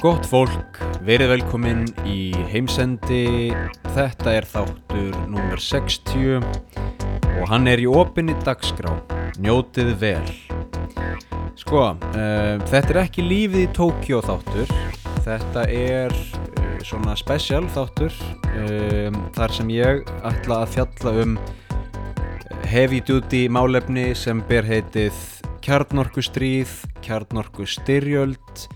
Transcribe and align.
Gott 0.00 0.24
fólk, 0.24 0.78
verið 1.04 1.28
velkomin 1.34 1.82
í 2.08 2.30
heimsendi. 2.48 3.50
Þetta 3.92 4.32
er 4.32 4.46
þáttur 4.48 5.18
nummer 5.28 5.60
60 5.60 6.38
og 6.40 7.42
hann 7.50 7.68
er 7.68 7.82
í 7.82 7.84
opinni 7.84 8.32
dagskrá. 8.40 8.94
Njótið 9.44 9.90
vel. 10.00 10.32
Sko, 11.60 11.84
uh, 11.92 12.56
þetta 12.72 12.94
er 12.94 13.00
ekki 13.02 13.26
lífið 13.26 13.66
í 13.66 13.68
Tókjó 13.76 14.22
þáttur. 14.24 14.72
Þetta 15.28 15.66
er 15.68 16.16
uh, 16.16 16.80
svona 16.80 17.12
special 17.20 17.68
þáttur 17.76 18.16
um, 18.56 19.20
þar 19.36 19.56
sem 19.60 19.76
ég 19.76 20.12
ætla 20.32 20.62
að 20.62 20.76
fjalla 20.78 21.16
um 21.26 21.38
heavy 22.72 23.04
duty 23.04 23.50
málefni 23.52 24.14
sem 24.16 24.40
ber 24.48 24.64
heitið 24.64 25.12
kjarnorkustríð, 25.60 26.78
kjarnorkustyrjöld 27.04 28.70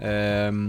um, 0.00 0.60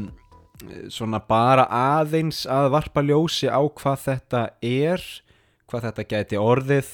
svona 0.89 1.19
bara 1.21 1.67
aðeins 1.69 2.45
að 2.49 2.71
varpa 2.73 3.03
ljósi 3.05 3.49
á 3.49 3.61
hvað 3.61 3.99
þetta 4.05 4.43
er 4.65 5.03
hvað 5.67 5.89
þetta 5.89 6.07
gæti 6.13 6.39
orðið 6.41 6.93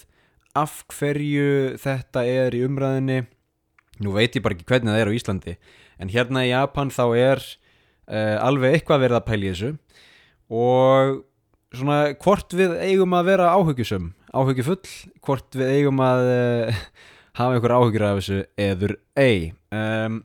af 0.58 0.82
hverju 0.92 1.78
þetta 1.82 2.26
er 2.28 2.58
í 2.58 2.64
umræðinni 2.68 3.24
nú 4.04 4.14
veit 4.18 4.36
ég 4.36 4.44
bara 4.44 4.58
ekki 4.58 4.68
hvernig 4.68 4.94
það 4.94 5.04
er 5.04 5.12
á 5.14 5.18
Íslandi 5.18 5.58
en 6.02 6.12
hérna 6.12 6.44
í 6.46 6.52
Japan 6.52 6.92
þá 6.94 7.06
er 7.16 7.44
uh, 8.10 8.38
alveg 8.44 8.78
eitthvað 8.78 9.06
verið 9.06 9.20
að 9.20 9.28
pæli 9.30 9.52
þessu. 9.52 9.72
Og 10.54 11.22
svona 11.74 12.00
hvort 12.22 12.54
við 12.58 12.76
eigum 12.84 13.16
að 13.18 13.32
vera 13.32 13.54
áhugjusum 13.56 14.12
áhugjufull, 14.34 14.94
hvort 15.26 15.58
við 15.58 15.74
eigum 15.78 16.02
að 16.04 16.30
uh, 16.34 16.84
hafa 17.40 17.58
einhver 17.58 17.76
áhugjur 17.78 18.08
af 18.08 18.22
þessu 18.22 18.40
eður 18.68 18.98
ei. 19.20 19.54
Um, 19.74 20.24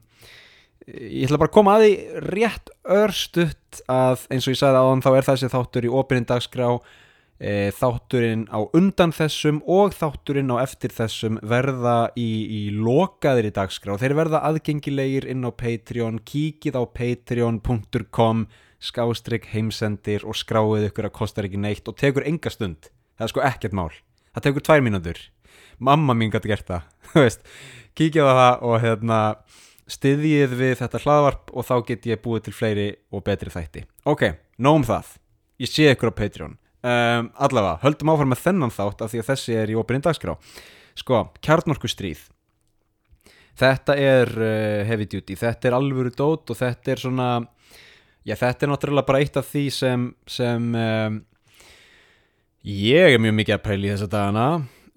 ég 0.94 1.26
ætla 1.26 1.40
bara 1.40 1.50
að 1.50 1.56
koma 1.56 1.74
að 1.76 1.84
því 1.84 2.22
rétt 2.32 2.72
örstutt 2.98 3.82
að 3.92 4.24
eins 4.32 4.46
og 4.46 4.54
ég 4.54 4.60
sagði 4.60 4.80
áðan 4.82 5.04
þá 5.04 5.10
er 5.12 5.28
þessi 5.28 5.52
þáttur 5.52 5.86
í 5.88 5.92
opininn 6.00 6.28
dagskrá 6.28 6.68
e, 7.38 7.52
þátturinn 7.76 8.46
á 8.48 8.58
undan 8.76 9.12
þessum 9.14 9.60
og 9.68 9.96
þátturinn 9.96 10.52
á 10.54 10.56
eftir 10.62 10.94
þessum 10.94 11.38
verða 11.42 11.98
í, 12.16 12.30
í 12.48 12.62
lokaðir 12.72 13.50
í 13.50 13.54
dagskrá. 13.58 13.98
Þeir 14.00 14.16
verða 14.18 14.42
aðgengilegir 14.48 15.28
inn 15.28 15.44
á 15.44 15.50
Patreon 15.52 16.22
kíkið 16.24 16.80
á 16.80 16.82
patreon.com 16.88 18.46
skástrygg 18.78 19.48
heimsendir 19.52 20.24
og 20.24 20.38
skráið 20.38 20.88
ykkur 20.88 21.08
að 21.08 21.16
kostar 21.18 21.48
ekki 21.48 21.60
neitt 21.60 21.88
og 21.90 21.98
tekur 21.98 22.26
enga 22.28 22.52
stund. 22.54 22.92
Það 23.18 23.26
er 23.26 23.32
sko 23.34 23.46
ekkert 23.48 23.74
mál. 23.74 23.90
Það 24.36 24.44
tekur 24.46 24.64
tvær 24.68 24.84
mínútur. 24.86 25.20
Mamma 25.82 26.14
mín 26.14 26.30
gæti 26.30 26.50
gert 26.50 26.68
það 26.70 27.34
kíkja 27.98 28.26
á 28.26 28.32
það 28.38 28.66
og 28.68 28.76
hérna 28.82 29.18
styðjið 29.88 30.56
við 30.60 30.74
þetta 30.82 31.02
hlaðvarp 31.04 31.52
og 31.52 31.68
þá 31.68 31.74
get 31.90 32.08
ég 32.10 32.22
búið 32.24 32.48
til 32.48 32.56
fleiri 32.56 32.88
og 33.12 33.24
betri 33.26 33.52
þætti. 33.52 33.84
Ok, 34.08 34.24
nóg 34.60 34.80
um 34.82 34.88
það. 34.88 35.12
Ég 35.58 35.72
sé 35.72 35.90
ykkur 35.92 36.12
á 36.12 36.18
Patreon. 36.18 36.58
Um, 36.78 37.30
allavega, 37.34 37.78
höldum 37.82 38.12
áfram 38.12 38.30
með 38.30 38.44
þennan 38.44 38.74
þátt 38.74 39.00
af 39.02 39.12
því 39.12 39.22
að 39.22 39.30
þessi 39.32 39.56
er 39.58 39.72
í 39.72 39.78
opininn 39.80 40.04
dagskrá. 40.04 40.36
Sko, 40.98 41.24
kjarnorku 41.42 41.90
stríð 41.90 42.28
þetta 43.58 43.96
er 43.98 44.32
uh, 44.38 44.86
heavy 44.88 45.08
duty. 45.10 45.36
Þetta 45.38 45.70
er 45.70 45.78
alvöru 45.78 46.12
dót 46.14 46.52
og 46.52 46.58
þetta 46.58 46.94
er 46.94 47.02
svona 47.02 47.28
já, 48.26 48.36
þetta 48.36 48.66
er 48.66 48.72
náttúrulega 48.72 49.08
bara 49.08 49.22
eitt 49.24 49.38
af 49.40 49.48
því 49.48 49.64
sem 49.74 50.08
sem 50.28 50.68
um, 50.74 51.20
ég 52.68 53.14
er 53.16 53.22
mjög 53.22 53.38
mikið 53.40 53.56
að 53.56 53.64
pæli 53.66 53.92
þessa 53.94 54.10
dagana 54.12 54.48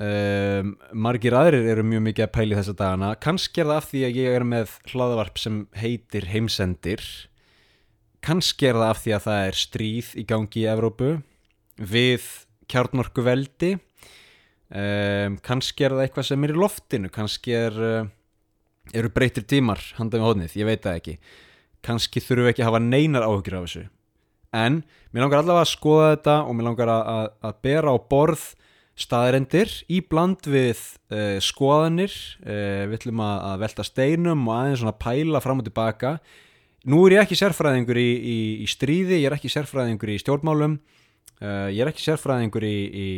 um, 0.01 0.71
margir 1.05 1.35
aðrir 1.37 1.67
eru 1.73 1.85
mjög 1.87 2.05
mikið 2.07 2.25
að 2.25 2.33
pæli 2.37 2.57
þessa 2.57 2.77
dagana. 2.77 3.11
Kannski 3.21 3.63
er 3.63 3.69
það 3.69 3.81
af 3.81 3.89
því 3.91 4.05
að 4.07 4.17
ég 4.21 4.37
er 4.37 4.47
með 4.47 4.73
hlaðavarp 4.91 5.41
sem 5.41 5.59
heitir 5.77 6.27
heimsendir. 6.31 7.05
Kannski 8.25 8.69
er 8.69 8.79
það 8.79 8.93
af 8.93 9.03
því 9.03 9.15
að 9.17 9.27
það 9.27 9.45
er 9.45 9.61
stríð 9.61 10.11
í 10.17 10.25
gangi 10.29 10.63
í 10.63 10.67
Evrópu 10.71 11.13
við 11.81 12.27
kjarnorku 12.71 13.23
veldi 13.25 13.71
um, 14.71 15.37
kannski 15.43 15.85
er 15.85 15.95
það 15.95 16.03
eitthvað 16.05 16.27
sem 16.29 16.45
er 16.45 16.53
í 16.53 16.59
loftinu. 16.59 17.11
Kannski 17.13 17.55
er, 17.57 17.79
uh, 17.81 18.91
eru 18.93 19.11
breytir 19.13 19.47
tímar 19.47 19.81
handað 19.97 20.21
með 20.21 20.29
hodnið, 20.29 20.59
ég 20.61 20.69
veit 20.69 20.85
það 20.85 20.99
ekki. 21.01 21.17
Kannski 21.85 22.21
þurfum 22.21 22.47
við 22.47 22.53
ekki 22.53 22.65
að 22.65 22.71
hafa 22.71 22.83
neinar 22.85 23.25
áhugjur 23.27 23.57
af 23.57 23.67
þessu. 23.67 23.85
En 24.51 24.81
mér 25.11 25.25
langar 25.25 25.41
allavega 25.41 25.65
að 25.65 25.71
skoða 25.71 26.09
þetta 26.11 26.35
og 26.43 26.57
mér 26.57 26.67
langar 26.67 26.91
að, 26.91 27.03
að, 27.11 27.29
að 27.47 27.61
bera 27.65 27.93
á 27.95 27.97
borð 28.11 28.43
staðrendir 29.01 29.73
í 29.91 29.99
bland 30.05 30.47
við 30.47 30.79
uh, 31.11 31.37
skoðanir 31.43 32.13
uh, 32.45 32.87
við 32.91 32.97
ætlum 32.99 33.23
að, 33.25 33.35
að 33.49 33.65
velta 33.65 33.85
steinum 33.87 34.47
og 34.47 34.55
aðeins 34.57 34.83
svona 34.83 34.97
pæla 35.01 35.43
fram 35.43 35.61
og 35.63 35.67
tilbaka. 35.67 36.15
Nú 36.89 37.03
er 37.05 37.17
ég 37.17 37.25
ekki 37.25 37.37
sérfræðingur 37.37 37.99
í, 38.01 38.09
í, 38.09 38.39
í 38.63 38.69
stríði, 38.69 39.19
ég 39.19 39.29
er 39.29 39.37
ekki 39.37 39.51
sérfræðingur 39.53 40.13
í 40.13 40.21
stjórnmálum 40.21 40.79
uh, 41.41 41.67
ég 41.69 41.83
er 41.83 41.91
ekki 41.91 42.05
sérfræðingur 42.05 42.65
í, 42.65 42.77
í 42.89 43.09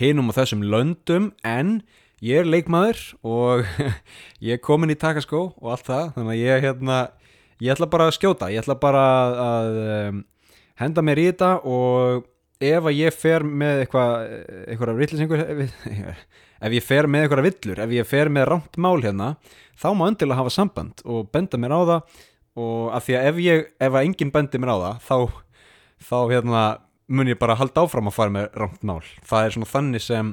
hinum 0.00 0.30
og 0.30 0.38
þessum 0.38 0.64
löndum 0.66 1.30
en 1.46 1.80
ég 2.24 2.42
er 2.42 2.48
leikmaður 2.48 3.02
og 3.26 3.66
ég 4.46 4.56
er 4.56 4.64
komin 4.64 4.92
í 4.92 4.98
takaskó 4.98 5.50
og 5.52 5.74
allt 5.74 5.88
það 5.88 6.14
þannig 6.16 6.34
að 6.34 6.42
ég 6.42 6.64
hérna 6.66 7.00
ég 7.62 7.72
ætla 7.72 7.90
bara 7.90 8.08
að 8.08 8.16
skjóta, 8.18 8.50
ég 8.52 8.62
ætla 8.62 8.78
bara 8.80 9.04
að 9.42 9.78
um, 9.86 10.24
henda 10.80 11.04
mér 11.04 11.22
í 11.22 11.28
þetta 11.30 11.52
og 11.64 12.26
ef 12.62 12.88
að 12.88 12.96
ég 12.96 13.16
fer 13.16 13.44
með 13.44 13.82
eitthvað 13.84 14.14
eitthvað 14.66 14.94
rillisengur 14.96 15.42
ef 15.46 16.72
ég 16.78 16.86
fer 16.86 17.10
með 17.10 17.26
eitthvað 17.26 17.48
villur 17.50 17.82
ef 17.84 17.92
ég 17.98 18.08
fer 18.08 18.32
með 18.32 18.48
rámt 18.52 18.80
mál 18.80 18.96
hérna 19.04 19.34
þá 19.76 19.90
má 19.92 20.06
öndilega 20.08 20.40
hafa 20.40 20.54
samband 20.54 21.04
og 21.04 21.28
benda 21.34 21.60
mér 21.60 21.76
á 21.76 21.80
það 21.84 22.18
og 22.56 22.96
af 22.96 23.04
því 23.04 23.18
að 23.18 23.28
ef 23.30 23.40
ég 23.44 23.66
ef 23.76 23.92
að 23.92 24.06
enginn 24.08 24.32
bendi 24.32 24.60
mér 24.62 24.72
á 24.72 24.78
það 24.80 25.06
þá, 25.06 25.16
þá 26.08 26.18
hérna 26.32 26.64
mun 27.06 27.30
ég 27.30 27.38
bara 27.38 27.56
halda 27.58 27.84
áfram 27.86 28.10
að 28.10 28.16
fara 28.16 28.34
með 28.34 28.46
rámt 28.58 28.84
mál. 28.86 29.02
Það 29.26 29.44
er 29.44 29.54
svona 29.54 29.70
þannig 29.70 30.04
sem 30.04 30.32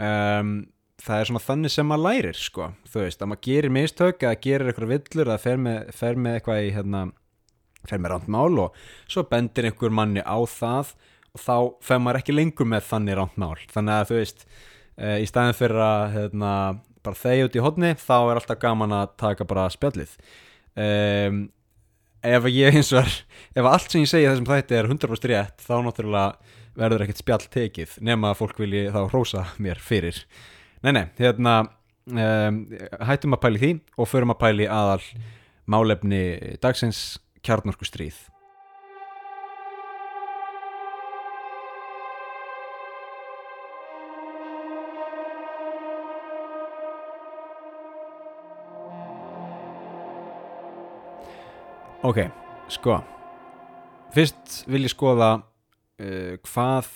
um, 0.00 0.52
það 1.00 1.20
er 1.22 1.30
svona 1.30 1.44
þannig 1.44 1.74
sem 1.74 1.88
maður 1.88 2.06
lærir 2.06 2.40
sko, 2.40 2.70
þú 2.90 3.04
veist, 3.04 3.22
að 3.22 3.30
maður 3.30 3.44
gerir 3.46 3.74
mistök 3.76 4.26
eða 4.26 4.40
gerir 4.46 4.70
eitthvað 4.70 4.92
villur 4.94 5.30
eða 5.30 5.42
fer 5.44 5.62
með, 5.66 5.94
fer 5.96 6.18
með 6.20 6.38
eitthvað 6.38 6.64
í 6.64 6.74
hérna 6.76 7.04
fer 7.88 8.02
með 8.02 8.12
rámt 8.12 8.32
mál 8.32 8.58
og 8.60 8.82
svo 9.08 9.24
bendir 9.30 9.70
einhver 9.70 9.94
manni 9.94 10.20
á 10.20 10.36
það 10.50 10.92
þá 11.38 11.54
fer 11.84 12.02
maður 12.02 12.20
ekki 12.20 12.34
lengur 12.36 12.68
með 12.68 12.86
þannig 12.90 13.18
rámt 13.18 13.40
mál. 13.40 13.56
Þannig 13.70 13.96
að 13.96 14.10
þú 14.10 14.18
veist 14.18 14.44
e, 14.46 15.16
í 15.22 15.28
staðin 15.28 15.58
fyrir 15.58 15.82
að 15.84 16.04
hérna, 16.16 16.52
bara 17.06 17.20
þegja 17.22 17.48
út 17.48 17.56
í 17.56 17.64
hodni 17.64 17.94
þá 18.00 18.16
er 18.18 18.40
alltaf 18.40 18.60
gaman 18.62 18.96
að 18.96 19.16
taka 19.22 19.46
bara 19.48 19.66
spjallið. 19.72 20.14
E, 20.74 20.86
ef 22.30 22.48
ég 22.52 22.80
eins 22.80 22.92
og 22.94 23.02
er 23.02 23.12
ef 23.56 23.68
allt 23.68 23.92
sem 23.92 24.04
ég 24.04 24.10
segi 24.10 24.28
þessum 24.28 24.48
þætti 24.48 24.78
er 24.78 24.88
100% 24.90 25.28
rétt 25.30 25.64
þá 25.64 25.74
náttúrulega 25.86 26.56
verður 26.78 27.04
ekkert 27.04 27.22
spjall 27.22 27.44
tekið 27.50 27.96
nema 28.06 28.30
að 28.30 28.40
fólk 28.42 28.60
vilji 28.62 28.88
þá 28.94 29.00
hrósa 29.10 29.44
mér 29.62 29.80
fyrir. 29.82 30.18
Nei 30.84 30.92
nei, 30.96 31.06
hérna 31.18 31.56
um, 31.64 32.60
hættum 33.08 33.36
að 33.36 33.42
pæli 33.44 33.62
því 33.62 33.72
og 33.96 34.10
förum 34.10 34.34
að 34.34 34.42
pæli 34.44 34.68
aðal 34.70 35.02
málefni 35.70 36.22
dagsins 36.62 37.18
kjarnorku 37.44 37.88
stríð 37.88 38.29
Ok, 52.00 52.16
sko. 52.72 52.94
Fyrst 54.16 54.62
vil 54.72 54.86
ég 54.86 54.92
skoða 54.94 55.34
uh, 55.36 56.38
hvað 56.48 56.86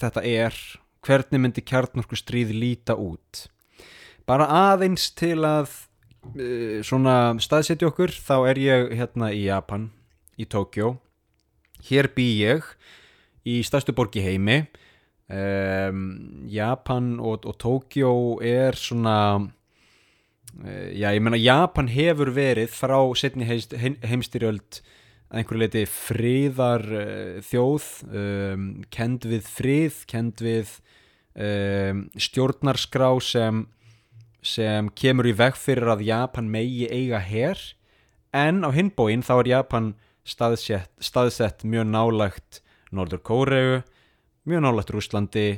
þetta 0.00 0.22
er 0.24 0.56
hvernig 1.04 1.42
myndi 1.42 1.60
kjarnorku 1.60 2.16
stríð 2.16 2.54
líta 2.56 2.96
út? 2.96 3.42
Bara 4.24 4.46
aðeins 4.72 5.10
til 5.12 5.44
að 5.44 5.68
uh, 5.68 6.80
svona 6.80 7.34
staðsetja 7.36 7.90
okkur 7.90 8.16
þá 8.16 8.36
er 8.54 8.62
ég 8.62 8.94
hérna 8.96 9.28
í 9.28 9.42
Japan 9.44 9.90
í 10.40 10.48
Tókjó 10.48 10.94
hér 11.90 12.08
bý 12.16 12.26
ég 12.40 12.64
í 13.44 13.58
stærstu 13.60 13.92
borgi 13.92 14.24
heimi. 14.24 14.62
Um, 15.28 16.48
Japan 16.48 17.18
og, 17.20 17.44
og 17.44 17.60
Tókjó 17.60 18.14
er 18.40 18.72
svona 18.72 19.18
já 20.94 21.08
ég 21.10 21.22
menna 21.22 21.40
Japan 21.40 21.88
hefur 21.90 22.30
verið 22.34 22.70
frá 22.70 22.98
setni 23.18 23.46
heimstyrjöld 23.46 24.80
að 25.30 25.40
einhverju 25.40 25.62
leiti 25.62 25.84
fríðar 25.90 26.84
uh, 26.94 27.38
þjóð 27.42 27.86
um, 28.06 28.66
kend 28.94 29.26
við 29.26 29.48
fríð, 29.50 30.02
kend 30.10 30.42
við 30.44 30.76
um, 31.34 32.04
stjórnarskrá 32.14 33.10
sem, 33.24 33.64
sem 34.44 34.90
kemur 34.94 35.30
í 35.30 35.34
veg 35.34 35.58
fyrir 35.58 35.90
að 35.96 36.06
Japan 36.06 36.52
megi 36.52 36.86
eiga 36.86 37.18
her. 37.24 37.58
En 38.34 38.62
á 38.62 38.70
hinbóin 38.74 39.24
þá 39.26 39.34
er 39.40 39.50
Japan 39.54 39.90
staðsett, 40.26 40.92
staðsett 41.02 41.66
mjög 41.66 41.90
nálagt 41.90 42.62
Norður 42.94 43.22
Kóreu 43.26 43.82
mjög 44.44 44.64
nálagt 44.64 44.92
Rúslandi 44.92 45.48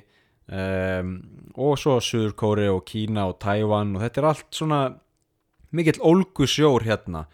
um, 0.53 1.17
og 1.57 1.81
svo 1.81 1.97
Suður 2.05 2.37
Kóreu 2.39 2.77
og 2.77 2.85
Kína 2.89 3.27
og 3.31 3.41
Tævan 3.43 3.97
og 3.97 4.05
þetta 4.05 4.23
er 4.23 4.29
allt 4.31 4.49
svona 4.55 4.81
mikill 5.77 5.99
ólgu 6.01 6.49
sjór 6.49 6.87
hérna. 6.87 7.27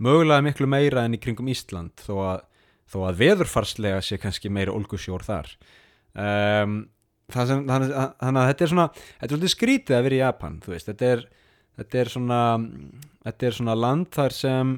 Mögulega 0.00 0.44
miklu 0.44 0.68
meira 0.70 1.04
enn 1.04 1.18
í 1.18 1.20
kringum 1.20 1.50
Ísland 1.52 1.92
þó 2.00 2.14
að, 2.24 2.46
þó 2.88 2.98
að 3.10 3.20
veðurfarslega 3.20 4.00
sé 4.04 4.16
kannski 4.20 4.52
meira 4.52 4.72
olgusjór 4.72 5.26
þar. 5.26 5.52
Um, 6.16 6.80
þannig 7.30 7.70
að, 7.70 8.08
að 8.26 8.48
þetta 8.50 8.64
er 8.64 8.72
svona 8.72 8.86
þetta 8.94 9.26
er 9.26 9.32
svolítið 9.32 9.52
skrítið 9.54 9.96
að 9.96 10.06
vera 10.06 10.16
í 10.16 10.22
Japan 10.22 10.56
veist, 10.64 10.88
þetta, 10.88 11.10
er, 11.14 11.20
þetta, 11.78 12.00
er 12.00 12.10
svona, 12.14 12.40
þetta 13.26 13.46
er 13.46 13.58
svona 13.58 13.76
land 13.78 14.08
þar 14.16 14.36
sem 14.36 14.72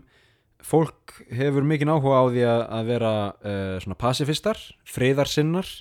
fólk 0.62 1.16
hefur 1.34 1.66
mikinn 1.66 1.90
áhuga 1.90 2.20
á 2.22 2.24
því 2.28 2.44
að, 2.50 2.90
vera 2.90 3.14
uh, 3.32 3.78
svona 3.82 3.98
pacifistar, 3.98 4.60
friðarsinnar 4.86 5.72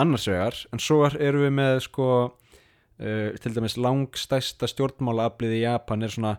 annars 0.00 0.28
vegar, 0.30 0.56
en 0.72 0.82
svo 0.82 1.04
erum 1.10 1.46
við 1.46 1.56
með 1.56 1.80
sko 1.86 2.10
uh, 2.26 3.40
til 3.42 3.54
dæmis 3.56 3.78
langstæsta 3.80 4.68
stjórnmálaaflið 4.70 5.58
í 5.58 5.64
Japan 5.64 6.06
er 6.06 6.14
svona 6.14 6.36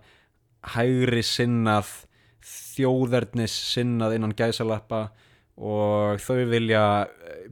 hægri 0.76 1.24
sinnað 1.26 1.92
þjóðernis 2.42 3.54
sinnað 3.74 4.18
innan 4.18 4.38
gæsalappa 4.38 5.10
og 5.62 6.22
þau 6.24 6.42
vilja 6.50 6.84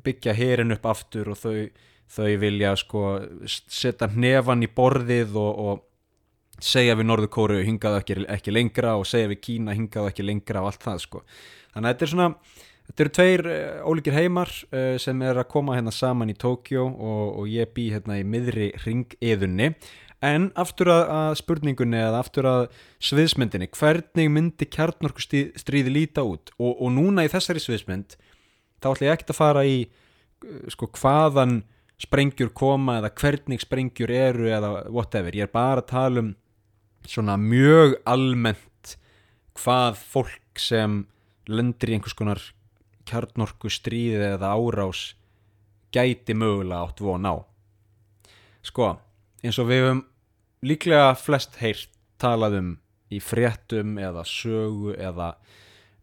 byggja 0.04 0.34
herin 0.38 0.74
upp 0.74 0.88
aftur 0.90 1.30
og 1.34 1.38
þau, 1.38 1.68
þau 2.10 2.32
vilja 2.42 2.74
sko 2.80 3.04
setja 3.46 4.10
hnefan 4.14 4.66
í 4.66 4.72
borðið 4.74 5.38
og, 5.38 5.60
og 5.60 5.86
segja 6.64 6.96
við 7.00 7.10
Norður 7.10 7.32
Kóru 7.34 7.60
hingaðu 7.64 8.02
ekki, 8.02 8.18
ekki 8.34 8.54
lengra 8.54 8.96
og 9.00 9.08
segja 9.08 9.30
við 9.32 9.42
Kína 9.46 9.76
hingaðu 9.78 10.12
ekki 10.12 10.26
lengra 10.26 10.64
og 10.64 10.72
allt 10.72 10.86
það 10.86 11.04
sko. 11.06 11.22
Þannig 11.74 11.86
að 11.86 11.94
þetta 11.94 12.06
er 12.06 12.14
svona 12.14 12.30
þetta 12.90 13.06
eru 13.06 13.14
tveir 13.16 13.46
uh, 13.48 13.88
ólíkir 13.88 14.18
heimar 14.18 14.52
uh, 14.74 14.98
sem 15.02 15.22
er 15.26 15.40
að 15.40 15.50
koma 15.54 15.78
hérna 15.78 15.94
saman 15.94 16.32
í 16.32 16.38
Tókjó 16.38 16.86
og, 16.90 17.26
og 17.42 17.50
ég 17.52 17.72
bý 17.76 17.90
hérna 17.94 18.20
í 18.20 18.26
miðri 18.28 18.72
ringiðunni 18.84 19.72
en 20.26 20.50
aftur 20.60 20.92
að, 20.92 21.38
spurningunni 21.40 22.02
eða 22.02 22.20
aftur 22.20 22.50
að 22.50 22.66
sviðsmyndinni 23.08 23.70
hvernig 23.72 24.28
myndi 24.34 24.68
kjarnorkustríði 24.68 25.94
líta 25.94 26.26
út? 26.28 26.52
Og, 26.60 26.74
og 26.76 26.92
núna 26.92 27.24
í 27.24 27.32
þessari 27.32 27.64
sviðsmynd 27.64 28.18
þá 28.84 28.90
ætlum 28.92 29.08
ég 29.08 29.16
ekkert 29.16 29.34
að 29.36 29.40
fara 29.40 29.66
í 29.68 29.80
uh, 29.86 30.66
sko 30.74 30.92
hvaðan 31.00 31.62
sprengjur 32.00 32.54
koma 32.56 33.00
eða 33.00 33.12
hvernig 33.20 33.64
sprengjur 33.64 34.12
eru 34.16 34.48
eða 34.48 34.70
whatever, 34.88 35.36
ég 35.36 35.48
er 35.48 35.52
bara 35.52 35.84
að 35.84 35.90
tala 35.92 36.24
um 36.24 36.30
svona 37.08 37.36
mjög 37.40 37.98
almennt 38.08 38.96
hvað 39.60 40.00
fólk 40.00 40.62
sem 40.62 41.02
lendir 41.50 41.92
í 41.92 41.98
einhvers 41.98 42.16
konar 42.16 42.42
kjarnorku 43.10 43.72
stríði 43.74 44.36
eða 44.36 44.54
árás 44.56 45.14
gæti 45.94 46.36
mögulega 46.38 46.86
átt 46.86 47.02
von 47.02 47.26
á. 47.26 47.36
Sko, 48.62 48.92
eins 49.42 49.58
og 49.62 49.70
við 49.72 49.84
höfum 49.84 50.04
líklega 50.70 51.16
flest 51.18 51.58
heyrt 51.62 51.92
talað 52.22 52.60
um 52.60 52.70
í 53.10 53.22
fréttum 53.24 53.98
eða 53.98 54.26
sögu 54.28 54.94
eða, 54.94 55.32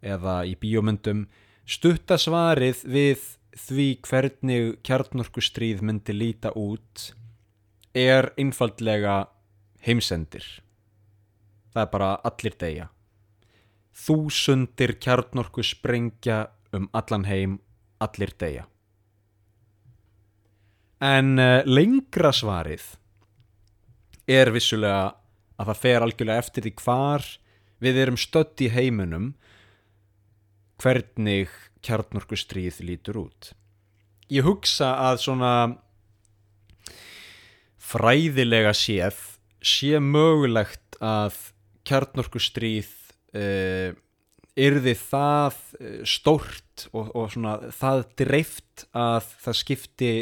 eða 0.03 0.41
í 0.49 0.57
bíomundum 0.59 1.27
stuttasvarið 1.67 2.83
við 2.91 3.29
því 3.57 3.89
hvernig 4.09 4.75
kjarnorku 4.87 5.45
stríð 5.45 5.85
myndi 5.87 6.17
líta 6.17 6.53
út 6.59 7.13
er 7.97 8.33
einfaldlega 8.37 9.23
heimsendir. 9.87 10.45
Það 11.73 11.83
er 11.85 11.91
bara 11.95 12.13
allir 12.27 12.59
degja 12.59 12.91
þúsundir 13.97 14.97
kjarnorku 15.01 15.65
sprengja 15.65 16.45
um 16.77 16.89
allan 16.97 17.27
heim 17.29 17.59
allir 18.05 18.33
degja 18.39 18.67
en 21.03 21.37
uh, 21.39 21.61
lengra 21.67 22.33
svarið 22.33 22.85
er 24.27 24.51
vissulega 24.55 25.17
að 25.57 25.71
það 25.71 25.83
fer 25.83 26.05
algjörlega 26.05 26.45
eftir 26.45 26.67
því 26.67 26.73
hvar 26.83 27.27
við 27.85 28.01
erum 28.03 28.19
stödd 28.21 28.65
í 28.65 28.71
heiminum 28.73 29.35
hvernig 30.81 31.53
kjarnorku 31.85 32.37
stríð 32.37 32.81
lítur 32.85 33.21
út. 33.27 33.53
Ég 34.33 34.45
hugsa 34.45 34.97
að 35.07 35.21
svona 35.23 35.53
fræðilega 37.81 38.73
séð 38.77 39.21
sé 39.65 40.01
mögulegt 40.03 40.99
að 41.01 41.37
kjarnorkustríð 41.87 42.91
uh, 43.37 43.95
yrði 44.57 44.95
það 44.99 45.59
eh, 45.81 46.01
stórt 46.09 46.87
og, 46.93 47.13
og 47.13 47.29
svona 47.33 47.59
það 47.77 48.05
dreift 48.23 48.87
að 48.97 49.29
það 49.45 49.59
skipti 49.61 50.13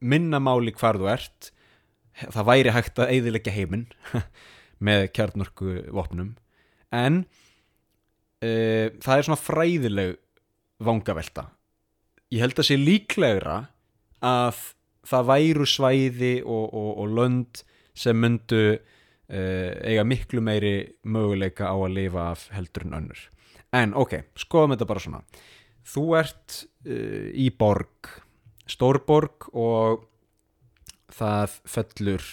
minnamáli 0.00 0.74
hvar 0.76 0.98
þú 1.00 1.10
ert. 1.12 1.50
Það 2.16 2.48
væri 2.48 2.72
hægt 2.72 3.00
að 3.00 3.12
eiðilegja 3.12 3.52
heiminn 3.52 3.88
með 4.86 5.10
kjarnorku 5.16 5.82
vopnum 5.92 6.34
en 6.94 7.24
uh, 8.40 8.86
það 9.02 9.12
er 9.12 9.26
svona 9.26 9.40
fræðileg 9.40 10.14
vangavelta. 10.86 11.50
Ég 12.32 12.40
held 12.44 12.60
að 12.60 12.68
sé 12.70 12.78
líklegra 12.80 13.58
að 14.24 14.62
það 15.06 15.28
væru 15.28 15.68
svæði 15.68 16.34
og, 16.40 16.66
og, 16.72 16.90
og 17.02 17.16
lönd 17.18 17.62
sem 17.96 18.16
myndu 18.16 18.62
uh, 18.76 19.70
eiga 19.84 20.06
miklu 20.08 20.40
meiri 20.44 20.76
möguleika 21.04 21.68
á 21.68 21.76
að 21.76 21.96
lifa 21.98 22.30
af 22.32 22.48
heldur 22.56 22.88
en 22.88 23.00
önnur 23.02 23.26
en 23.74 23.94
ok, 23.98 24.18
skoðum 24.38 24.74
þetta 24.74 24.88
bara 24.90 25.02
svona. 25.02 25.22
Þú 25.86 26.04
ert 26.18 26.60
uh, 26.86 27.28
í 27.34 27.50
borg 27.54 28.14
stórborg 28.66 29.48
og 29.54 30.06
það 31.14 31.54
fellur 31.70 32.26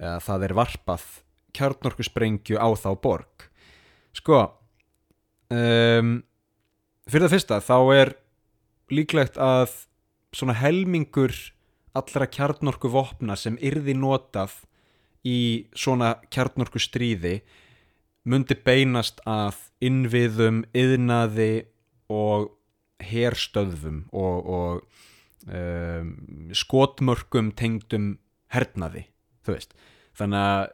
eða 0.00 0.16
það 0.24 0.46
er 0.46 0.56
varpað 0.56 1.06
kjarnorkusprengju 1.56 2.56
á 2.56 2.68
þá 2.78 2.90
borg. 3.02 3.46
Sko 4.16 4.40
um, 5.52 6.16
fyrir 7.10 7.26
það 7.26 7.34
fyrsta 7.34 7.60
þá 7.64 7.76
er 7.98 8.14
líklegt 8.90 9.38
að 9.38 9.74
svona 10.34 10.56
helmingur 10.58 11.34
allra 11.98 12.28
kjarnorku 12.30 12.90
vopna 12.90 13.36
sem 13.38 13.58
yrði 13.60 13.96
notað 13.98 14.54
í 15.26 15.66
svona 15.76 16.14
kjarnorku 16.32 16.80
stríði 16.80 17.40
myndi 18.30 18.56
beinast 18.56 19.20
að 19.28 19.58
innviðum, 19.84 20.64
yðnaði 20.76 21.52
og 22.12 22.50
herstöðfum 23.00 24.02
og, 24.12 24.50
og 24.50 25.52
um, 25.52 26.10
skotmörkum 26.56 27.54
tengdum 27.56 28.12
hernaði, 28.52 29.06
þannig 30.18 30.40
að 30.40 30.68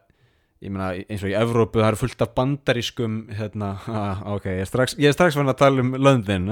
meina 0.73 0.89
eins 0.97 1.23
og 1.23 1.31
í 1.31 1.37
Evrópu 1.37 1.81
það 1.81 1.89
eru 1.91 2.01
fullt 2.01 2.23
af 2.25 2.35
bandarískum 2.37 3.17
hérna, 3.37 3.71
ok, 4.35 4.49
ég 4.57 4.65
er 4.65 4.71
strax, 4.71 4.97
strax 4.97 5.37
fann 5.37 5.53
að 5.53 5.61
tala 5.61 5.85
um 5.85 5.97
löndin 6.01 6.49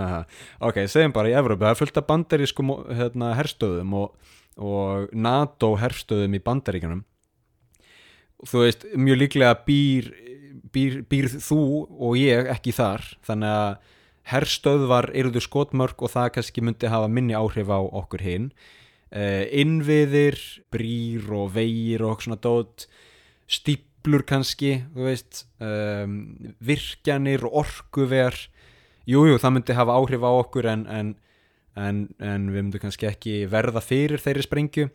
ok, 0.66 0.82
segjum 0.90 1.14
bara 1.16 1.30
í 1.30 1.36
Evrópu 1.38 1.64
það 1.64 1.72
eru 1.72 1.80
fullt 1.82 2.00
af 2.00 2.08
bandarískum 2.10 2.72
hérna, 2.98 3.32
herstöðum 3.38 3.94
og, 4.02 4.32
og 4.58 5.12
NATO 5.14 5.74
herstöðum 5.80 6.36
í 6.36 6.42
bandaríkunum 6.42 7.04
þú 8.46 8.64
veist, 8.66 8.88
mjög 8.98 9.22
líklega 9.22 9.54
býr, 9.66 10.10
býr, 10.76 11.02
býr 11.08 11.32
þú 11.32 11.60
og 11.88 12.16
ég 12.20 12.52
ekki 12.52 12.76
þar. 12.76 13.04
Þannig 13.26 13.58
að 13.58 13.92
herstöðvar 14.26 15.12
eruðu 15.16 15.42
skotmörk 15.44 16.02
og 16.02 16.12
það 16.12 16.32
kannski 16.36 16.64
myndi 16.64 16.90
hafa 16.90 17.08
minni 17.08 17.36
áhrif 17.38 17.70
á 17.70 17.80
okkur 17.80 18.24
hinn 18.26 18.50
uh, 19.14 19.44
innviðir, 19.54 20.38
brýr 20.72 21.28
og 21.36 21.52
veir 21.56 22.04
og 22.06 22.24
svona 22.24 22.38
dót 22.42 22.86
stíplur 23.46 24.24
kannski 24.26 24.80
veist 24.96 25.44
um, 25.62 26.54
virkjanir 26.64 27.46
og 27.46 27.62
orkuver. 27.64 28.36
Jújú, 29.06 29.38
það 29.38 29.54
myndi 29.54 29.78
hafa 29.78 29.94
áhrif 30.00 30.26
á 30.26 30.30
okkur 30.32 30.66
en, 30.72 30.82
en, 30.90 31.14
en, 31.78 32.02
en 32.18 32.50
við 32.50 32.64
myndum 32.64 32.82
kannski 32.82 33.06
ekki 33.10 33.44
verða 33.50 33.82
fyrir 33.84 34.22
þeirri 34.22 34.46
sprengju. 34.46 34.88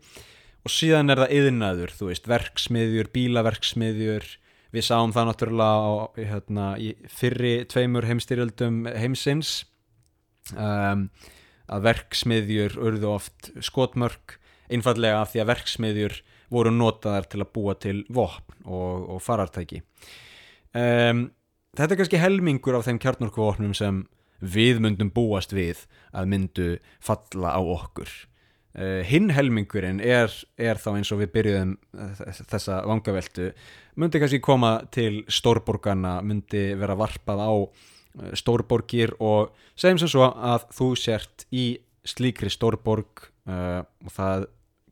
Og 0.62 0.70
síðan 0.70 1.10
er 1.10 1.24
það 1.24 1.32
yðnaður, 1.38 1.94
þú 1.96 2.08
veist, 2.12 2.28
verksmiðjur, 2.30 3.08
bílaverksmiðjur, 3.16 4.28
við 4.72 4.86
sáum 4.86 5.12
það 5.14 5.28
náttúrulega 5.28 5.84
á, 5.84 5.92
hérna, 6.16 6.66
fyrri 7.12 7.52
tveimur 7.68 8.06
heimstyrjöldum 8.08 8.86
heimsins 8.96 9.62
um, 10.56 11.08
að 11.72 11.84
verksmiðjur 11.88 12.78
urðu 12.80 13.12
oft 13.12 13.52
skotmörk, 13.64 14.38
einfallega 14.72 15.22
af 15.22 15.32
því 15.32 15.44
að 15.44 15.52
verksmiðjur 15.52 16.18
voru 16.52 16.72
notaðar 16.74 17.28
til 17.32 17.42
að 17.44 17.52
búa 17.54 17.76
til 17.80 17.98
vopn 18.12 18.66
og, 18.66 19.06
og 19.16 19.22
farartæki. 19.24 19.82
Um, 20.72 21.28
þetta 21.76 21.94
er 21.94 22.00
kannski 22.00 22.20
helmingur 22.20 22.76
af 22.76 22.88
þeim 22.88 23.00
kjarnorkuvopnum 23.00 23.76
sem 23.76 24.02
við 24.42 24.82
myndum 24.82 25.12
búast 25.14 25.54
við 25.54 25.86
að 26.12 26.28
myndu 26.32 26.68
falla 27.00 27.54
á 27.56 27.60
okkur 27.60 28.10
Uh, 28.72 29.02
hinn 29.04 29.28
helmingurinn 29.28 29.98
er, 30.00 30.32
er 30.56 30.78
þá 30.80 30.94
eins 30.94 31.10
og 31.12 31.18
við 31.20 31.32
byrjuðum 31.34 31.72
þessa 32.48 32.78
vangaveltu. 32.88 33.50
Myndi 34.00 34.20
kannski 34.22 34.40
koma 34.40 34.78
til 34.88 35.26
stórborgarna 35.28 36.14
myndi 36.24 36.70
vera 36.80 36.96
varpað 36.96 37.42
á 37.44 37.52
uh, 37.52 38.30
stórborgir 38.32 39.12
og 39.20 39.52
segjum 39.76 40.00
sem 40.00 40.12
svo 40.14 40.30
að 40.30 40.64
þú 40.72 40.88
sért 40.96 41.44
í 41.52 41.66
slíkri 42.08 42.48
stórborg 42.48 43.26
uh, 43.44 43.84
og 43.84 44.14
það 44.16 44.46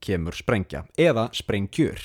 kemur 0.05 0.37
sprengja 0.37 0.85
eða 1.01 1.31
sprengjur. 1.37 2.05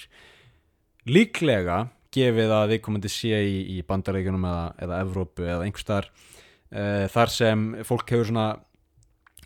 Líklega 1.12 1.82
gefið 2.15 2.55
að 2.55 2.72
viðkomandi 2.72 3.12
sé 3.12 3.41
í, 3.44 3.60
í 3.75 3.84
bandarækjunum 3.84 4.48
eða, 4.48 4.63
eða 4.88 5.01
Evrópu 5.03 5.44
eða 5.44 5.67
einhver 5.67 5.84
staðar 5.84 6.10
uh, 6.72 7.05
þar 7.12 7.36
sem 7.36 7.67
fólk 7.84 8.15
hefur 8.15 8.32
svona 8.32 8.48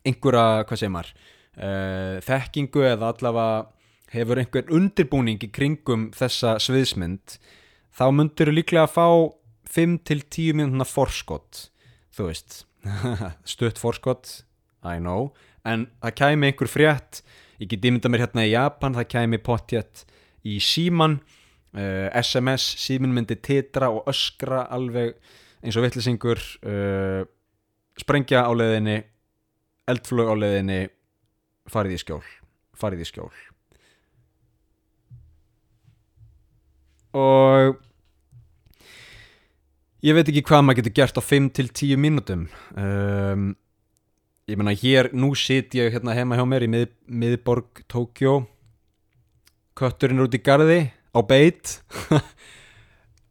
einhverja, 0.06 0.64
hvað 0.70 0.82
segir 0.82 0.94
maður 0.94 1.14
uh, 1.60 2.18
þekkingu 2.26 2.86
eða 2.94 3.14
allavega 3.14 3.68
hefur 4.14 4.42
einhver 4.42 4.72
undirbúning 4.74 5.42
í 5.46 5.52
kringum 5.54 6.10
þessa 6.18 6.56
sviðsmynd 6.64 7.38
þá 7.94 8.06
myndur 8.16 8.54
líklega 8.54 8.88
að 8.88 8.96
fá 8.96 9.08
5-10 9.70 10.58
minúna 10.58 10.88
forskott 10.88 11.68
þú 12.16 12.32
veist. 12.32 12.64
Stutt 13.52 13.80
forskott, 13.80 14.42
I 14.82 14.98
know. 14.98 15.34
En 15.68 15.88
það 16.02 16.16
kæmi 16.24 16.50
einhver 16.50 16.72
frétt 16.72 17.22
ég 17.60 17.68
get 17.70 17.86
ímynda 17.86 18.10
mér 18.12 18.26
hérna 18.26 18.48
í 18.48 18.54
Japan 18.54 18.96
það 18.96 19.12
kæmi 19.14 19.40
pottjett 19.44 20.06
í 20.48 20.58
síman 20.64 21.20
uh, 21.76 22.08
SMS, 22.16 22.66
símin 22.80 23.14
myndi 23.16 23.38
titra 23.44 23.92
og 23.94 24.08
öskra 24.10 24.66
alveg 24.72 25.18
eins 25.60 25.76
og 25.76 25.86
vittlisingur 25.86 26.40
uh, 26.64 27.22
sprengja 28.00 28.46
á 28.48 28.52
leðinni 28.56 29.02
eldflög 29.90 30.32
á 30.32 30.36
leðinni 30.40 30.80
farið 31.72 31.98
í 31.98 32.04
skjól 32.04 32.24
farið 32.80 33.04
í 33.04 33.08
skjól. 33.10 33.32
Og 37.20 37.80
ég 40.06 40.16
veit 40.16 40.30
ekki 40.30 40.46
hvað 40.46 40.66
maður 40.66 40.84
getur 40.84 40.96
gert 41.02 41.20
á 41.20 41.24
5-10 41.26 42.00
mínútum. 42.00 42.46
Um, 42.78 43.50
ég 44.50 44.60
menna 44.60 44.76
hér, 44.78 45.12
nú 45.14 45.34
sit 45.38 45.76
ég 45.78 45.92
hérna 45.96 46.16
heima 46.18 46.38
hjá 46.38 46.46
mér 46.48 46.68
í 46.68 46.72
mið, 46.72 46.94
miðborg 47.10 47.84
Tókjó 47.90 48.44
kötturinn 49.80 50.22
út 50.24 50.36
í 50.36 50.44
garði 50.44 50.82
á 51.16 51.20
beit. 51.26 51.80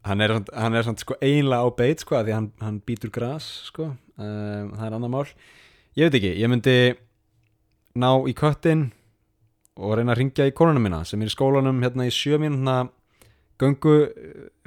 Hann 0.09 0.23
er, 0.25 0.33
hann 0.57 0.73
er 0.79 0.87
sko, 0.97 1.19
einlega 1.21 1.67
á 1.69 1.69
beit 1.77 2.01
sko, 2.01 2.17
því 2.25 2.33
hann, 2.33 2.47
hann 2.65 2.77
býtur 2.87 3.11
gras 3.13 3.45
sko. 3.67 3.91
um, 4.17 4.71
það 4.73 4.85
er 4.87 4.95
annar 4.97 5.11
mál. 5.13 5.27
Ég 5.99 6.09
veit 6.09 6.17
ekki, 6.17 6.31
ég 6.39 6.49
myndi 6.49 6.77
ná 7.95 8.11
í 8.29 8.35
köttin 8.37 8.89
og 9.79 9.97
reyna 9.97 10.13
að 10.15 10.23
ringja 10.23 10.49
í 10.49 10.55
konuna 10.57 10.83
mína 10.83 11.05
sem 11.07 11.23
er 11.23 11.31
í 11.31 11.35
skólanum 11.35 11.83
hérna 11.85 12.09
í 12.09 12.15
sjömínuna 12.15 12.89
göngu 13.59 13.95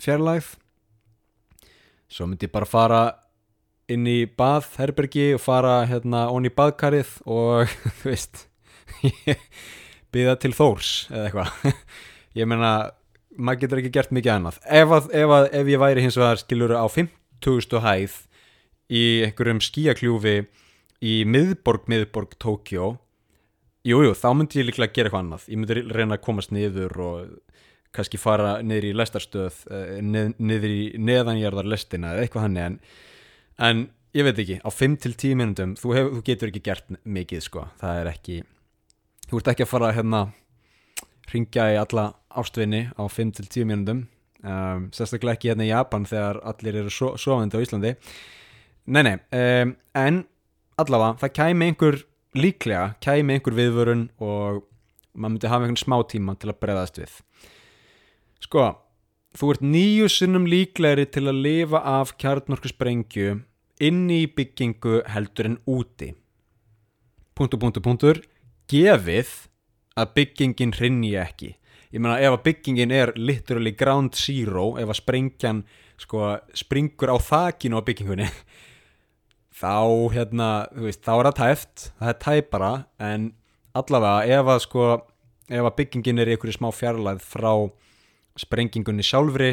fjarlægð 0.02 0.56
svo 2.12 2.28
myndi 2.28 2.48
ég 2.48 2.54
bara 2.54 2.68
fara 2.68 3.02
inn 3.92 4.08
í 4.08 4.24
baðherbergi 4.26 5.34
og 5.36 5.44
fara 5.44 5.82
hérna 5.90 6.28
ón 6.32 6.48
í 6.48 6.54
baðkarið 6.56 7.18
og 7.28 7.72
þú 8.02 8.10
veist 8.12 8.46
byggða 10.12 10.38
til 10.44 10.54
þórs 10.56 10.94
eða 11.12 11.28
eitthvað 11.28 11.78
ég 12.40 12.50
meina, 12.50 12.72
maður 13.36 13.64
getur 13.64 13.84
ekki 13.84 13.94
gert 14.00 14.16
mikið 14.16 14.36
annað 14.38 14.60
ef, 14.64 14.96
að, 14.98 15.12
ef, 15.12 15.36
að, 15.38 15.48
ef 15.62 15.72
ég 15.74 15.84
væri 15.84 16.06
hins 16.06 16.20
vegar 16.20 16.42
skilur 16.42 16.76
á 16.76 16.88
50. 16.88 17.80
hæð 17.86 18.18
í 18.92 19.04
einhverjum 19.28 19.62
skíakljúfi 19.64 20.36
í 21.02 21.22
miðborg, 21.26 21.88
miðborg 21.90 22.36
Tókjó 22.42 22.96
jújú, 23.88 24.14
þá 24.18 24.28
myndi 24.38 24.62
ég 24.62 24.68
líklega 24.70 24.94
gera 24.96 25.10
eitthvað 25.10 25.24
annað. 25.26 25.48
Ég 25.52 25.62
myndi 25.62 25.80
reyna 25.90 26.18
að 26.18 26.26
komast 26.26 26.54
niður 26.56 26.98
og 27.06 27.32
kannski 27.96 28.20
fara 28.22 28.60
niður 28.64 28.90
í 28.92 28.94
lestarstöð 28.96 29.64
nið, 30.06 30.36
niður 30.40 30.76
í 30.76 30.84
neðanjarðar 31.02 31.68
lestina 31.68 32.14
eða 32.14 32.26
eitthvað 32.26 32.46
hann 32.48 32.60
en, 32.62 32.78
en 33.60 33.82
ég 34.16 34.28
veit 34.28 34.40
ekki, 34.44 34.60
á 34.64 34.70
5-10 34.72 35.36
minútum 35.40 35.76
þú, 35.80 35.94
hef, 35.98 36.12
þú 36.16 36.24
getur 36.30 36.52
ekki 36.52 36.64
gert 36.70 36.96
mikið 37.04 37.44
sko. 37.48 37.66
Það 37.82 38.00
er 38.02 38.12
ekki, 38.14 38.38
þú 39.28 39.42
ert 39.42 39.52
ekki 39.54 39.68
að 39.68 39.74
fara 39.74 39.92
hérna 39.98 40.24
ringja 41.32 41.68
í 41.72 41.78
alla 41.80 42.08
ástvinni 42.42 42.86
á 42.96 43.04
5-10 43.08 43.68
minútum 43.68 44.06
um, 44.44 44.88
sérstaklega 44.96 45.38
ekki 45.38 45.52
hérna 45.52 45.68
í 45.68 45.72
Japan 45.72 46.08
þegar 46.08 46.42
allir 46.52 46.80
eru 46.84 46.94
so 46.94 47.14
sofandi 47.20 47.60
á 47.60 47.64
Íslandi. 47.64 47.96
Nei 48.92 49.04
nei, 49.06 49.16
um, 49.38 49.76
en 50.00 50.24
allavega, 50.82 51.18
það 51.22 51.36
kæmi 51.38 51.70
einhver 51.70 52.00
líklega, 52.38 52.96
kæmi 53.04 53.36
einhver 53.36 53.56
viðvörun 53.58 54.06
og 54.22 54.64
maður 55.14 55.34
myndi 55.34 55.52
hafa 55.52 55.68
einhvern 55.68 55.82
smá 55.82 55.98
tíma 56.08 56.36
til 56.40 56.52
að 56.52 56.60
breyðast 56.64 57.00
við. 57.02 57.14
Sko, 58.42 58.66
þú 59.38 59.54
ert 59.54 59.66
nýju 59.66 60.10
sinnum 60.12 60.48
líklegri 60.50 61.08
til 61.12 61.28
að 61.28 61.42
lifa 61.46 61.82
af 62.00 62.16
kjarnorku 62.22 62.72
sprengju 62.72 63.42
inni 63.82 64.24
í 64.26 64.32
byggingu 64.32 65.02
heldur 65.12 65.52
en 65.52 65.58
úti. 65.70 66.12
Punktur, 67.36 67.60
punktur, 67.60 67.84
punktur. 67.86 68.22
Gefið 68.72 69.32
að 70.00 70.14
byggingin 70.16 70.76
hrinni 70.78 71.16
ekki. 71.20 71.56
Ég 71.92 72.00
meina 72.00 72.22
ef 72.24 72.38
að 72.38 72.44
byggingin 72.46 72.94
er 72.96 73.12
literally 73.20 73.74
ground 73.76 74.16
zero 74.16 74.78
ef 74.80 74.88
að 74.88 75.00
sprengjan 75.02 75.64
sko, 76.00 76.38
springur 76.56 77.12
á 77.12 77.18
þakinu 77.20 77.82
á 77.82 77.88
byggingunni 77.88 78.30
þá 79.62 79.78
hérna, 80.16 80.50
þú 80.74 80.88
veist, 80.88 81.04
þá 81.06 81.14
er 81.14 81.28
það 81.30 81.38
tæft 81.42 81.86
það 82.00 82.12
er 82.12 82.20
tæpara, 82.26 82.72
en 83.00 83.28
allavega 83.78 84.40
ef 84.40 84.52
að 84.56 84.64
sko 84.66 84.88
ef 85.52 85.68
að 85.68 85.78
byggingin 85.82 86.22
er 86.22 86.32
í 86.32 86.36
einhverju 86.36 86.58
smá 86.58 86.70
fjarlæð 86.76 87.22
frá 87.26 87.54
sprengingunni 88.40 89.06
sjálfri 89.06 89.52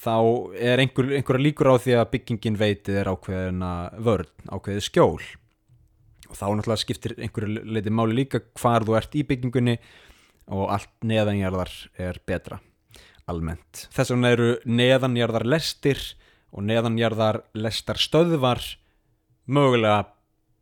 þá 0.00 0.14
er 0.56 0.80
einhver, 0.80 1.10
einhverja 1.18 1.44
líkur 1.44 1.72
á 1.74 1.82
því 1.82 1.96
að 1.98 2.10
byggingin 2.14 2.58
veitið 2.60 3.00
er 3.02 3.10
ákveðina 3.10 3.72
vörn, 4.00 4.30
ákveðið 4.48 4.86
skjól 4.86 5.20
og 6.30 6.38
þá 6.38 6.46
náttúrulega 6.46 6.84
skiptir 6.84 7.16
einhverju 7.18 7.64
leiti 7.66 7.92
máli 7.92 8.20
líka 8.22 8.42
hvar 8.60 8.86
þú 8.86 8.96
ert 9.00 9.16
í 9.18 9.26
byggingunni 9.26 9.76
og 10.50 10.70
allt 10.74 10.92
neðanjarðar 11.06 11.72
er 12.00 12.18
betra 12.26 12.60
almennt. 13.30 13.86
Þess 13.94 14.14
vegna 14.14 14.32
eru 14.34 14.50
neðanjarðar 14.66 15.46
lestir 15.46 16.00
og 16.50 16.64
neðanjarðar 16.66 17.42
lestar 17.58 18.00
stöðvar 18.00 18.62
mögulega 19.50 20.04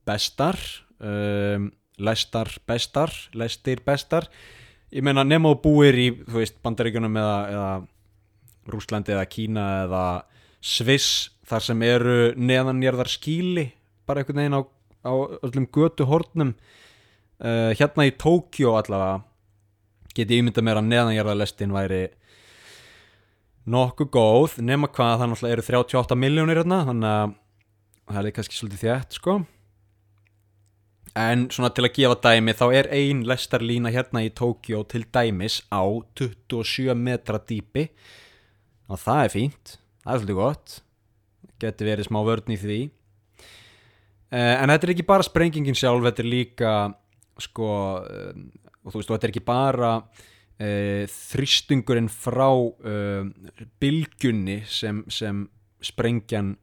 bestar 0.09 0.59
um, 0.99 1.69
lestar 1.99 2.51
bestar 2.67 3.13
lestir 3.35 3.83
bestar. 3.87 4.29
Ég 4.91 5.05
meina 5.05 5.25
nema 5.27 5.53
og 5.53 5.63
búir 5.65 5.97
í 5.99 6.09
veist 6.33 6.57
bandaríkunum 6.65 7.17
eða, 7.21 7.39
eða 7.53 7.73
Rúslandi 8.73 9.15
eða 9.15 9.29
Kína 9.29 9.67
eða 9.85 10.05
Sviss 10.65 11.31
þar 11.49 11.65
sem 11.65 11.83
eru 11.87 12.19
neðanjarðar 12.37 13.11
skíli 13.13 13.69
bara 14.09 14.23
einhvern 14.23 14.41
veginn 14.41 14.59
á, 14.59 14.63
á 15.05 15.13
öllum 15.45 15.69
götu 15.73 16.07
hornum 16.09 16.55
uh, 17.45 17.73
hérna 17.77 18.09
í 18.09 18.15
Tókjó 18.17 18.77
allavega 18.81 19.21
geti 20.17 20.41
ímynda 20.41 20.65
mér 20.65 20.81
að 20.81 20.89
neðanjarðarlestin 20.91 21.75
væri 21.75 22.07
nokkuð 23.69 24.09
góð. 24.15 24.57
Nema 24.65 24.89
hvað 24.91 25.21
það 25.21 25.31
náttúrulega 25.33 25.59
eru 25.59 25.67
38 25.69 26.19
miljónir 26.19 26.63
hérna 26.63 26.81
þannig 26.89 27.13
að 27.13 27.37
það 28.15 28.29
er 28.29 28.35
kannski 28.37 28.59
svolítið 28.59 28.85
þjætt 28.85 29.19
sko. 29.19 29.37
En 31.19 31.49
svona 31.51 31.71
til 31.75 31.87
að 31.87 31.95
gefa 31.97 32.19
dæmi 32.29 32.55
þá 32.55 32.67
er 32.79 32.91
ein 32.95 33.25
lestarlína 33.27 33.91
hérna 33.95 34.23
í 34.27 34.31
Tókjó 34.37 34.85
til 34.91 35.03
dæmis 35.15 35.63
á 35.73 35.83
27 36.21 36.95
metra 36.95 37.41
dýpi. 37.41 37.89
Og 38.89 39.01
það 39.03 39.25
er 39.25 39.35
fínt. 39.35 39.75
Það 40.05 40.13
er 40.13 40.23
svolítið 40.23 40.41
gott. 40.41 40.79
Getur 41.59 41.91
verið 41.91 42.09
smá 42.09 42.21
vörn 42.29 42.55
í 42.55 42.61
því. 42.61 42.81
Eh, 44.29 44.55
en 44.55 44.71
þetta 44.71 44.87
er 44.87 44.95
ekki 44.95 45.09
bara 45.09 45.25
sprengingin 45.25 45.77
sjálf 45.77 46.05
þetta 46.05 46.25
er 46.25 46.29
líka 46.29 46.73
sko 47.41 47.69
eh, 48.05 48.43
og 48.89 48.93
þú 48.93 49.01
veist, 49.01 49.13
þetta 49.13 49.27
er 49.27 49.33
ekki 49.35 49.45
bara 49.45 49.91
uh, 50.01 51.05
þrýstingurinn 51.13 52.09
frá 52.09 52.49
uh, 52.49 53.29
bylgunni 53.83 54.63
sem, 54.71 55.03
sem 55.13 55.45
sprengjan 55.85 56.55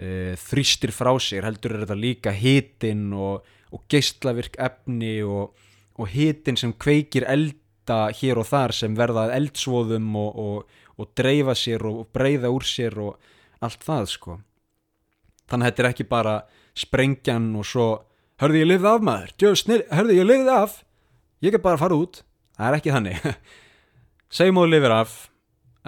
uh, 0.00 0.34
þrýstir 0.40 0.92
frá 0.96 1.12
sér, 1.22 1.46
heldur 1.48 1.76
er 1.76 1.84
þetta 1.84 1.98
líka 1.98 2.34
hitin 2.34 3.10
og, 3.14 3.46
og 3.70 3.84
geistlavirk 3.92 4.58
efni 4.60 5.20
og, 5.22 5.54
og 6.00 6.10
hitin 6.10 6.58
sem 6.58 6.72
kveikir 6.72 7.28
elda 7.28 8.08
hér 8.16 8.40
og 8.40 8.48
þar 8.50 8.74
sem 8.76 8.96
verða 8.98 9.28
eldsvoðum 9.36 10.14
og, 10.16 10.68
og 10.96 11.12
dreifa 11.16 11.56
sér 11.58 11.84
og 11.88 12.06
breyða 12.14 12.52
úr 12.52 12.66
sér 12.66 12.98
og 13.02 13.32
allt 13.60 13.84
það 13.84 14.08
sko. 14.14 14.38
Þannig 15.50 15.66
að 15.66 15.70
þetta 15.70 15.82
er 15.82 15.90
ekki 15.90 16.08
bara 16.08 16.36
sprengjan 16.78 17.48
og 17.58 17.66
svo 17.66 17.88
hörðu 18.40 18.62
ég 18.62 18.70
lifið 18.70 18.90
af 18.92 19.04
maður, 19.04 19.34
hörðu 19.98 20.16
ég 20.16 20.28
lifið 20.28 20.52
af. 20.54 20.76
Ég 21.40 21.54
get 21.54 21.64
bara 21.64 21.78
að 21.78 21.84
fara 21.84 21.98
út. 21.98 22.20
Það 22.56 22.68
er 22.68 22.76
ekki 22.76 22.94
þannig. 22.94 23.26
Segjum 24.36 24.60
og 24.60 24.68
lifir 24.70 24.94
af. 24.94 25.16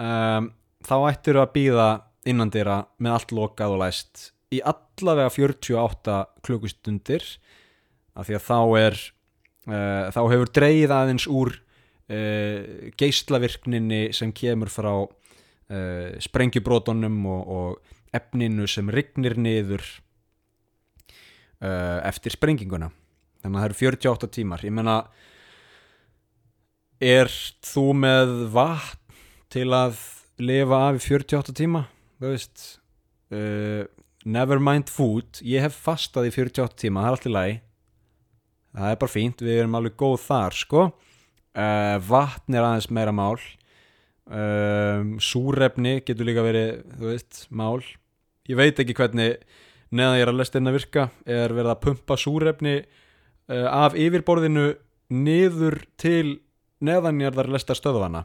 Um, 0.01 0.49
þá 0.83 0.95
ættir 1.11 1.39
að 1.39 1.51
býða 1.53 1.87
innandira 2.29 2.83
með 3.01 3.17
allt 3.17 3.33
lokað 3.35 3.75
og 3.75 3.81
læst 3.83 4.29
í 4.53 4.61
allavega 4.63 5.31
48 5.33 6.17
klukkustundir 6.45 7.25
af 8.13 8.27
því 8.27 8.37
að 8.37 8.45
þá 8.45 8.59
er 8.79 8.99
uh, 9.67 10.05
þá 10.13 10.21
hefur 10.21 10.53
dreyið 10.59 10.93
aðeins 10.93 11.27
úr 11.31 11.55
uh, 11.57 12.91
geislavirkninni 12.99 14.05
sem 14.15 14.33
kemur 14.35 14.71
frá 14.73 14.93
uh, 15.01 16.09
sprengjubrótonum 16.23 17.19
og, 17.33 17.43
og 17.43 17.99
efninu 18.13 18.67
sem 18.69 18.89
rignir 18.93 19.39
niður 19.41 19.85
eftir 21.63 22.33
sprenginguna 22.33 22.89
þannig 23.39 23.55
að 23.55 23.61
það 23.61 23.67
eru 23.69 23.75
48 23.95 24.27
tímar. 24.35 24.63
Ég 24.67 24.73
menna 24.75 24.97
Er 27.03 27.27
þú 27.65 27.89
með 27.99 28.29
vatn 28.53 29.17
til 29.51 29.65
að 29.75 29.97
lifa 30.39 30.77
af 30.87 30.97
í 30.97 31.01
48 31.03 31.55
tíma 31.57 31.81
þú 32.23 32.31
veist 32.31 32.65
uh, 33.35 33.83
never 34.23 34.61
mind 34.63 34.91
food. 34.91 35.41
Ég 35.43 35.63
hef 35.65 35.75
fastað 35.85 36.29
í 36.29 36.35
48 36.35 36.79
tíma, 36.85 37.03
það 37.03 37.09
er 37.09 37.17
allt 37.17 37.27
í 37.27 37.33
lagi. 37.33 37.57
Það 38.73 38.93
er 38.93 39.01
bara 39.01 39.13
fínt, 39.13 39.43
við 39.43 39.59
erum 39.61 39.75
alveg 39.77 39.97
góð 39.99 40.15
þar 40.23 40.57
sko. 40.57 40.85
Uh, 41.53 41.97
vatn 42.07 42.55
er 42.57 42.65
aðeins 42.65 42.89
meira 42.93 43.13
mál. 43.13 43.37
Um, 44.23 45.17
súrefni 45.19 45.97
getur 46.07 46.29
líka 46.29 46.45
verið 46.45 46.79
þú 46.95 47.09
veist, 47.11 47.43
mál. 47.51 47.83
Ég 48.47 48.59
veit 48.59 48.79
ekki 48.79 48.95
hvernig 48.95 49.43
neðan 49.93 50.17
ég 50.17 50.25
er 50.25 50.31
að 50.31 50.39
lesta 50.39 50.61
inn 50.61 50.71
að 50.71 50.79
virka. 50.79 51.09
Er 51.27 51.53
verið 51.53 51.73
að 51.75 51.83
pumpa 51.83 52.17
súrefni 52.17 52.77
uh, 52.79 53.67
af 53.67 53.99
yfirborðinu 53.99 54.71
niður 55.13 55.81
til 55.99 56.39
neðanjarðar 56.83 57.51
lesta 57.51 57.75
stöðvana 57.77 58.23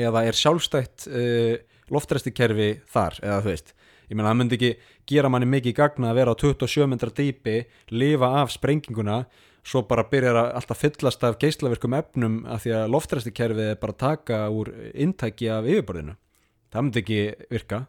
eða 0.00 0.22
er 0.28 0.36
sjálfstætt 0.38 1.08
uh, 1.10 1.56
loftræstikerfi 1.92 2.70
þar 2.90 3.20
eða 3.22 3.42
þú 3.44 3.52
veist. 3.52 3.74
Ég 4.10 4.18
meina 4.18 4.32
það 4.32 4.40
myndi 4.40 4.58
ekki 4.58 4.70
gera 5.10 5.30
manni 5.30 5.46
mikið 5.46 5.76
gagna 5.78 6.10
að 6.10 6.18
vera 6.18 6.34
á 6.34 6.40
27 6.42 6.88
metra 6.90 7.12
dýpi 7.14 7.56
lifa 7.94 8.32
af 8.40 8.50
sprenginguna 8.54 9.20
svo 9.66 9.84
bara 9.86 10.06
byrjar 10.08 10.38
að 10.40 10.50
alltaf 10.58 10.80
fyllast 10.80 11.24
af 11.26 11.38
geislaverkum 11.40 11.94
efnum 11.98 12.40
af 12.48 12.64
því 12.64 12.74
að 12.78 12.90
loftræstikerfið 12.94 13.70
er 13.74 13.78
bara 13.80 13.94
að 13.94 14.02
taka 14.02 14.40
úr 14.50 14.72
intæki 14.94 15.50
af 15.52 15.68
yfirborðinu. 15.68 16.16
Það 16.70 16.86
myndi 16.86 17.02
ekki 17.04 17.20
virka. 17.50 17.84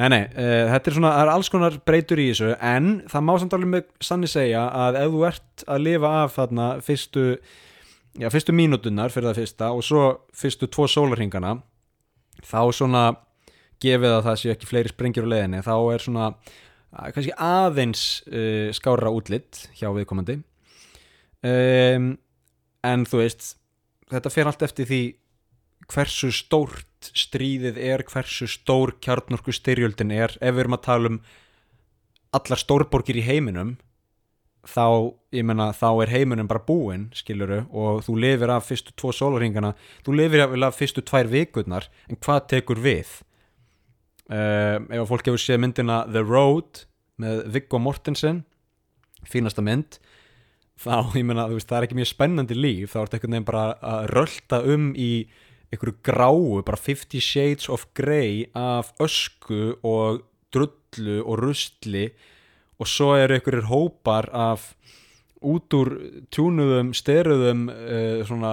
Nei, 0.00 0.06
nei, 0.08 0.22
uh, 0.24 0.70
þetta 0.72 0.88
er 0.88 0.96
svona, 0.96 1.10
það 1.12 1.26
er 1.26 1.30
alls 1.34 1.50
konar 1.52 1.74
breytur 1.84 2.20
í 2.22 2.30
þessu 2.30 2.54
en 2.64 2.92
það 3.12 3.26
má 3.26 3.32
samt 3.40 3.56
alveg 3.56 3.72
með 3.74 3.90
sanni 4.00 4.30
segja 4.30 4.62
að 4.72 4.96
ef 5.02 5.10
þú 5.12 5.26
ert 5.28 5.64
að 5.68 5.84
lifa 5.84 6.12
af 6.22 6.38
þarna 6.38 6.68
fyrstu, 6.86 7.26
já, 8.22 8.28
fyrstu 8.32 8.54
mínútunar 8.56 9.12
fyrir 9.12 9.28
það 9.28 9.42
fyrsta 9.42 9.68
og 9.76 9.84
svo 9.84 10.06
fyrstu 10.32 10.70
tvo 10.72 10.86
sólarhingana 10.88 11.58
þá 12.40 12.60
svona 12.74 13.04
gefið 13.82 14.16
að 14.16 14.26
það 14.28 14.38
séu 14.40 14.52
ekki 14.54 14.68
fleiri 14.70 14.92
sprengjur 14.92 15.26
á 15.26 15.32
leiðinni 15.32 15.64
þá 15.66 15.74
er 15.94 16.04
svona 16.04 16.28
kannski 16.92 17.32
aðeins 17.40 18.04
uh, 18.28 18.68
skára 18.76 19.12
útlitt 19.12 19.66
hjá 19.78 19.88
viðkomandi. 19.96 20.38
Um, 21.42 22.12
en 22.86 23.06
þú 23.08 23.22
veist 23.22 23.54
þetta 24.12 24.32
fer 24.32 24.50
allt 24.50 24.64
eftir 24.66 24.88
því 24.90 25.02
hversu 25.90 26.30
stórt 26.34 27.10
stríðið 27.18 27.80
er 27.82 28.04
hversu 28.06 28.46
stór 28.50 28.94
kjarnorku 29.02 29.54
styrjöldin 29.54 30.12
er. 30.14 30.36
Ef 30.38 30.54
við 30.54 30.64
erum 30.64 30.76
að 30.78 30.84
tala 30.86 31.10
um 31.10 31.22
allar 32.36 32.60
stórborgir 32.60 33.18
í 33.18 33.26
heiminum 33.26 33.74
þá, 34.68 35.10
ég 35.34 35.46
menna, 35.46 35.70
þá 35.74 35.88
er 36.04 36.12
heiminum 36.12 36.48
bara 36.50 36.62
búinn, 36.62 37.08
skiluru 37.16 37.64
og 37.74 38.04
þú 38.06 38.16
lifir 38.22 38.52
af 38.54 38.68
fyrstu 38.68 38.94
tvo 38.98 39.10
sólarhingana 39.14 39.74
þú 40.06 40.16
lifir 40.20 40.44
af 40.46 40.78
fyrstu 40.78 41.02
tvær 41.02 41.30
vikurnar 41.32 41.88
en 42.08 42.20
hvað 42.22 42.46
tekur 42.54 42.82
við? 42.82 43.10
Uh, 44.30 44.78
ef 44.94 45.10
fólk 45.10 45.26
hefur 45.26 45.42
séð 45.42 45.64
myndina 45.64 46.04
The 46.08 46.22
Road 46.22 46.84
með 47.20 47.44
Viggo 47.52 47.80
Mortensen 47.82 48.44
fínasta 49.28 49.64
mynd 49.64 49.98
þá, 50.78 51.10
ég 51.18 51.26
menna, 51.26 51.48
þú 51.50 51.58
veist, 51.58 51.70
það 51.70 51.78
er 51.78 51.88
ekki 51.88 51.98
mjög 51.98 52.12
spennandi 52.12 52.58
líf 52.58 52.94
þá 52.94 53.00
er 53.00 53.08
þetta 53.08 53.18
einhvern 53.18 53.36
veginn 53.36 53.50
bara 53.50 53.64
að 53.82 54.10
rölda 54.14 54.62
um 54.72 54.92
í 54.94 55.12
einhverju 55.72 55.98
gráu, 56.04 56.62
bara 56.66 56.78
50 56.78 57.24
shades 57.24 57.68
of 57.72 57.88
grey 57.96 58.44
af 58.54 58.92
ösku 59.02 59.78
og 59.82 60.22
drullu 60.52 61.22
og 61.24 61.40
rustli 61.40 62.10
og 62.82 62.90
svo 62.90 63.12
eru 63.16 63.36
einhverjir 63.36 63.68
hópar 63.70 64.28
af 64.34 64.72
út 65.42 65.74
úr 65.74 65.90
tjúnuðum, 66.34 66.92
styruðum 66.94 67.66
uh, 67.70 68.22
svona, 68.26 68.52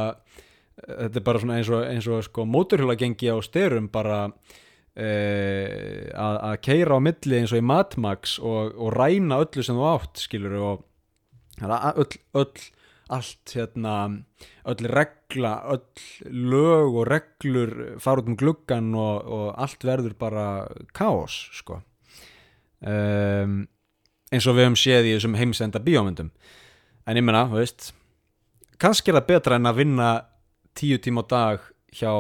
þetta 0.80 1.20
er 1.20 1.26
bara 1.26 1.42
svona 1.44 1.60
eins 1.60 1.70
og, 1.74 1.84
eins 1.86 2.10
og 2.10 2.24
sko 2.26 2.46
móturhjóla 2.50 2.98
gengi 3.00 3.30
á 3.30 3.38
styrum 3.46 3.90
bara 3.94 4.26
uh, 4.30 6.04
að 6.14 6.56
keira 6.66 6.98
á 6.98 7.00
milli 7.04 7.42
eins 7.42 7.54
og 7.54 7.62
í 7.62 7.66
Matmax 7.66 8.38
og, 8.42 8.76
og 8.78 8.94
ræna 8.98 9.42
öllu 9.44 9.66
sem 9.66 9.78
þú 9.78 9.88
átt 9.94 10.26
skilur 10.26 10.58
og 10.60 10.86
öll, 11.60 12.20
öll 12.40 12.70
allt 13.10 13.54
hérna 13.56 13.96
öll 14.70 14.86
regla, 14.86 15.54
öll 15.74 16.30
lög 16.30 16.94
og 17.02 17.08
reglur 17.10 17.74
fara 18.02 18.22
út 18.22 18.30
um 18.30 18.38
gluggan 18.38 18.94
og, 18.94 19.26
og 19.26 19.48
allt 19.58 19.86
verður 19.86 20.16
bara 20.20 20.46
káos 20.94 21.50
sko. 21.58 21.82
Um, 22.80 23.66
eins 24.34 24.48
og 24.48 24.58
við 24.58 24.68
hefum 24.68 24.80
séð 24.80 25.10
í 25.10 25.16
þessum 25.16 25.38
heimsenda 25.40 25.82
bíómyndum. 25.84 26.34
En 27.10 27.18
ég 27.18 27.26
menna, 27.26 27.48
þú 27.50 27.62
veist 27.62 27.94
kannski 28.80 29.12
er 29.12 29.20
það 29.20 29.30
betra 29.32 29.58
en 29.60 29.70
að 29.70 29.82
vinna 29.82 30.10
tíu 30.78 31.00
tíma 31.02 31.26
á 31.26 31.32
dag 31.32 31.66
hjá 31.96 32.12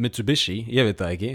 Mitsubishi, 0.00 0.62
ég 0.72 0.88
veit 0.88 0.98
það 0.98 1.12
ekki. 1.12 1.32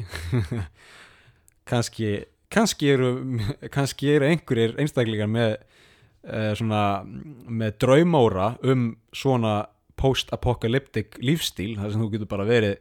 Kannski 1.70 2.10
kannski 2.54 2.92
eru, 2.94 3.12
kannski 3.76 4.14
eru 4.16 4.30
einhverjir 4.32 4.76
einstaklingar 4.82 5.30
með 5.32 5.58
uh, 5.58 6.54
svona 6.58 6.84
með 7.04 7.80
draumóra 7.84 8.54
um 8.64 8.94
svona 9.16 9.60
post-apocalyptic 9.98 11.18
lífstíl 11.24 11.74
þar 11.80 11.94
sem 11.94 12.04
þú 12.04 12.12
getur 12.14 12.30
bara 12.30 12.48
verið 12.48 12.78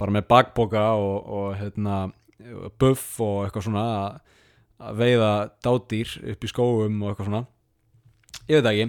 bara 0.00 0.14
með 0.16 0.26
bakboka 0.28 0.82
og, 0.98 1.16
og 1.32 1.54
hérna, 1.60 1.96
buff 2.80 3.20
og 3.22 3.46
eitthvað 3.46 3.68
svona. 3.68 3.84
að, 4.02 4.31
að 4.88 5.02
veiða 5.02 5.32
dádýr 5.64 6.14
upp 6.32 6.44
í 6.46 6.50
skóum 6.50 7.02
og 7.02 7.12
eitthvað 7.12 7.28
svona. 7.28 7.42
Ég 8.48 8.58
veit 8.58 8.70
ekki. 8.72 8.88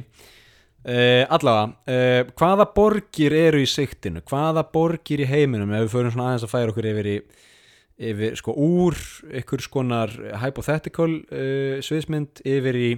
Uh, 0.84 1.23
allavega, 1.32 1.77
uh, 1.88 2.32
hvaða 2.36 2.65
borgir 2.75 3.36
eru 3.39 3.62
í 3.63 3.67
siktinu, 3.69 4.19
hvaða 4.27 4.65
borgir 4.73 5.23
í 5.23 5.29
heiminum? 5.29 5.71
Ef 5.71 5.86
við 5.86 5.93
förum 5.93 6.12
svona 6.12 6.25
aðeins 6.32 6.43
að 6.43 6.51
færa 6.51 6.73
okkur 6.73 6.89
yfir 6.89 7.08
í 7.08 7.15
yfir 8.03 8.36
sko 8.36 8.56
úr 8.58 8.97
ykkur 9.39 9.63
skonar 9.63 10.12
hypothetical 10.41 11.08
uh, 11.21 11.79
sviðsmynd 11.86 12.43
yfir 12.43 12.79
í 12.84 12.91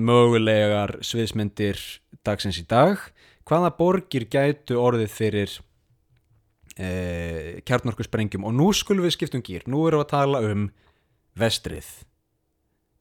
mögulegar 0.00 0.94
sviðsmyndir 1.04 1.76
dagsins 2.24 2.56
í 2.62 2.64
dag. 2.64 3.02
Hvaða 3.44 3.74
borgir 3.76 4.24
gætu 4.32 4.78
orðið 4.80 5.10
fyrir 5.12 5.56
e, 6.78 7.60
kjarnorku 7.66 8.06
sprengjum 8.06 8.46
og 8.48 8.54
nú 8.56 8.70
skulum 8.76 9.04
við 9.06 9.16
skiptum 9.16 9.44
gýr 9.44 9.66
nú 9.70 9.84
erum 9.88 10.02
við 10.02 10.06
að 10.06 10.12
tala 10.14 10.42
um 10.48 10.68
vestrið. 11.38 11.88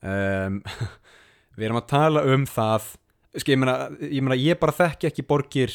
Um, 0.02 0.62
við 1.58 1.68
erum 1.68 1.82
að 1.82 1.92
tala 1.92 2.26
um 2.34 2.48
það 2.50 2.96
Ski, 3.32 3.54
ég, 3.54 3.60
meina, 3.62 3.88
ég 4.04 4.20
meina 4.20 4.36
ég 4.36 4.58
bara 4.60 4.74
þekki 4.76 5.08
ekki 5.08 5.24
borgir 5.24 5.72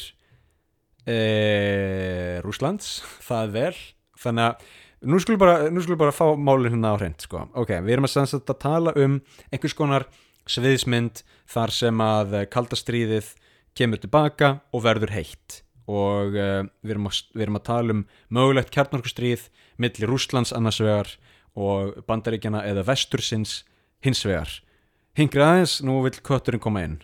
e, 1.09 2.37
Rúslands 2.45 2.99
það 3.27 3.47
er 3.47 3.53
vel. 3.55 3.79
Þannig 4.21 4.43
að 4.51 5.07
nú 5.09 5.21
skulum 5.21 5.41
bara, 5.41 5.71
bara 5.97 6.13
fá 6.13 6.27
málinn 6.37 6.75
hérna 6.75 6.93
á 6.93 6.99
hreint 6.99 7.25
sko. 7.25 7.47
ok, 7.57 7.79
við 7.85 7.95
erum 7.95 8.05
að, 8.05 8.35
að 8.37 8.59
tala 8.61 8.93
um 8.97 9.19
einhvers 9.49 9.77
konar 9.77 10.05
sviðismynd 10.47 11.23
þar 11.49 11.73
sem 11.73 12.01
að 12.01 12.37
kaldastríðið 12.53 13.33
kemur 13.77 14.01
tilbaka 14.01 14.57
og 14.73 14.85
verður 14.85 15.13
heitt. 15.13 15.61
Og 15.87 16.35
uh, 16.35 16.61
við, 16.83 16.93
erum 16.93 17.09
að, 17.09 17.23
við 17.33 17.45
erum 17.45 17.59
að 17.59 17.67
tala 17.69 17.95
um 17.95 18.05
mögulegt 18.33 18.73
kjarnorkustríð 18.75 19.47
millir 19.81 20.11
Rúslands 20.11 20.53
annars 20.55 20.81
vegar 20.83 21.13
og 21.57 21.97
bandaríkjana 22.07 22.61
eða 22.69 22.85
vestursins 22.87 23.63
hins 24.05 24.21
vegar. 24.25 24.51
Hingri 25.17 25.41
aðeins, 25.41 25.79
nú 25.81 26.03
vil 26.05 26.19
kötturinn 26.21 26.61
koma 26.61 26.85
inn. 26.85 26.99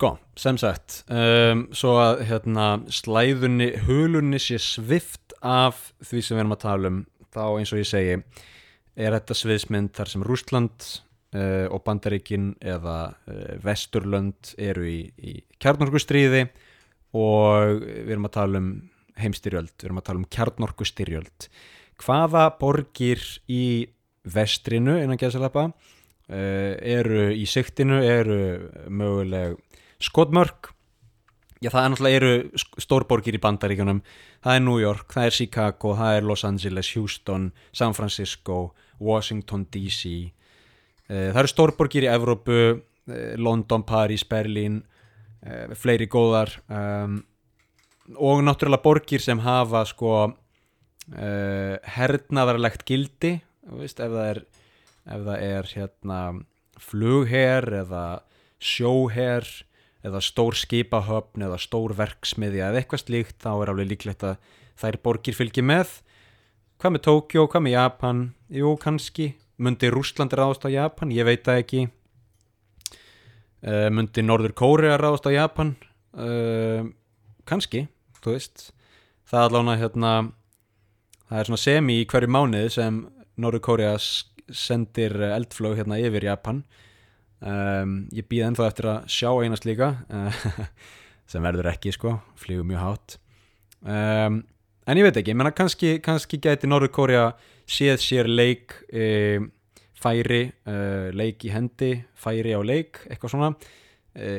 Sko, 0.00 0.14
sem 0.32 0.56
sagt, 0.56 1.02
um, 1.12 1.66
svo 1.76 1.98
að 2.00 2.22
hérna, 2.30 2.68
slæðunni, 2.88 3.74
hulunni 3.84 4.38
sé 4.40 4.56
svift 4.56 5.34
af 5.44 5.90
því 6.00 6.22
sem 6.24 6.38
við 6.38 6.40
erum 6.40 6.54
að 6.56 6.62
tala 6.62 6.88
um, 6.88 7.02
þá 7.28 7.42
eins 7.58 7.72
og 7.74 7.82
ég 7.82 7.90
segi, 7.90 8.14
er 8.98 9.14
þetta 9.16 9.36
sviðsmynd 9.36 9.92
þar 9.96 10.10
sem 10.12 10.24
Rústland 10.26 10.86
uh, 11.34 11.66
og 11.70 11.82
Bandaríkin 11.86 12.54
eða 12.60 13.12
uh, 13.12 13.52
Vesturlönd 13.64 14.54
eru 14.60 14.86
í, 14.88 15.00
í 15.18 15.36
kjarnorkustríði 15.62 16.46
og 17.18 17.80
við 17.82 18.14
erum 18.14 18.28
að 18.28 18.36
tala 18.36 18.62
um 18.62 18.72
heimstyrjöld, 19.20 19.72
við 19.76 19.88
erum 19.88 20.00
að 20.00 20.06
tala 20.08 20.22
um 20.22 20.28
kjarnorkustyrjöld. 20.36 21.48
Hvaða 22.00 22.44
borgir 22.60 23.22
í 23.50 23.90
vestrinu 24.30 24.96
innan 25.00 25.20
geðsalapa 25.20 25.70
uh, 25.70 26.74
eru 26.80 27.30
í 27.34 27.46
siktinu, 27.50 28.00
eru 28.04 28.40
möguleg 28.88 29.58
skotmörk 30.00 30.72
já 31.60 31.68
það 31.68 31.82
er 31.82 31.90
náttúrulega 31.92 32.18
eru 32.20 32.60
stórborgir 32.80 33.36
í 33.36 33.42
bandaríkunum 33.42 34.02
það 34.40 34.56
er 34.56 34.62
New 34.64 34.78
York, 34.80 35.10
það 35.12 35.26
er 35.28 35.36
Chicago, 35.36 35.94
það 35.98 36.16
er 36.16 36.28
Los 36.28 36.44
Angeles, 36.48 36.92
Houston, 36.96 37.50
San 37.72 37.96
Francisco 37.96 38.72
Washington 39.00 39.66
DC 39.72 40.04
eh, 40.08 41.28
það 41.30 41.42
eru 41.42 41.52
stórborgir 41.52 42.06
í 42.06 42.12
Evrópu 42.12 42.60
eh, 42.60 43.34
London, 43.36 43.84
Paris, 43.84 44.24
Berlin 44.24 44.80
eh, 45.44 45.74
fleiri 45.76 46.08
góðar 46.10 46.56
um, 46.68 47.20
og 48.16 48.40
náttúrulega 48.42 48.82
borgir 48.82 49.22
sem 49.22 49.38
hafa 49.44 49.84
sko 49.86 50.14
hernaðarlegt 51.10 52.84
gildi 52.86 53.32
veist, 53.66 53.98
ef 53.98 54.12
það 54.12 54.26
er 54.28 54.40
ef 55.10 55.24
það 55.26 55.44
er 55.46 55.68
hérna 55.74 56.18
flugher 56.78 57.66
eða 57.80 58.04
sjóher 58.62 59.48
eða 60.06 60.22
stór 60.24 60.56
skipahöfn 60.56 61.44
eða 61.46 61.58
stór 61.60 61.94
verksmiðja 61.98 62.70
eða 62.70 62.80
eitthvað 62.80 63.04
slíkt 63.04 63.38
þá 63.42 63.50
er 63.52 63.72
alveg 63.72 63.90
líklegt 63.90 64.24
að 64.26 64.38
þær 64.80 64.98
borgir 65.04 65.36
fylgji 65.36 65.64
með. 65.66 65.92
Hvað 66.80 66.94
með 66.94 67.04
Tókjó, 67.06 67.46
hvað 67.52 67.64
með 67.66 67.76
Japan? 67.76 68.20
Jú, 68.56 68.74
kannski, 68.80 69.26
myndi 69.60 69.90
Rúsland 69.92 70.32
ráðast 70.32 70.64
á 70.64 70.68
Japan, 70.72 71.12
ég 71.12 71.28
veit 71.28 71.44
það 71.44 71.62
ekki. 71.64 71.82
Uh, 73.60 73.88
myndi 73.92 74.24
Norður 74.24 74.56
Kórea 74.56 74.96
ráðast 74.96 75.28
á 75.28 75.36
Japan? 75.36 75.74
Uh, 76.16 76.88
kannski, 77.44 77.84
þú 78.24 78.38
veist. 78.38 78.70
Það 79.28 79.44
er 79.44 79.58
alveg 79.60 79.82
hérna 79.84 80.12
það 81.30 81.38
er 81.40 81.50
svona 81.50 81.62
semi 81.62 82.00
í 82.00 82.06
hverju 82.10 82.32
mánuð 82.32 82.68
sem 82.74 83.02
Norður 83.40 83.64
Kórea 83.68 83.92
sendir 84.00 85.14
eldflög 85.28 85.76
hérna 85.78 86.00
yfir 86.02 86.26
Japan 86.26 86.64
um, 87.40 87.96
ég 88.14 88.28
býð 88.30 88.46
ennþá 88.48 88.68
eftir 88.70 88.88
að 88.92 89.10
sjá 89.12 89.30
einast 89.32 89.66
líka 89.68 89.92
sem 91.30 91.44
verður 91.44 91.70
ekki 91.72 91.94
sko, 91.94 92.16
flýgur 92.40 92.66
mjög 92.68 92.84
hátt. 92.84 93.16
Um, 93.80 94.42
en 94.86 95.00
ég 95.00 95.06
veit 95.06 95.20
ekki, 95.20 95.36
menna 95.38 95.54
kannski, 95.54 95.98
kannski 96.04 96.40
geti 96.42 96.68
Norður 96.68 96.92
Kórea 96.96 97.26
séð 97.70 98.00
sér 98.02 98.28
leik 98.28 98.74
e, 98.90 99.38
færi 100.00 100.40
e, 100.50 100.74
leik 101.14 101.44
í 101.46 101.52
hendi, 101.54 101.92
færi 102.18 102.56
á 102.56 102.60
leik 102.66 103.04
eitthvað 103.06 103.34
svona. 103.36 103.52
E, 104.10 104.30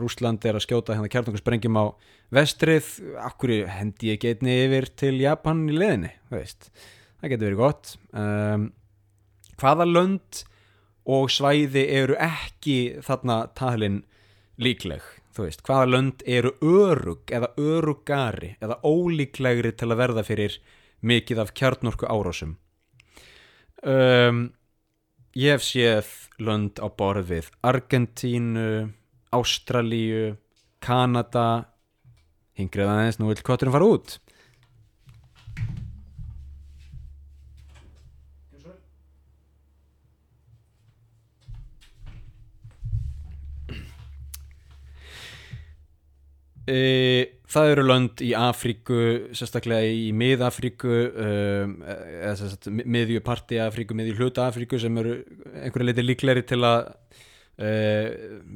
Rúsland 0.00 0.42
er 0.48 0.58
að 0.58 0.64
skjóta 0.66 0.96
hérna 0.96 1.12
kjartangarsprengjum 1.12 1.78
á 1.78 1.84
vestrið, 2.34 2.88
akkur 3.22 3.54
hendi 3.70 4.10
ég 4.10 4.22
getni 4.24 4.56
yfir 4.64 4.90
til 4.98 5.14
Japan 5.22 5.62
í 5.70 5.76
leðinni 5.76 6.10
það 7.22 7.30
getur 7.30 7.46
verið 7.46 7.60
gott. 7.60 7.92
Um, 8.18 8.70
hvaða 9.60 9.86
lönd 9.86 10.42
og 11.06 11.30
svæði 11.30 11.86
eru 11.90 12.16
ekki 12.20 13.02
þarna 13.02 13.46
talin 13.58 14.02
líkleg. 14.62 15.02
Þú 15.32 15.46
veist, 15.46 15.62
hvaða 15.64 15.88
lönd 15.88 16.22
eru 16.28 16.52
örug 16.60 17.30
eða 17.32 17.54
örugari 17.56 18.56
eða 18.60 18.80
ólíklegri 18.84 19.72
til 19.72 19.88
að 19.88 20.00
verða 20.02 20.26
fyrir 20.26 20.58
mikið 21.00 21.40
af 21.42 21.54
kjarnorku 21.56 22.06
árásum 22.06 22.58
um, 23.82 24.46
ég 25.34 25.56
hef 25.56 25.64
séð 25.66 26.10
lönd 26.42 26.80
á 26.82 26.86
borð 26.88 27.30
við 27.32 27.50
Argentínu 27.66 28.92
Ástralíu 29.32 30.36
Kanada. 30.82 31.68
Hingrið 32.58 32.90
aðeins, 32.90 33.18
nú 33.20 33.30
vil 33.30 33.40
kvarturinn 33.40 33.74
fara 33.74 33.88
út 33.88 34.18
það 46.62 47.72
eru 47.72 47.84
lönd 47.88 48.22
í 48.22 48.32
Afríku, 48.38 48.98
sérstaklega 49.34 49.88
í 49.90 50.12
miðafríku 50.14 50.92
eða 51.10 52.34
sérstaklega 52.38 52.88
miðjuparti 52.96 53.58
Afríku, 53.64 53.96
miðju 53.98 54.18
hluta 54.20 54.46
Afríku 54.46 54.78
sem 54.78 54.98
eru 55.02 55.18
einhverja 55.58 55.88
leiti 55.88 56.06
líkleri 56.06 56.44
til 56.46 56.62
að 56.62 56.92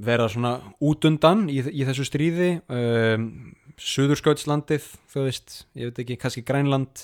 vera 0.07 0.29
svona 0.31 0.55
út 0.87 1.05
undan 1.07 1.49
í, 1.53 1.59
í 1.61 1.85
þessu 1.87 2.07
stríði 2.09 2.51
Suðurskautslandið, 3.77 4.85
þú 5.13 5.25
veist, 5.27 5.57
ég 5.77 5.91
veit 5.91 5.99
ekki, 6.01 6.17
kannski 6.21 6.43
Grænland 6.49 7.03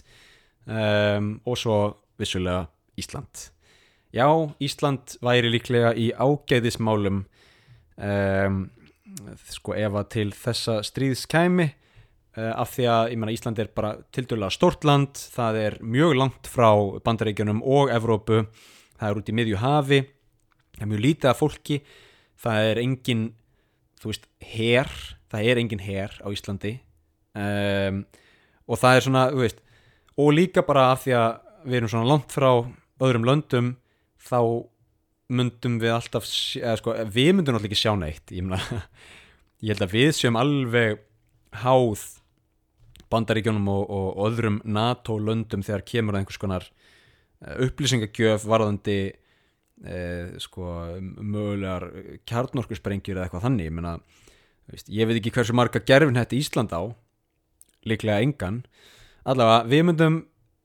um, 0.64 1.34
og 1.44 1.58
svo 1.60 1.78
vissulega 2.20 2.64
Ísland. 2.96 3.48
Já, 4.12 4.28
Ísland 4.60 5.18
væri 5.24 5.50
líklega 5.52 5.92
í 5.96 6.10
ágæðismálum 6.16 7.24
um 8.02 8.62
sko 9.52 9.76
ef 9.78 9.96
að 9.98 10.10
til 10.14 10.28
þessa 10.36 10.78
stríðs 10.86 11.24
kæmi 11.30 11.68
uh, 11.68 12.52
af 12.54 12.74
því 12.74 12.88
að 12.92 13.14
menna, 13.16 13.34
Ísland 13.34 13.60
er 13.62 13.70
bara 13.74 13.94
til 14.14 14.26
dæla 14.30 14.50
stort 14.52 14.86
land 14.88 15.20
það 15.34 15.60
er 15.62 15.78
mjög 15.82 16.16
langt 16.18 16.50
frá 16.50 16.70
bandaríkjunum 17.04 17.62
og 17.62 17.92
Evrópu 17.94 18.44
það 18.96 19.08
er 19.08 19.20
út 19.20 19.32
í 19.32 19.36
miðju 19.36 19.60
hafi 19.62 20.00
það 20.76 20.86
er 20.86 20.92
mjög 20.92 21.04
lítið 21.06 21.32
af 21.32 21.42
fólki 21.42 21.80
það 22.42 22.70
er 22.70 22.82
engin 22.82 23.26
þú 24.02 24.10
veist, 24.10 24.26
her 24.54 24.90
það 25.32 25.50
er 25.50 25.62
engin 25.62 25.84
her 25.84 26.16
á 26.20 26.28
Íslandi 26.32 26.76
um, 27.38 28.02
og 28.66 28.80
það 28.80 28.96
er 28.96 29.06
svona, 29.06 29.26
þú 29.32 29.44
veist 29.44 29.62
og 30.22 30.34
líka 30.36 30.64
bara 30.66 30.90
af 30.92 31.04
því 31.04 31.16
að 31.18 31.30
við 31.62 31.78
erum 31.78 31.92
svona 31.92 32.10
langt 32.10 32.34
frá 32.34 32.50
öðrum 33.02 33.26
löndum 33.26 33.72
þá 34.22 34.40
myndum 35.32 35.78
við 35.82 35.94
alltaf 35.94 36.26
eða, 36.58 36.76
sko, 36.80 36.96
við 37.12 37.30
myndum 37.36 37.56
alltaf 37.56 37.70
ekki 37.70 37.82
sjá 37.82 37.92
neitt 37.98 38.32
ég, 38.34 38.44
mena, 38.46 38.58
ég 39.64 39.74
held 39.74 39.86
að 39.86 39.94
við 39.96 40.10
séum 40.18 40.38
alveg 40.40 41.00
háð 41.62 42.04
bandaríkjónum 43.12 43.68
og, 43.68 43.82
og, 43.92 44.08
öðrum 44.28 44.60
NATO 44.64 45.18
löndum 45.20 45.64
þegar 45.64 45.84
kemur 45.88 46.16
að 46.16 46.22
einhvers 46.22 46.40
konar 46.40 46.66
eh, 47.44 47.56
upplýsingagjöf 47.66 48.46
varðandi 48.48 48.98
eh, 49.84 50.34
sko, 50.42 50.72
mögulegar 51.20 51.88
kjarnorkusprengjur 52.28 53.18
eða 53.18 53.28
eitthvað 53.28 53.46
þannig 53.48 53.68
ég, 53.68 53.76
mena, 53.76 53.96
veist, 54.72 54.88
ég 54.92 55.08
veit 55.08 55.18
ekki 55.20 55.34
hversu 55.36 55.56
marga 55.56 55.82
gerfin 55.84 56.18
hætti 56.20 56.40
Ísland 56.40 56.72
á 56.72 56.88
líklega 57.88 58.22
engan. 58.22 58.62
Allavega 59.28 59.66
við 59.70 59.84
myndum 59.88 60.20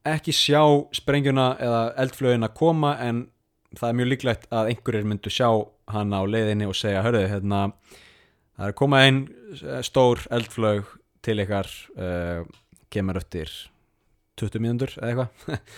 ekki 0.08 0.34
sjá 0.36 0.62
sprengjuna 0.96 1.50
eða 1.62 1.82
eldflögin 2.04 2.48
að 2.48 2.56
koma 2.58 2.94
en 3.04 3.26
það 3.76 3.90
er 3.90 3.98
mjög 4.00 4.12
líklegt 4.12 4.48
að 4.54 4.72
einhverjir 4.72 5.08
myndu 5.08 5.32
sjá 5.34 5.50
hana 5.92 6.22
á 6.22 6.24
leiðinni 6.28 6.68
og 6.70 6.78
segja 6.78 7.04
hörðu, 7.06 7.26
hérna, 7.32 7.62
það 8.58 8.70
er 8.70 8.78
komað 8.80 9.08
einn 9.08 9.20
eh, 9.58 9.82
stór 9.86 10.24
eldflög 10.34 10.94
til 11.28 11.42
ykkar 11.44 11.68
uh, 12.00 12.46
kemur 12.94 13.18
öttir 13.20 13.52
20 14.40 14.64
mínútur 14.64 14.94
eða 15.02 15.26
eitthvað. 15.26 15.60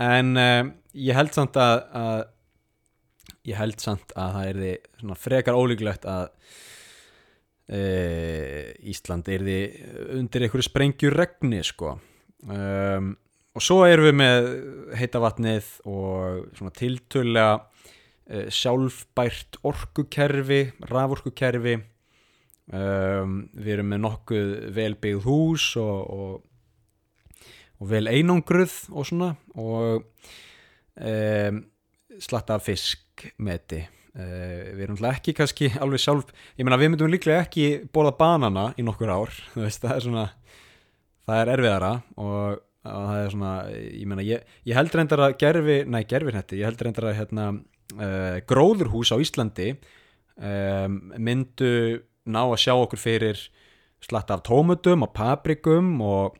En 0.00 0.32
uh, 0.40 0.64
ég 0.96 1.16
held 1.16 1.32
samt 1.36 1.56
að, 1.60 1.82
að 1.96 2.20
ég 3.48 3.58
held 3.60 3.82
samt 3.82 4.12
að 4.16 4.36
það 4.36 4.46
er 4.50 4.60
því 4.60 5.16
frekar 5.20 5.58
ólíklegt 5.60 6.06
að 6.08 6.22
uh, 7.76 8.64
Ísland 8.92 9.28
er 9.32 9.44
því 9.44 9.58
undir 10.18 10.46
einhverju 10.46 10.68
sprengjur 10.68 11.16
regni 11.20 11.60
sko. 11.68 11.98
Um 12.48 13.12
og 13.56 13.64
svo 13.64 13.80
erum 13.86 14.08
við 14.08 14.16
með 14.20 14.50
heita 15.00 15.22
vatnið 15.22 15.70
og 15.90 16.44
svona 16.58 16.74
tiltölega 16.76 17.56
uh, 17.58 18.46
sjálfbært 18.52 19.60
orkukerfi, 19.66 20.62
raforkukerfi. 20.90 21.78
Um, 22.70 23.48
við 23.58 23.72
erum 23.74 23.88
með 23.90 24.02
nokkuð 24.04 24.50
velbyggð 24.76 25.24
hús 25.26 25.72
og, 25.80 25.96
og, 26.14 27.48
og 27.82 27.90
vel 27.90 28.06
einangruð 28.06 28.76
og 28.94 29.08
svona. 29.08 29.32
Og 29.58 30.04
um, 31.00 31.64
slatta 32.20 32.58
fisk 32.62 33.26
meti 33.42 33.80
uh, 33.82 34.70
við 34.74 34.84
erum 34.86 35.04
ekki 35.10 35.34
kannski 35.36 35.70
alveg 35.80 36.02
sjálf 36.02 36.32
ég 36.56 36.64
menna 36.64 36.78
við 36.80 36.92
myndum 36.92 37.12
líklega 37.12 37.44
ekki 37.46 37.68
bóða 37.92 38.14
banana 38.18 38.70
í 38.78 38.84
nokkur 38.86 39.12
ár 39.12 39.34
veist, 39.58 39.82
það 39.84 39.94
er 39.96 40.04
svona 40.06 40.26
það 41.26 41.42
er 41.42 41.52
erfiðara 41.54 41.92
og 42.20 42.66
og 42.88 43.08
það 43.10 43.22
er 43.22 43.32
svona, 43.34 43.54
ég 43.70 44.08
meina 44.08 44.24
ég, 44.24 44.52
ég 44.68 44.76
held 44.78 44.94
reyndar 44.96 45.24
að 45.26 45.38
gerfi, 45.40 45.78
næ 45.84 46.00
gerfi 46.08 46.36
hætti 46.36 46.60
ég 46.60 46.70
held 46.70 46.84
reyndar 46.84 47.10
að 47.10 47.18
hérna 47.18 47.48
uh, 47.52 48.36
gróðurhús 48.48 49.12
á 49.12 49.20
Íslandi 49.20 49.74
um, 50.40 51.00
myndu 51.20 51.72
ná 52.30 52.42
að 52.46 52.60
sjá 52.62 52.74
okkur 52.76 53.00
fyrir 53.00 53.42
slatta 54.00 54.38
af 54.38 54.44
tómutum 54.48 55.04
og 55.04 55.12
paprikum 55.16 55.98
og 56.04 56.38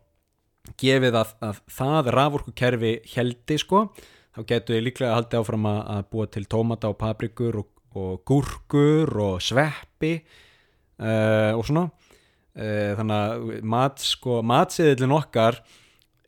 gefið 0.81 1.19
að, 1.21 1.35
að 1.45 1.61
það 1.73 2.11
rafurku 2.17 2.55
kerfi 2.57 2.95
heldi 3.15 3.59
sko, 3.61 3.89
þá 4.37 4.41
getur 4.49 4.77
við 4.77 4.87
líklega 4.87 5.17
haldið 5.17 5.43
áfram 5.43 5.69
að, 5.69 5.81
að 5.95 6.07
búa 6.13 6.29
til 6.31 6.47
tómata 6.49 6.93
og 6.93 6.99
paprikur 7.01 7.61
og, 7.63 7.71
og 7.99 8.23
gúrkur 8.29 9.13
og 9.27 9.45
sveppi 9.45 10.15
uh, 10.21 11.53
og 11.57 11.67
svona. 11.69 11.89
Uh, 12.51 12.97
þannig 12.99 13.17
að 13.17 13.69
mat, 13.73 14.03
sko, 14.03 14.41
matsiðilin 14.47 15.17
okkar 15.17 15.61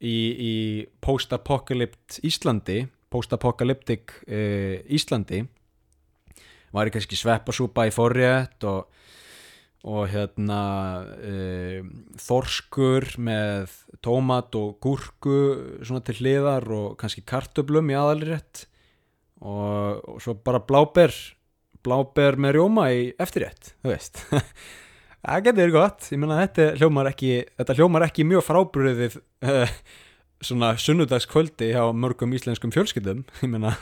í, 0.03 0.17
í 0.33 0.55
post-apocalypt 1.05 2.21
Íslandi 2.27 2.83
post-apocalyptic 3.13 4.17
uh, 4.27 4.81
Íslandi 4.93 5.43
var 6.73 6.89
ég 6.89 6.95
kannski 6.95 7.19
sveppasúpa 7.19 7.85
í 7.89 7.93
forrétt 7.93 8.65
og, 8.69 8.89
og 9.85 10.07
hérna 10.13 10.63
uh, 11.05 11.81
þorskur 12.21 13.11
með 13.21 13.77
tómat 14.05 14.57
og 14.59 14.79
gúrku 14.83 15.39
svona 15.85 16.05
til 16.07 16.19
hliðar 16.23 16.69
og 16.73 16.97
kannski 17.01 17.25
kartöblum 17.29 17.93
í 17.93 17.99
aðalrétt 17.99 18.67
og, 19.43 20.01
og 20.09 20.23
svo 20.23 20.39
bara 20.39 20.63
bláber 20.65 21.13
bláber 21.83 22.39
með 22.39 22.57
rjóma 22.57 22.89
í 22.95 23.11
eftirrétt 23.21 23.75
þú 23.83 23.93
veist 23.93 24.25
það 25.23 25.45
getur 25.47 25.63
verið 25.63 25.77
gott, 25.77 26.09
ég 26.11 26.23
menna 26.23 26.41
þetta 26.43 26.69
hljómar 26.81 27.11
ekki 27.13 27.35
þetta 27.61 27.77
hljómar 27.79 28.07
ekki 28.09 28.27
mjög 28.29 28.47
frábriðið 28.49 29.19
uh, 29.47 29.77
svona 30.43 30.73
sunnudagskvöldi 30.83 31.71
hjá 31.73 31.85
mörgum 31.95 32.35
íslenskum 32.35 32.73
fjölskyldum. 32.75 33.23
Ég 33.45 33.51
meina, 33.53 33.77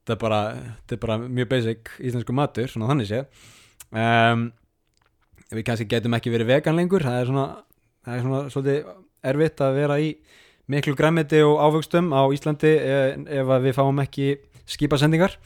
þetta 0.00 0.14
er 0.14 0.22
bara 0.22 0.42
þetta 0.54 0.98
er 0.98 1.02
bara 1.04 1.20
mjög 1.24 1.50
basic 1.52 1.94
íslensku 1.98 2.36
matur 2.36 2.70
svona 2.70 2.90
þannig 2.92 3.10
sé 3.10 3.24
um, 3.92 4.48
við 5.52 5.64
kannski 5.66 5.88
getum 5.88 6.16
ekki 6.18 6.32
verið 6.32 6.52
vegan 6.52 6.78
lengur. 6.78 7.04
Það 7.04 7.20
er 7.20 7.30
svona, 7.30 7.46
það 8.04 8.16
er 8.16 8.26
svona 8.26 8.42
svolítið 8.52 8.92
erfitt 9.28 9.64
að 9.64 9.80
vera 9.80 9.98
í 10.02 10.12
miklu 10.68 10.94
græmiti 10.96 11.40
og 11.44 11.62
ávöxtum 11.64 12.12
á 12.12 12.22
Íslandi 12.34 12.74
eh, 12.76 13.16
ef 13.40 13.52
við 13.64 13.76
fáum 13.76 14.02
ekki 14.04 14.28
skipasendingar. 14.68 15.38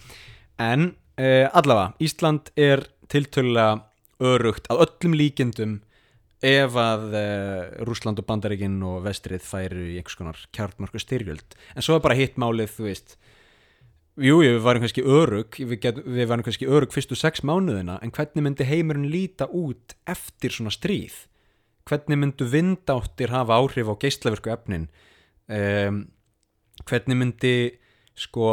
En 0.58 0.92
eh, 1.16 1.46
allavega, 1.46 1.92
Ísland 2.02 2.50
er 2.58 2.84
tiltölulega 3.12 3.78
örugt 4.22 4.68
að 4.72 4.86
öllum 4.86 5.16
líkendum 5.18 5.80
ef 6.42 6.76
að 6.78 7.04
uh, 7.14 7.84
Rúsland 7.86 8.18
og 8.18 8.26
Bandaríkin 8.26 8.80
og 8.86 9.04
Vestrið 9.04 9.44
færu 9.46 9.84
í 9.92 9.98
einhvers 10.00 10.18
konar 10.18 10.40
kjartmarku 10.54 10.98
styrjöld. 11.02 11.56
En 11.76 11.84
svo 11.84 11.96
er 11.96 12.04
bara 12.04 12.18
hitt 12.18 12.38
málið, 12.40 12.72
þú 12.76 12.86
veist. 12.88 13.16
Jú, 14.20 14.42
við 14.42 14.58
varum 14.60 14.82
kannski 14.82 15.04
örug 15.08 15.56
við, 15.56 15.78
get, 15.80 16.00
við 16.04 16.26
varum 16.28 16.44
kannski 16.44 16.68
örug 16.68 16.92
fyrstu 16.92 17.16
sex 17.16 17.40
mánuðina 17.48 17.94
en 18.04 18.10
hvernig 18.12 18.44
myndi 18.44 18.66
heimurinn 18.68 19.08
líta 19.08 19.46
út 19.48 19.94
eftir 20.04 20.52
svona 20.52 20.72
stríð? 20.74 21.14
Hvernig 21.88 22.20
myndu 22.20 22.46
vindáttir 22.50 23.32
hafa 23.32 23.56
áhrif 23.56 23.88
á 23.88 23.94
geistlaverku 24.02 24.52
efnin? 24.52 24.90
Um, 25.48 26.04
hvernig 26.84 27.18
myndi 27.22 27.54
sko 28.18 28.50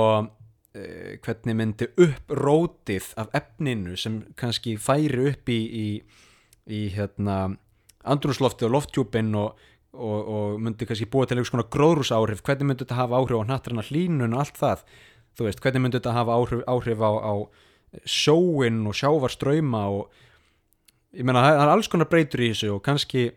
uh, 0.75 1.15
hvernig 1.25 1.57
myndi 1.57 1.89
upprótið 1.99 3.13
af 3.21 3.33
efninu 3.37 3.97
sem 3.99 4.21
kannski 4.39 4.77
færi 4.81 5.31
upp 5.31 5.51
í, 5.51 5.59
í, 5.59 5.87
í 6.69 6.81
hérna 6.95 7.39
andrúnslofti 8.09 8.67
og 8.67 8.75
lofttjúpin 8.75 9.33
og, 9.37 9.59
og, 9.93 10.19
og 10.35 10.61
myndi 10.63 10.87
kannski 10.87 11.09
búa 11.11 11.27
til 11.27 11.37
einhvers 11.37 11.53
konar 11.53 11.69
gróðrús 11.73 12.13
áhrif 12.15 12.43
hvernig 12.45 12.71
myndi 12.71 12.85
þetta 12.85 13.01
hafa 13.01 13.19
áhrif 13.19 13.43
á 13.43 13.49
nattræna 13.49 13.85
hlínun 13.89 14.35
og 14.35 14.45
allt 14.45 14.59
það? 14.59 14.85
Þú 15.37 15.47
veist, 15.47 15.61
hvernig 15.63 15.83
myndi 15.85 15.99
þetta 15.99 16.15
hafa 16.15 16.37
áhrif, 16.37 16.63
áhrif 16.67 17.03
á, 17.03 17.11
á 17.19 17.33
sjóin 18.05 18.83
og 18.87 18.97
sjávarströyma 18.97 19.83
og 19.89 20.25
ég 21.15 21.25
meina 21.25 21.41
það 21.41 21.61
er 21.63 21.71
alls 21.73 21.89
konar 21.89 22.09
breytur 22.09 22.43
í 22.45 22.51
þessu 22.51 22.73
og 22.75 22.83
kannski 22.85 23.29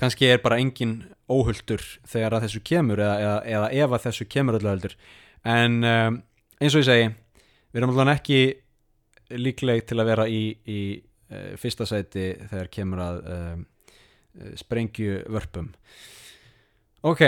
kannski 0.00 0.26
er 0.26 0.40
bara 0.42 0.58
engin 0.58 0.96
óhulltur 1.30 1.82
þegar 2.10 2.38
að 2.38 2.48
þessu 2.48 2.62
kemur 2.66 3.02
eða, 3.02 3.18
eða, 3.22 3.36
eða 3.54 3.68
ef 3.84 3.94
að 3.94 4.06
þessu 4.08 4.26
kemur 4.34 4.58
öllu 4.58 4.72
heldur 4.72 4.96
en 5.44 5.80
um, 5.84 6.20
eins 6.60 6.74
og 6.74 6.82
ég 6.82 6.88
segi 6.88 7.08
við 7.08 7.80
erum 7.80 7.94
alveg 7.94 8.14
ekki 8.14 8.40
líkleg 9.40 9.84
til 9.88 9.98
að 10.00 10.10
vera 10.12 10.26
í, 10.30 10.42
í 10.68 10.80
uh, 11.32 11.54
fyrsta 11.60 11.86
sæti 11.88 12.30
þegar 12.50 12.70
kemur 12.72 13.02
að 13.04 13.20
uh, 13.24 13.58
sprengju 14.58 15.22
vörpum. 15.30 15.68
Ok. 17.04 17.22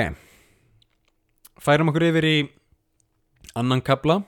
Færum 1.62 1.92
okkur 1.92 2.08
yfir 2.08 2.26
í 2.26 2.36
annan 3.56 3.82
kabla 3.84 4.20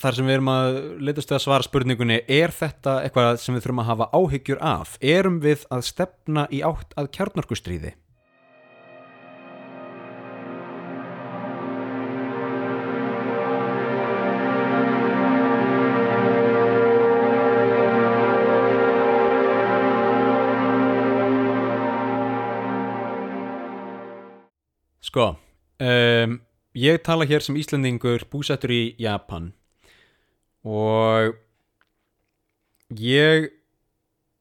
þar 0.00 0.16
sem 0.16 0.26
við 0.26 0.36
erum 0.36 0.50
að 0.52 0.78
letast 1.06 1.30
við 1.30 1.38
að 1.38 1.44
svara 1.44 1.66
spurningunni 1.66 2.20
er 2.30 2.52
þetta 2.54 2.98
eitthvað 3.04 3.38
sem 3.42 3.54
við 3.54 3.64
þurfum 3.64 3.82
að 3.84 3.90
hafa 3.92 4.08
áhyggjur 4.18 4.62
af? 4.64 4.96
Erum 5.00 5.38
við 5.44 5.66
að 5.74 5.84
stefna 5.86 6.46
í 6.50 6.62
átt 6.66 6.96
að 6.98 7.10
kjarnorkustríði 7.14 7.94
Sko 25.14 25.36
um, 25.78 26.32
ég 26.74 26.96
tala 27.06 27.22
hér 27.30 27.44
sem 27.44 27.54
Íslandingur 27.54 28.24
búsettur 28.32 28.72
í 28.74 28.96
Japan 28.98 29.52
og 30.66 31.36
ég 32.98 33.46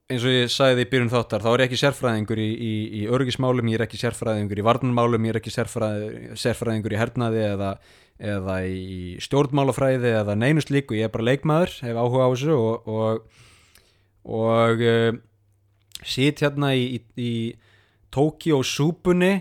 eins 0.09 0.25
og 0.25 0.33
ég 0.33 0.49
sagði 0.49 0.79
því 0.79 0.87
byrjun 0.95 1.13
þáttar 1.13 1.45
þá 1.45 1.51
er 1.51 1.61
ég 1.61 1.67
ekki 1.67 1.81
sérfræðingur 1.83 2.41
í, 2.41 2.49
í, 2.57 2.73
í 2.89 3.03
örgismálum 3.05 3.69
ég 3.69 3.77
er 3.77 3.85
ekki 3.85 4.01
sérfræðingur 4.01 4.63
í 4.63 4.65
varnmálum 4.65 5.29
ég 5.29 5.35
er 5.35 5.41
ekki 5.43 5.53
sérfræð, 5.53 6.09
sérfræðingur 6.41 6.97
í 6.97 7.01
hernaði 7.03 7.45
eða, 7.51 7.71
eða 8.33 8.59
í 8.65 8.99
stjórnmálafræði 9.21 10.17
eða 10.23 10.41
neinust 10.41 10.73
líku, 10.73 10.97
ég 10.97 11.05
er 11.05 11.13
bara 11.13 11.29
leikmaður 11.29 11.77
hef 11.85 12.01
áhuga 12.01 12.25
á 12.25 12.33
þessu 12.33 12.57
og 12.57 12.93
og, 12.97 13.41
og 14.25 14.87
uh, 14.89 15.11
sit 16.01 16.41
hérna 16.41 16.73
í, 16.73 17.03
í 17.13 17.33
Tóki 18.09 18.57
og 18.57 18.65
Súpunni 18.65 19.35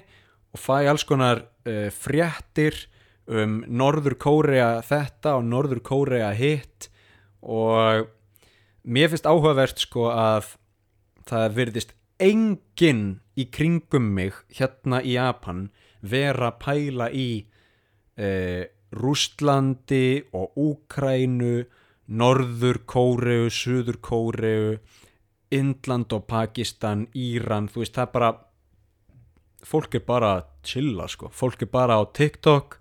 og 0.52 0.60
fæ 0.60 0.82
alls 0.90 1.04
konar 1.08 1.44
uh, 1.66 1.88
fréttir 1.92 2.76
um 3.30 3.62
Norður 3.68 4.16
Kórea 4.20 4.82
þetta 4.84 5.36
og 5.38 5.46
Norður 5.48 5.80
Kórea 5.84 6.32
hitt. 6.36 6.90
Og 7.42 8.08
mér 8.84 9.12
finnst 9.12 9.28
áhugavert 9.28 9.80
sko 9.82 10.10
að 10.12 10.54
það 11.28 11.56
verðist 11.56 11.94
enginn 12.22 13.20
í 13.38 13.48
kringum 13.50 14.12
mig 14.14 14.36
hérna 14.52 15.00
í 15.02 15.16
Japan 15.16 15.70
vera 16.02 16.50
að 16.50 16.58
pæla 16.62 17.08
í 17.14 17.28
uh, 18.18 18.64
Rústlandi 18.92 20.28
og 20.36 20.58
Úkrænu 20.60 21.62
Norður 22.12 22.82
Kóreu, 22.84 23.48
Suður 23.48 23.96
Kóreu 24.04 24.76
Indland 25.52 26.12
og 26.12 26.26
Pakistan, 26.28 27.06
Íran 27.16 27.68
þú 27.72 27.84
veist 27.84 27.96
það 27.96 28.12
bara 28.12 28.30
fólk 29.66 29.96
er 29.98 30.04
bara 30.06 30.36
að 30.38 30.46
chilla 30.66 31.08
sko. 31.10 31.30
Fólk 31.34 31.64
er 31.64 31.70
bara 31.72 31.98
á 31.98 32.02
TikTok. 32.06 32.78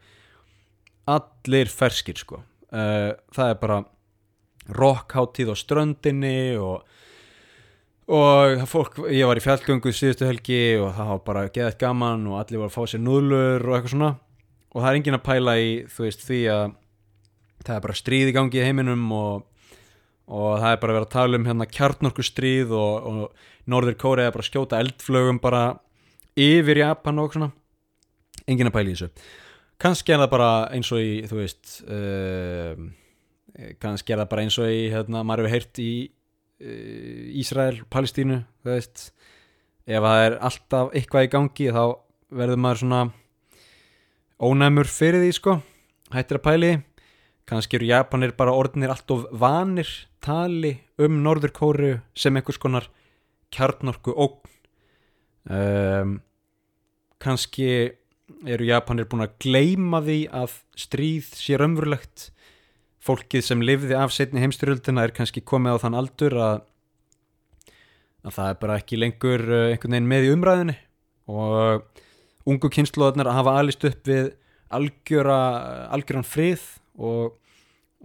Allir 1.12 1.72
ferskir 1.72 2.20
sko. 2.22 2.42
Uh, 2.72 3.12
það 3.36 3.54
er 3.54 3.60
bara 3.62 3.82
rockháttíð 4.72 5.52
á 5.52 5.56
ströndinni 5.60 6.56
og 6.62 6.88
og 8.12 8.64
fólk, 8.68 8.98
ég 9.14 9.24
var 9.30 9.40
í 9.40 9.44
fjallgöngu 9.44 9.92
síðustu 9.96 10.26
helgi 10.28 10.76
og 10.82 10.90
það 10.98 11.12
var 11.14 11.20
bara 11.24 11.44
geðið 11.54 11.78
gaman 11.80 12.26
og 12.28 12.42
allir 12.42 12.60
var 12.60 12.72
að 12.72 12.76
fá 12.76 12.92
sér 12.92 13.04
núðlur 13.06 13.64
og 13.64 13.76
eitthvað 13.78 13.94
svona. 13.94 14.10
Og 14.72 14.82
það 14.82 14.90
er 14.90 14.98
engin 15.00 15.18
að 15.18 15.24
pæla 15.28 15.54
í 15.62 15.70
þú 15.92 16.04
veist 16.08 16.26
því 16.28 16.42
að 16.52 16.66
það 17.62 17.76
er 17.76 17.86
bara 17.86 18.00
stríð 18.02 18.32
í 18.32 18.36
gangi 18.36 18.60
í 18.60 18.66
heiminum 18.66 19.06
og, 19.16 19.46
og 20.28 20.50
það 20.60 20.74
er 20.74 20.82
bara 20.84 20.98
vera 20.98 21.08
að 21.08 21.16
tala 21.16 21.40
um 21.40 21.48
hérna 21.48 21.70
kjarnorku 21.70 22.26
stríð 22.26 22.76
og, 22.76 23.08
og 23.12 23.72
Norður 23.72 23.98
Kóri 24.02 24.26
er 24.26 24.36
bara 24.36 24.44
að 24.44 24.50
skjóta 24.50 24.82
eldflögum 24.82 25.40
bara 25.44 25.64
yfir 26.38 26.82
Japan 26.82 27.22
og 27.22 27.36
svona. 27.36 27.52
Engin 28.50 28.70
að 28.70 28.76
pæla 28.78 28.92
í 28.92 28.96
þessu. 28.96 29.10
Kannski 29.82 30.14
er 30.14 30.22
það 30.22 30.34
bara 30.36 30.50
eins 30.76 30.92
og 30.94 31.02
í 31.02 31.14
þú 31.30 31.40
veist 31.40 31.78
uh, 31.90 32.76
kannski 33.82 34.14
er 34.14 34.22
það 34.22 34.30
bara 34.34 34.46
eins 34.46 34.58
og 34.62 34.70
í 34.70 34.84
hérna, 34.94 35.24
maður 35.26 35.48
hefur 35.48 35.56
heyrt 35.56 35.82
í 35.82 35.92
uh, 36.62 37.42
Ísrael, 37.42 37.82
Palestínu 37.90 38.44
þú 38.62 38.76
veist. 38.76 39.10
Ef 39.90 40.06
það 40.06 40.28
er 40.28 40.38
alltaf 40.50 40.94
eitthvað 40.96 41.26
í 41.26 41.34
gangi 41.34 41.74
þá 41.74 41.84
verður 42.32 42.62
maður 42.64 42.84
svona 42.84 43.02
ónæmur 44.42 44.90
fyrir 44.90 45.26
því 45.26 45.36
sko. 45.38 45.58
Hættir 46.14 46.40
að 46.40 46.48
pæli 46.48 46.72
kannski 47.50 47.78
eru 47.78 47.90
Japanir 47.90 48.32
bara 48.38 48.54
orðinir 48.56 48.94
allt 48.94 49.12
of 49.12 49.26
vanir 49.36 49.90
tali 50.24 50.76
um 51.02 51.20
Norður 51.26 51.52
Kóru 51.56 51.92
sem 52.16 52.38
einhvers 52.38 52.62
konar 52.62 52.88
kjarnorku 53.52 54.14
ógn 54.16 54.48
um, 55.50 56.20
kannski 57.22 57.72
eru 58.48 58.68
Japanir 58.68 59.08
búin 59.10 59.26
að 59.26 59.38
gleima 59.44 60.02
því 60.06 60.20
að 60.34 60.56
stríð 60.80 61.32
sé 61.38 61.60
raunverulegt. 61.60 62.30
Fólkið 63.02 63.46
sem 63.46 63.64
lifði 63.66 63.98
af 63.98 64.14
setni 64.14 64.44
heimstyrjöldina 64.44 65.08
er 65.08 65.14
kannski 65.16 65.42
komið 65.42 65.78
á 65.78 65.84
þann 65.86 65.98
aldur 65.98 66.36
að, 66.38 66.60
að 68.28 68.36
það 68.38 68.52
er 68.52 68.60
bara 68.62 68.78
ekki 68.82 69.00
lengur 69.02 69.46
uh, 69.50 69.68
einhvern 69.72 69.98
veginn 69.98 70.12
með 70.12 70.28
í 70.28 70.34
umræðinni 70.36 70.78
og 71.32 72.02
ungu 72.50 72.70
kynsluðarnar 72.74 73.30
að 73.32 73.38
hafa 73.40 73.58
alist 73.62 73.86
upp 73.88 74.10
við 74.10 74.32
algjöra, 74.72 75.40
algjöran 75.94 76.28
frið 76.28 76.64
og, 77.02 77.38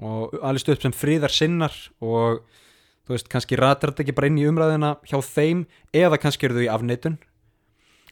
og 0.02 0.36
alist 0.46 0.70
upp 0.72 0.82
sem 0.82 0.94
friðar 0.94 1.32
sinnar 1.32 1.76
og 2.00 2.42
þú 3.06 3.14
veist, 3.14 3.30
kannski 3.30 3.58
ratar 3.58 3.92
þetta 3.92 4.04
ekki 4.04 4.16
bara 4.16 4.30
inn 4.30 4.40
í 4.42 4.46
umræðina 4.50 4.96
hjá 5.06 5.18
þeim 5.22 5.64
eða 5.94 6.20
kannski 6.22 6.48
eru 6.48 6.58
þau 6.58 6.66
í 6.66 6.72
afneitun. 6.74 7.18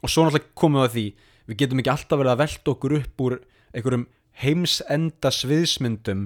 Og 0.04 0.12
svo 0.12 0.26
náttúrulega 0.26 0.54
komum 0.58 0.82
við 0.82 0.88
að 0.88 0.94
því 0.94 1.06
við 1.44 1.60
getum 1.60 1.82
ekki 1.82 1.92
alltaf 1.94 2.20
verið 2.20 2.34
að 2.34 2.42
velta 2.44 2.74
okkur 2.74 2.96
upp 3.00 3.24
úr 3.24 3.36
einhverjum 3.74 4.06
heimsenda 4.44 5.30
sviðsmyndum 5.34 6.24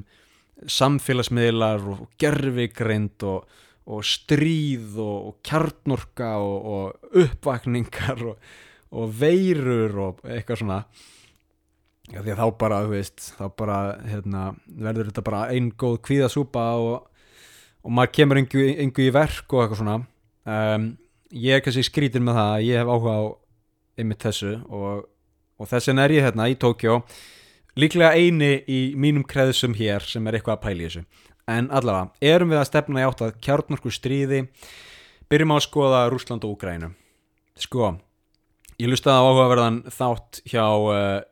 samfélagsmiðlar 0.68 1.85
og 1.92 2.07
gerfigreind 2.20 3.24
og, 3.28 3.44
og 3.88 4.07
stríð 4.07 4.98
og, 5.02 5.28
og 5.31 5.37
kjarnorka 5.46 6.33
og, 6.42 6.72
og 6.72 7.20
uppvakningar 7.22 8.24
og 8.28 9.14
veirur 9.20 10.02
og 10.07 10.26
eitthvað 10.26 10.62
svona. 10.62 10.81
Já, 12.09 12.22
því 12.22 12.33
að 12.33 12.40
þá 12.40 12.46
bara, 12.57 12.81
þú 12.87 12.92
veist, 12.94 13.24
þá 13.37 13.44
bara 13.61 13.78
hérna, 14.09 14.42
verður 14.64 15.11
þetta 15.11 15.24
bara 15.26 15.42
einn 15.52 15.68
góð 15.76 15.98
kvíðasúpa 16.09 16.64
og, 16.81 17.09
og 17.84 17.94
maður 17.94 18.14
kemur 18.18 18.40
engu 18.40 19.04
í 19.04 19.12
verk 19.14 19.52
og 19.52 19.62
eitthvað 19.62 19.82
svona. 19.82 20.00
Um, 20.48 20.90
ég 21.34 21.58
er 21.58 21.62
kannski 21.64 21.84
skrítin 21.86 22.24
með 22.24 22.40
það 22.40 22.66
ég 22.66 22.82
hef 22.82 22.90
áhuga 22.90 23.14
á 23.14 23.22
einmitt 23.98 24.24
þessu 24.24 24.56
og 24.68 25.06
og 25.58 25.66
þess 25.66 25.90
vegna 25.90 26.04
er 26.06 26.14
ég 26.14 26.26
hérna 26.26 26.48
í 26.50 26.56
Tókjó 26.58 27.00
líklega 27.78 28.14
eini 28.14 28.52
í 28.70 28.80
mínum 28.98 29.24
kreðsum 29.26 29.74
hér 29.78 30.04
sem 30.06 30.26
er 30.26 30.38
eitthvað 30.38 30.58
að 30.58 30.64
pæla 30.66 30.82
í 30.82 30.86
þessu. 30.86 31.04
En 31.48 31.70
allavega, 31.72 32.12
erum 32.20 32.52
við 32.52 32.60
að 32.60 32.68
stefna 32.68 33.00
í 33.00 33.06
átt 33.08 33.24
að 33.24 33.38
kjarnorku 33.44 33.92
stríði 33.92 34.42
byrjum 35.32 35.54
á 35.54 35.56
að 35.56 35.64
skoða 35.64 36.02
Rúsland 36.12 36.44
og 36.46 36.54
Úgrænu 36.56 36.92
sko, 37.58 37.96
ég 38.78 38.90
lustaði 38.90 39.18
á 39.18 39.26
áhugaverðan 39.26 39.80
þátt 39.90 40.42
hjá 40.46 40.66
uh, 40.68 41.22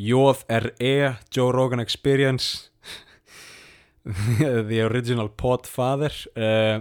JRE 0.00 0.94
Joe 1.30 1.52
Rogan 1.54 1.84
Experience 1.84 2.69
The 4.70 4.84
Original 4.86 5.28
Podfather 5.36 6.14
uh, 6.36 6.80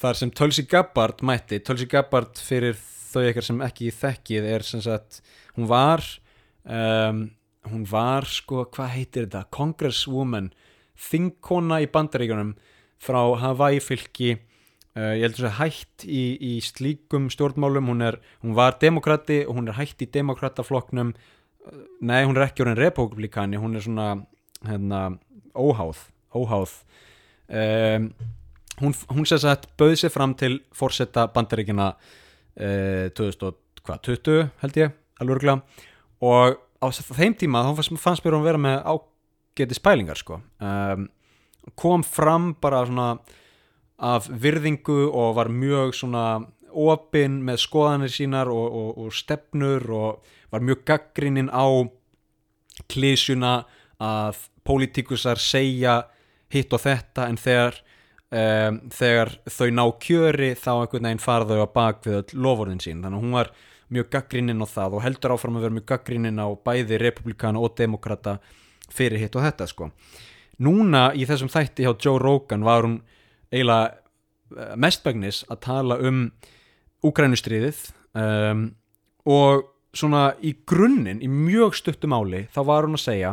þar 0.00 0.16
sem 0.16 0.32
Tulsi 0.32 0.64
Gabbard 0.68 1.20
mætti, 1.26 1.60
Tulsi 1.64 1.88
Gabbard 1.90 2.40
fyrir 2.40 2.78
þau 3.10 3.26
ekkert 3.26 3.48
sem 3.48 3.60
ekki 3.66 3.90
þekkið 3.92 4.48
er 4.54 4.64
sem 4.66 4.82
sagt, 4.84 5.20
hún 5.56 5.68
var 5.70 6.04
um, 6.64 7.26
hún 7.68 7.86
var 7.88 8.26
sko, 8.28 8.64
hvað 8.72 8.94
heitir 8.94 9.26
þetta? 9.26 9.46
Congresswoman, 9.54 10.50
þingkona 11.10 11.80
í 11.84 11.90
bandaríkunum 11.92 12.54
frá 13.00 13.20
Hawaii 13.42 13.80
fylki 13.82 14.34
uh, 14.36 15.12
ég 15.16 15.26
heldur 15.26 15.50
að 15.50 15.58
hætt 15.60 16.06
í, 16.06 16.24
í 16.36 16.54
slíkum 16.64 17.28
stjórnmálum. 17.32 17.90
Hún, 17.92 18.04
er, 18.06 18.20
hún 18.44 18.56
var 18.58 18.78
demokrati 18.80 19.42
og 19.46 19.58
hún 19.58 19.70
er 19.70 19.78
hætt 19.80 20.04
í 20.04 20.10
demokratafloknum 20.12 21.14
uh, 21.14 21.82
nei, 22.00 22.22
hún 22.24 22.36
er 22.38 22.48
ekki 22.48 22.64
orðin 22.64 22.80
republikani, 22.80 23.60
hún 23.60 23.76
er 23.76 23.86
svona 23.86 24.12
hérna, 24.66 25.04
óháð 25.60 26.00
óháð 26.34 26.72
um, 27.48 28.08
hún, 28.80 28.96
hún 29.12 29.28
sér 29.28 29.42
sagt 29.44 29.68
bauð 29.80 29.98
sér 30.00 30.14
fram 30.14 30.34
til 30.34 30.60
fórsetta 30.72 31.28
bandaríkina 31.34 31.92
uh, 31.94 33.06
2020 33.16 34.50
held 34.64 34.80
ég, 34.80 34.98
alveg 35.20 35.48
og 36.20 36.58
á 36.80 36.86
þeim 36.92 37.36
tíma 37.36 37.64
þá 37.64 37.74
fannst, 37.78 37.96
fannst 38.00 38.24
mér 38.24 38.36
hún 38.36 38.46
vera 38.46 38.60
með 38.60 38.78
ágæti 38.88 39.76
spælingar 39.76 40.20
sko. 40.20 40.40
Um, 40.60 41.08
kom 41.76 42.04
fram 42.04 42.54
bara 42.60 42.84
svona 42.88 43.10
af 44.00 44.30
virðingu 44.32 45.10
og 45.10 45.34
var 45.36 45.50
mjög 45.52 45.92
svona 45.98 46.24
opinn 46.70 47.40
með 47.44 47.64
skoðanir 47.66 48.12
sínar 48.14 48.48
og, 48.52 48.66
og, 48.72 48.90
og 49.04 49.12
stefnur 49.12 49.84
og 49.92 50.30
var 50.52 50.64
mjög 50.64 50.84
gaggrinnin 50.88 51.50
á 51.52 51.66
klísjuna 52.88 53.64
að 54.00 54.38
pólitíkusar 54.66 55.40
segja 55.40 56.02
hitt 56.50 56.72
og 56.74 56.82
þetta 56.82 57.28
en 57.30 57.38
þegar, 57.40 57.80
um, 58.34 58.80
þegar 58.94 59.34
þau 59.46 59.68
ná 59.74 59.84
kjöri 60.02 60.52
þá 60.58 60.70
einhvern 60.74 61.08
veginn 61.08 61.22
fara 61.22 61.48
þau 61.48 61.60
að 61.60 61.74
bak 61.76 62.02
við 62.06 62.18
öll 62.20 62.42
lofurðin 62.46 62.82
sín 62.82 63.04
þannig 63.04 63.20
að 63.20 63.26
hún 63.26 63.36
var 63.38 63.52
mjög 63.90 64.10
gaggrinnin 64.14 64.62
á 64.62 64.66
það 64.70 64.96
og 64.96 65.04
heldur 65.04 65.34
áfram 65.34 65.58
að 65.58 65.66
vera 65.66 65.76
mjög 65.78 65.86
gaggrinnin 65.90 66.42
á 66.42 66.48
bæði 66.54 66.98
republikana 67.02 67.62
og 67.62 67.74
demokrata 67.78 68.38
fyrir 68.90 69.22
hitt 69.22 69.36
og 69.38 69.46
þetta 69.46 69.66
sko. 69.70 69.90
Núna 70.62 71.10
í 71.16 71.26
þessum 71.26 71.50
þætti 71.50 71.86
hjá 71.86 71.94
Joe 71.96 72.20
Rogan 72.20 72.66
var 72.66 72.86
hún 72.86 73.00
eiginlega 73.50 73.94
eh, 74.56 74.74
mestbægnis 74.76 75.44
að 75.50 75.62
tala 75.66 75.98
um 76.06 76.26
Úgrænustriðið 77.06 77.78
um, 78.20 78.66
og 79.24 79.70
svona 79.96 80.34
í 80.44 80.52
grunninn, 80.68 81.22
í 81.24 81.28
mjög 81.30 81.78
stuttum 81.78 82.12
áli 82.12 82.44
þá 82.52 82.60
var 82.68 82.86
hún 82.86 82.98
að 82.98 83.06
segja 83.06 83.30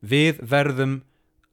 við 0.00 0.40
verðum 0.42 1.00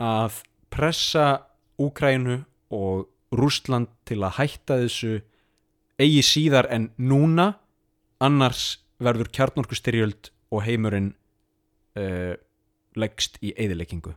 að 0.01 0.41
pressa 0.73 1.45
Úgrænu 1.81 2.43
og 2.75 3.07
Rúsland 3.35 3.89
til 4.07 4.21
að 4.23 4.37
hætta 4.39 4.79
þessu 4.83 5.19
eigi 5.99 6.23
síðar 6.23 6.69
en 6.71 6.89
núna 6.97 7.53
annars 8.23 8.79
verður 9.03 9.31
kjarnorkustyrjöld 9.35 10.31
og 10.55 10.63
heimurinn 10.67 11.13
uh, 11.99 12.35
leggst 12.95 13.39
í 13.43 13.51
eðileggingu 13.55 14.15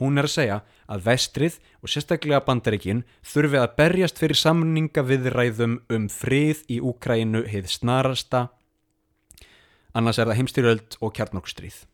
hún 0.00 0.18
er 0.18 0.26
að 0.26 0.34
segja 0.34 0.56
að 0.90 1.04
vestrið 1.06 1.58
og 1.80 1.90
sérstaklega 1.92 2.42
bandaríkin 2.46 3.04
þurfi 3.26 3.60
að 3.60 3.74
berjast 3.78 4.20
fyrir 4.20 4.40
samninga 4.40 5.04
viðræðum 5.06 5.80
um 5.92 6.08
frið 6.12 6.64
í 6.72 6.80
Úkrænu 6.82 7.44
heið 7.50 7.68
snarasta. 7.70 8.48
Annars 9.96 10.18
er 10.18 10.28
það 10.28 10.40
heimstyrjöld 10.40 10.98
og 11.00 11.14
kjarnorkustríð 11.16 11.84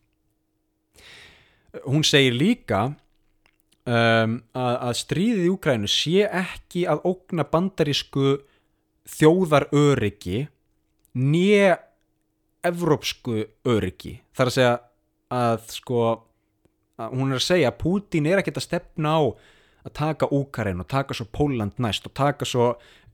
hún 1.86 2.04
segir 2.06 2.36
líka 2.36 2.82
um, 2.88 4.38
að, 4.54 4.74
að 4.88 4.98
stríðið 5.02 5.44
í 5.46 5.52
Úkrænu 5.52 5.90
sé 5.90 6.26
ekki 6.28 6.86
að 6.90 7.06
ógna 7.08 7.46
bandarísku 7.48 8.36
þjóðar 9.12 9.68
öryggi 9.74 10.46
nýja 11.18 11.76
evrópsku 12.62 13.40
öryggi. 13.68 14.20
Þar 14.36 14.50
að 14.50 14.56
segja 14.56 14.74
að 15.32 15.64
sko 15.74 16.02
að 17.00 17.16
hún 17.16 17.32
er 17.32 17.40
að 17.40 17.46
segja 17.46 17.70
að 17.72 17.78
Pútín 17.80 18.28
er 18.28 18.42
ekkert 18.42 18.60
að 18.60 18.68
stefna 18.68 19.14
á 19.18 19.20
að 19.82 19.94
taka 19.98 20.28
Úkarin 20.30 20.82
og 20.82 20.90
taka 20.90 21.16
svo 21.16 21.26
Póland 21.34 21.80
næst 21.82 22.06
og 22.06 22.14
taka 22.14 22.46
svo 22.46 22.68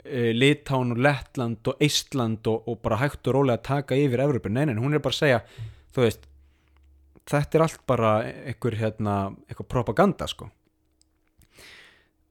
e, 0.05 0.35
Litán 0.37 0.93
og 0.93 1.01
Lettland 1.01 1.71
og 1.71 1.85
Ísland 1.85 2.49
og, 2.51 2.67
og 2.69 2.83
bara 2.85 3.01
hægt 3.01 3.31
og 3.31 3.39
rólega 3.39 3.61
að 3.61 3.69
taka 3.71 3.99
yfir 3.99 4.25
Evrópin, 4.27 4.59
neinin, 4.59 4.83
hún 4.83 4.95
er 4.99 5.05
bara 5.05 5.17
að 5.17 5.23
segja 5.23 5.41
þú 5.95 6.05
veist, 6.05 6.29
þetta 7.29 7.59
er 7.59 7.65
allt 7.65 7.83
bara 7.89 8.13
einhver 8.25 8.77
hérna, 8.79 9.17
eitthvað 9.49 9.71
propaganda 9.75 10.29
sko. 10.31 10.49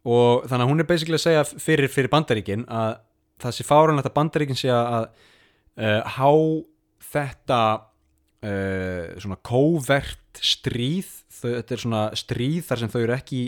Og 0.07 0.47
þannig 0.47 0.63
að 0.63 0.71
hún 0.71 0.83
er 0.83 0.87
basically 0.89 1.19
að 1.19 1.25
segja 1.25 1.43
fyrir, 1.59 1.91
fyrir 1.91 2.11
bandaríkin 2.13 2.63
að 2.71 2.97
það 3.43 3.55
sé 3.57 3.67
fáranlegt 3.67 4.09
að 4.09 4.15
bandaríkinn 4.15 4.59
sé 4.59 4.71
að 4.73 5.09
uh, 5.09 6.01
há 6.17 6.31
þetta 7.11 7.61
uh, 7.77 9.17
svona 9.21 9.39
kóvert 9.45 10.41
stríð. 10.41 11.11
Þau, 11.37 11.49
þetta 11.51 11.75
er 11.75 11.83
svona 11.83 12.05
stríð 12.17 12.61
þar 12.69 12.81
sem 12.81 12.93
þau 12.93 13.01
eru 13.03 13.17
ekki 13.17 13.41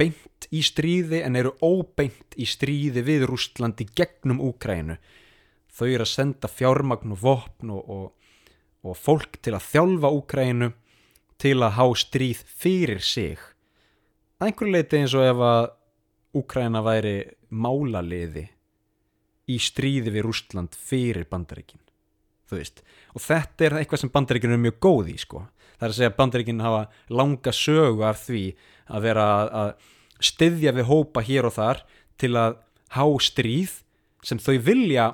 beint 0.00 0.46
í 0.54 0.60
stríði 0.64 1.24
en 1.26 1.36
eru 1.36 1.56
óbeint 1.64 2.36
í 2.40 2.46
stríði 2.48 3.02
við 3.04 3.26
Rústlandi 3.28 3.88
gegnum 3.96 4.40
Úkrænu 4.46 4.96
þau 5.74 5.88
eru 5.88 6.04
að 6.04 6.12
senda 6.12 6.50
fjármagn 6.50 7.14
og 7.14 7.22
vopn 7.22 7.72
og, 7.74 7.90
og, 7.90 8.06
og 8.86 8.96
fólk 8.96 9.40
til 9.44 9.54
að 9.56 9.66
þjálfa 9.72 10.12
Úkrænu 10.16 10.70
til 11.40 11.56
að 11.60 11.76
há 11.76 11.86
stríð 11.96 12.40
fyrir 12.46 13.02
sig 13.04 13.38
að 14.40 14.48
einhverju 14.48 14.72
leiti 14.72 15.00
eins 15.00 15.16
og 15.16 15.26
ef 15.26 15.44
að 15.44 15.68
Úkræna 16.40 16.82
væri 16.86 17.14
málaliði 17.50 18.46
í 19.50 19.56
stríði 19.58 20.12
við 20.14 20.26
Rústland 20.28 20.76
fyrir 20.78 21.26
bandaríkin 21.30 21.82
og 22.50 23.22
þetta 23.22 23.66
er 23.66 23.76
eitthvað 23.78 24.02
sem 24.02 24.12
bandaríkin 24.12 24.54
er 24.54 24.62
mjög 24.62 24.78
góð 24.82 25.10
í 25.12 25.16
sko. 25.22 25.44
það 25.78 25.86
er 25.86 25.92
að 25.92 25.98
segja 25.98 26.10
að 26.10 26.18
bandaríkin 26.18 26.64
hafa 26.64 26.82
langa 27.08 27.52
sögu 27.54 28.06
af 28.06 28.24
því 28.26 28.44
að 28.90 29.06
vera 29.06 29.26
að 29.62 29.70
styðja 30.20 30.74
við 30.76 30.88
hópa 30.90 31.22
hér 31.24 31.48
og 31.48 31.54
þar 31.56 31.82
til 32.20 32.32
að 32.36 32.58
há 32.96 33.04
stríð 33.22 33.76
sem 34.26 34.40
þau 34.42 34.56
vilja 34.66 35.06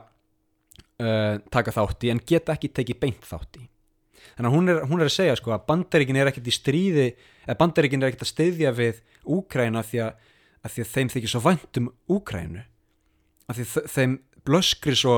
uh, 1.03 1.39
taka 1.53 1.75
þátt 1.75 2.07
í 2.07 2.13
en 2.13 2.23
geta 2.27 2.57
ekki 2.57 2.73
tekið 2.77 3.01
beint 3.03 3.27
þátt 3.27 3.61
í. 3.61 3.67
Þannig 4.37 4.51
að 4.51 4.57
hún 4.57 4.71
er, 4.73 4.81
hún 4.91 5.03
er 5.03 5.11
að 5.11 5.17
segja 5.17 5.37
sko, 5.39 5.53
að 5.55 5.67
bandaríkin 5.69 6.19
er 6.19 6.31
ekkert 6.31 6.49
í 6.51 6.55
stríði 6.55 7.07
eða 7.47 7.59
bandaríkin 7.61 8.03
er 8.03 8.11
ekkert 8.11 8.27
að 8.27 8.33
styðja 8.33 8.73
við 8.77 9.03
Úkræna 9.37 9.83
því 9.87 10.03
að, 10.07 10.33
að 10.67 10.75
því 10.75 10.85
að 10.85 10.93
þeim 10.93 11.13
þykir 11.15 11.33
svo 11.33 11.43
vænt 11.45 11.81
um 11.81 11.91
Úkrænu 12.17 12.65
af 13.47 13.59
því 13.59 13.67
þeim 13.95 14.17
blöskri 14.47 14.97
svo 14.99 15.17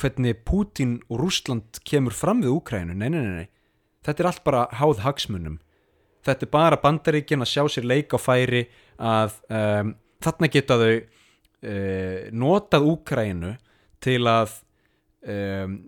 hvernig 0.00 0.42
Pútín 0.44 0.98
og 1.08 1.20
Rúsland 1.22 1.80
kemur 1.86 2.14
fram 2.16 2.42
við 2.44 2.56
Úkrænu, 2.56 2.96
nei, 2.96 3.08
nei, 3.08 3.20
nei, 3.22 3.34
nei. 3.42 3.48
Þetta 4.04 4.22
er 4.22 4.28
allt 4.28 4.44
bara 4.44 4.64
háð 4.76 5.04
hagsmunum. 5.04 5.58
Þetta 6.24 6.46
er 6.46 6.52
bara 6.52 6.80
bandaríkjan 6.80 7.44
að 7.44 7.52
sjá 7.52 7.62
sér 7.72 7.86
leik 7.88 8.12
á 8.16 8.18
færi 8.20 8.64
að 8.98 9.38
um, 9.48 9.94
þarna 10.24 10.50
geta 10.52 10.78
þau 10.80 10.94
uh, 10.98 12.18
notað 12.32 12.88
Úkrænu 12.90 13.54
til 14.04 14.20
að 14.28 14.58
um, 15.24 15.78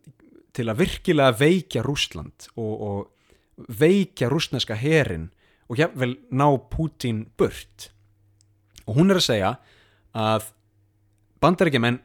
til 0.57 0.67
að 0.71 0.81
virkilega 0.81 1.37
veikja 1.37 1.85
Rúsland 1.85 2.49
og, 2.57 2.75
og 2.89 3.69
veikja 3.69 4.29
rúsneska 4.33 4.77
herin 4.79 5.31
og 5.67 5.81
jáfnvel 5.81 6.17
ná 6.31 6.47
Pútín 6.71 7.27
burt. 7.39 7.91
Og 8.87 9.01
hún 9.01 9.11
er 9.11 9.19
að 9.19 9.27
segja 9.27 9.55
að 10.17 10.53
bandaríkjumenn 11.43 11.99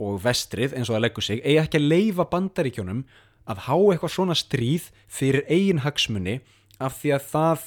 og 0.00 0.20
vestrið 0.24 0.76
eins 0.76 0.88
og 0.88 0.96
það 0.96 1.04
leggur 1.04 1.26
sig 1.26 1.42
eigi 1.42 1.58
ekki 1.60 1.80
að 1.80 1.90
leifa 1.90 2.26
bandaríkjónum 2.30 3.02
að 3.50 3.64
há 3.66 3.76
eitthvað 3.76 4.14
svona 4.14 4.36
stríð 4.38 4.88
fyrir 5.10 5.44
eigin 5.50 5.82
hagsmunni 5.84 6.38
af 6.80 7.00
því 7.00 7.12
að 7.16 7.26
það 7.32 7.66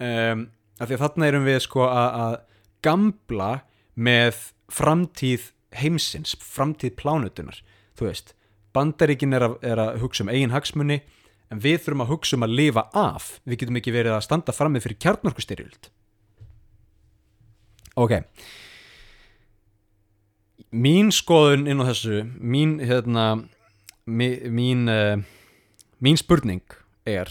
um, 0.00 0.44
af 0.80 0.88
því 0.88 0.96
að 0.96 1.02
þarna 1.04 1.28
erum 1.28 1.46
við 1.46 1.60
sko 1.66 1.84
að, 1.86 2.10
að 2.24 2.36
gambla 2.80 3.50
með 3.94 4.44
framtíð 4.72 5.50
heimsins, 5.76 6.34
framtíð 6.40 6.96
plánutunar 6.98 7.60
þú 7.98 8.08
veist, 8.08 8.34
bandaríkin 8.76 9.36
er 9.36 9.46
er 9.62 9.82
að 9.82 10.00
hugsa 10.04 10.24
um 10.24 10.32
eigin 10.32 10.54
hagsmunni 10.54 11.00
en 11.50 11.62
við 11.62 11.80
þurfum 11.84 12.04
að 12.04 12.12
hugsa 12.14 12.36
um 12.36 12.46
að 12.46 12.56
lifa 12.60 12.86
af. 12.94 13.30
Við 13.44 13.62
getum 13.62 13.80
ekki 13.80 13.94
verið 13.94 14.16
að 14.16 14.26
standa 14.26 14.54
fram 14.54 14.74
með 14.74 14.86
fyrir 14.86 15.00
kjarnorkustyrjöld. 15.04 15.90
Ok. 17.98 18.16
Mín 20.70 21.10
skoðun 21.10 21.66
inn 21.66 21.82
á 21.82 21.90
þessu 21.90 22.22
mín 22.38 22.78
hérna 22.78 23.26
mín 24.06 24.86
uh, 24.90 25.18
mín 25.98 26.18
spurning 26.18 26.62
er 27.08 27.30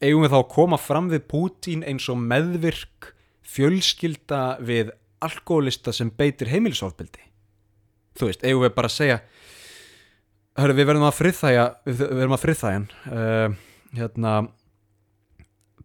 eigum 0.00 0.24
við 0.24 0.32
þá 0.32 0.38
að 0.40 0.50
koma 0.52 0.78
fram 0.80 1.10
við 1.12 1.26
Pútín 1.30 1.84
eins 1.86 2.08
og 2.12 2.20
meðvirk 2.20 3.12
fjölskylda 3.46 4.58
við 4.64 4.92
alkoholista 5.24 5.94
sem 5.96 6.10
beitir 6.12 6.50
heimilisofbildi 6.52 7.22
þú 8.16 8.30
veist, 8.30 8.44
eigum 8.44 8.64
við 8.64 8.74
bara 8.76 8.90
að 8.90 8.96
segja 8.96 9.18
hörru, 10.56 10.76
við 10.76 10.88
verðum 10.90 11.06
að 11.08 11.16
friðþæja 11.18 11.64
við 11.86 12.02
verðum 12.02 12.36
að 12.36 12.42
friðþæja 12.44 12.76
hann. 12.76 12.86
Uh, 13.10 13.56
hérna 13.96 14.34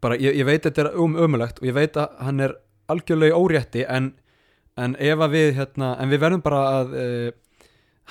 bara, 0.02 0.18
ég, 0.20 0.38
ég 0.40 0.48
veit 0.48 0.66
þetta 0.66 0.86
er 0.86 1.00
um 1.00 1.18
ömulegt 1.20 1.62
og 1.62 1.70
ég 1.70 1.78
veit 1.78 2.00
að 2.00 2.16
hann 2.26 2.44
er 2.44 2.56
algjörlega 2.92 3.38
órétti 3.38 3.86
en, 3.88 4.12
en 4.80 4.96
ef 5.00 5.26
að 5.26 5.36
við 5.36 5.52
hérna, 5.60 5.94
en 6.02 6.12
við 6.12 6.24
verðum 6.24 6.46
bara 6.46 6.62
að 6.80 6.96
uh, 6.96 7.28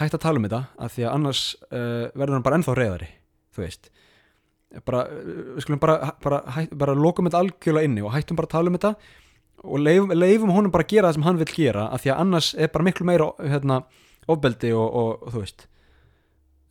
hætta 0.00 0.20
að 0.20 0.26
tala 0.26 0.40
um 0.40 0.46
þetta 0.46 0.60
af 0.86 0.94
því 0.94 1.06
að 1.06 1.16
annars 1.16 1.46
uh, 1.70 2.04
verður 2.14 2.36
hann 2.36 2.46
bara 2.46 2.60
ennþá 2.60 2.76
reyðari 2.78 3.10
þú 3.50 3.64
veist. 3.64 3.90
Bara, 4.86 5.06
við 5.10 5.64
skulum 5.64 5.80
bara, 5.82 6.12
bara, 6.22 6.44
hæ, 6.54 6.60
bara 6.78 6.94
lokum 6.94 7.26
þetta 7.26 7.40
algjörlega 7.42 7.88
inni 7.88 8.04
og 8.06 8.14
hættum 8.14 8.38
bara 8.38 8.46
að 8.46 8.54
tala 8.54 8.70
um 8.70 8.78
þetta 8.78 8.94
og 9.60 9.82
leifum, 9.82 10.12
leifum 10.14 10.52
honum 10.54 10.72
bara 10.72 10.86
að 10.86 10.94
gera 10.94 11.08
það 11.08 11.16
sem 11.18 11.26
hann 11.26 11.40
vil 11.40 11.50
gera 11.52 11.88
af 11.90 12.04
því 12.04 12.12
að 12.14 12.22
annars 12.22 12.52
er 12.54 12.70
bara 12.72 12.86
miklu 12.86 13.08
meira 13.08 13.26
hérna, 13.42 13.80
ofbeldi 14.30 14.70
og, 14.72 14.86
og, 14.86 15.26
og 15.26 15.34
þú 15.34 15.42
veist 15.42 15.66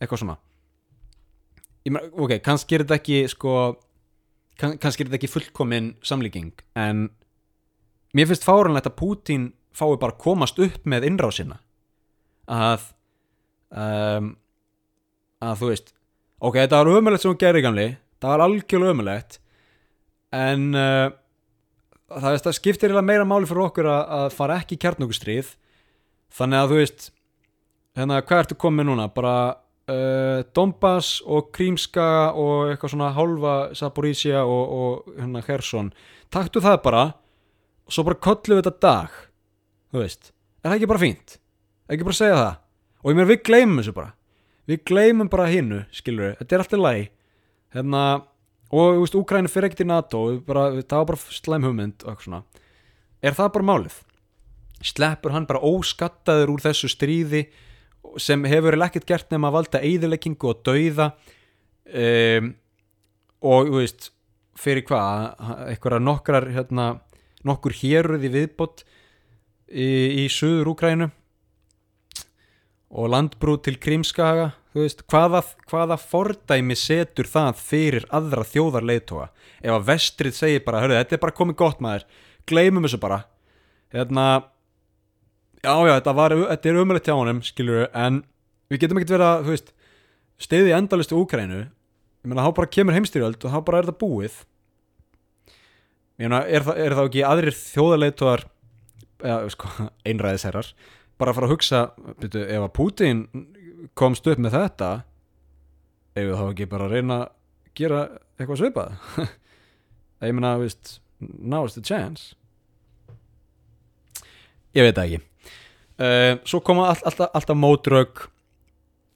eitthvað 0.00 0.22
svona. 0.24 0.36
Meina, 1.86 2.04
ok, 2.12 2.36
kannski 2.44 2.76
er 2.76 2.84
þetta 2.84 2.98
ekki 3.00 3.22
sko, 3.32 3.54
kann, 4.60 4.76
kannski 4.80 5.04
er 5.04 5.10
þetta 5.10 5.20
ekki 5.20 5.32
fullkomin 5.32 5.94
samlíking 6.04 6.52
en 6.78 7.06
mér 8.16 8.28
finnst 8.28 8.44
fáranlegt 8.46 8.90
að 8.90 8.98
Pútín 9.00 9.50
fái 9.76 9.96
bara 10.00 10.12
að 10.12 10.22
komast 10.24 10.58
upp 10.60 10.88
með 10.88 11.06
innrásina. 11.08 11.60
Að 12.50 12.90
um, 13.70 14.34
að 15.40 15.62
þú 15.62 15.70
veist 15.70 15.94
ok, 16.40 16.58
þetta 16.58 16.80
var 16.80 16.92
ömulegt 16.98 17.24
sem 17.24 17.32
hún 17.32 17.40
gerir 17.40 17.64
gamli 17.64 17.86
það 18.20 18.32
var 18.32 18.44
algjörlega 18.46 18.94
ömulegt 18.94 19.38
en 20.36 20.66
uh, 20.76 21.08
það, 22.10 22.40
það 22.44 22.58
skiptir 22.58 22.96
meira 23.00 23.26
máli 23.28 23.48
fyrir 23.48 23.66
okkur 23.68 23.90
að, 23.90 24.02
að 24.18 24.36
fara 24.36 24.60
ekki 24.60 24.76
í 24.76 24.82
kjarnókustrið 24.84 25.54
þannig 26.36 26.60
að 26.60 26.72
þú 26.72 26.80
veist 26.80 27.08
hérna, 27.98 28.20
hvað 28.22 28.44
ertu 28.44 28.58
komið 28.60 28.90
núna? 28.90 29.08
bara 29.14 29.34
uh, 29.90 30.42
Donbass 30.56 31.20
og 31.26 31.50
Krímska 31.56 32.30
og 32.38 32.70
eitthvað 32.70 32.94
svona 32.94 33.10
hálfa 33.16 33.54
Saporísja 33.76 34.44
og, 34.46 34.74
og 34.80 35.18
hérna 35.18 35.42
Herson 35.46 35.92
taktu 36.32 36.62
það 36.64 36.80
bara 36.86 37.04
og 37.10 37.94
svo 37.94 38.06
bara 38.06 38.22
kollu 38.22 38.58
við 38.58 38.64
þetta 38.64 38.86
dag 38.86 39.20
þú 39.90 40.02
veist, 40.04 40.32
er 40.62 40.70
það 40.70 40.78
ekki 40.78 40.90
bara 40.92 41.04
fínt? 41.04 41.38
ekki 41.90 42.06
bara 42.06 42.20
segja 42.20 42.40
það? 42.40 42.58
og 43.00 43.10
ég 43.10 43.16
meina 43.18 43.30
við 43.30 43.42
gleymum 43.48 43.80
þessu 43.80 43.96
bara. 43.96 44.12
Við 44.70 44.82
gleymum 44.86 45.30
bara 45.32 45.48
hinnu, 45.50 45.80
skilur 45.94 46.28
við 46.28 46.36
þetta 46.38 46.54
er 46.54 46.62
alltaf 46.64 46.84
læg 46.84 47.00
hérna, 47.74 48.02
og 48.70 48.92
þú 48.94 49.00
veist, 49.02 49.16
Úkræni 49.18 49.50
fyrir 49.50 49.70
ekkert 49.70 49.82
í 49.82 49.88
NATO 49.88 50.20
bara, 50.46 50.68
það 50.82 51.00
var 51.00 51.10
bara 51.10 51.34
slæm 51.40 51.66
hugmynd 51.66 52.04
og 52.04 52.12
eitthvað 52.12 52.28
svona. 52.28 52.42
Er 53.20 53.36
það 53.36 53.52
bara 53.56 53.68
málið? 53.72 53.98
sleppur 54.80 55.34
hann 55.34 55.48
bara 55.48 55.62
óskattaður 55.64 56.54
úr 56.54 56.62
þessu 56.64 56.88
stríði 56.90 57.44
sem 58.20 58.44
hefur 58.48 58.76
ekkert 58.80 59.06
gert 59.08 59.30
nema 59.32 59.50
að 59.50 59.56
valda 59.58 59.82
eigðileggingu 59.84 60.50
og 60.50 60.64
dauða 60.66 61.10
um, 61.90 62.50
og 63.40 63.70
veist 63.76 64.10
fyrir 64.60 64.84
hvað, 64.88 65.30
eitthvað 65.70 66.02
nokkrar 66.04 66.48
hérna, 66.52 66.88
nokkur 67.46 67.72
héruði 67.78 68.32
viðbót 68.34 68.84
í, 69.70 70.24
í 70.24 70.28
söður 70.32 70.74
Úkrænu 70.74 71.10
og 72.90 73.12
landbrú 73.12 73.54
til 73.62 73.76
Krímskaga 73.80 74.50
veist, 74.74 75.04
hvaða, 75.10 75.42
hvaða 75.70 75.96
fordæmi 76.00 76.76
setur 76.78 77.28
það 77.30 77.62
fyrir 77.62 78.06
aðra 78.14 78.44
þjóðarleitóa 78.50 79.30
ef 79.62 79.72
að 79.76 79.86
vestrið 79.88 80.36
segir 80.36 80.64
bara, 80.66 80.82
hörru, 80.84 80.98
þetta 80.98 81.16
er 81.16 81.22
bara 81.22 81.38
komið 81.38 81.58
gott 81.62 81.80
maður 81.84 82.06
gleymum 82.50 82.86
þessu 82.86 83.00
bara. 83.02 83.22
Hérna 83.94 84.26
já, 85.64 85.74
já, 85.86 85.94
þetta, 85.98 86.14
var, 86.16 86.36
þetta 86.54 86.70
er 86.70 86.80
umöðlegt 86.80 87.10
hjá 87.10 87.16
honum, 87.16 87.42
skilur 87.44 87.82
við 87.82 88.00
en 88.04 88.22
við 88.70 88.82
getum 88.84 89.00
ekkert 89.00 89.14
verið 89.16 89.28
að, 89.28 89.44
þú 89.44 89.54
veist 89.54 89.74
stiði 90.40 90.72
endalist 90.76 91.12
í 91.12 91.18
Úkrænu 91.18 91.60
ég 92.20 92.28
meina, 92.28 92.44
þá 92.44 92.56
bara 92.56 92.72
kemur 92.76 92.96
heimstyrjöld 92.96 93.44
og 93.44 93.52
þá 93.54 93.60
bara 93.66 93.80
er 93.80 93.88
þetta 93.88 94.00
búið. 94.00 94.38
Ég 96.20 96.28
meina, 96.28 96.40
er, 96.44 96.64
það, 96.66 96.80
er 96.84 96.96
það 96.96 97.10
ekki 97.10 97.26
aðrir 97.26 97.56
þjóðarleitóar 97.56 98.46
eða, 99.24 99.52
sko, 99.54 99.70
einræðisherrar 100.08 100.72
bara 101.20 101.32
að 101.32 101.36
fara 101.36 101.48
að 101.50 101.54
hugsa, 101.54 101.82
byrju, 102.20 102.42
ef 102.48 102.64
að 102.64 102.74
Putin 102.76 103.22
komst 103.98 104.28
upp 104.28 104.40
með 104.40 104.56
þetta 104.56 104.90
ef 106.16 106.26
við 106.26 106.36
þá 106.36 106.44
ekki 106.46 106.68
bara 106.70 106.88
að 106.88 106.96
reyna 106.96 107.20
að 107.20 107.30
gera 107.76 108.02
eitthvað 108.36 108.60
svipað? 108.62 108.94
Ég 110.24 110.36
meina, 110.36 110.56
veist 110.60 110.98
now 111.20 111.64
is 111.68 111.76
the 111.76 111.84
chance. 111.84 112.34
Ég 114.76 114.84
veit 114.86 114.96
það 114.96 115.06
ekki 115.06 115.29
svo 116.00 116.60
koma 116.64 116.88
all, 116.88 117.00
alltaf, 117.04 117.28
alltaf 117.36 117.58
mótrög 117.58 118.22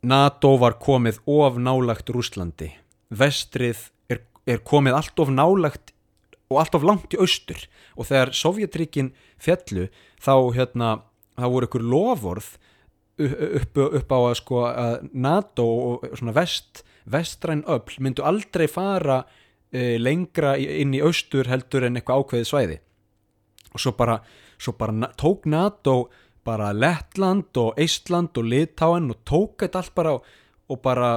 NATO 0.05 0.51
var 0.61 0.76
komið 0.76 1.22
of 1.24 1.57
nálagt 1.57 2.11
Rúslandi 2.12 2.74
vestrið 3.14 3.89
er, 4.11 4.22
er 4.47 4.62
komið 4.66 4.99
allt 4.99 5.22
of 5.22 5.32
nálagt 5.32 5.93
og 6.53 6.61
allt 6.61 6.76
of 6.76 6.85
langt 6.87 7.14
í 7.14 7.20
austur. 7.20 7.61
Og 7.97 8.09
þegar 8.11 8.35
Sovjetríkin 8.37 9.12
fjallu 9.43 9.89
þá 10.22 10.35
hérna 10.57 10.91
þá 11.39 11.47
voru 11.51 11.68
ykkur 11.68 11.87
lofvorð 11.91 12.51
upp, 13.18 13.78
upp 14.01 14.12
á 14.14 14.18
að 14.18 14.37
sko 14.41 14.61
að 14.70 15.09
NATO 15.12 15.64
og 15.64 16.07
svona 16.18 16.35
vest 16.37 16.85
vestræn 17.05 17.66
öll 17.68 17.99
myndu 18.01 18.24
aldrei 18.24 18.64
fara 18.70 19.18
e, 19.68 19.99
lengra 20.01 20.55
inn 20.57 20.95
í 20.97 21.03
austur 21.05 21.51
heldur 21.51 21.85
en 21.85 21.99
eitthvað 21.99 22.22
ákveðið 22.22 22.49
svæði. 22.49 22.78
Og 23.74 23.82
svo 23.82 23.93
bara, 23.99 24.16
svo 24.57 24.72
bara 24.78 25.11
tók 25.20 25.45
NATO 25.51 26.09
bara 26.45 26.72
Lettland 26.76 27.57
og 27.61 27.78
Eistland 27.80 28.36
og 28.38 28.49
Litáen 28.49 29.11
og 29.12 29.22
tók 29.28 29.64
þetta 29.64 29.80
allt 29.82 29.95
bara 29.95 30.14
og 30.18 30.80
bara 30.82 31.11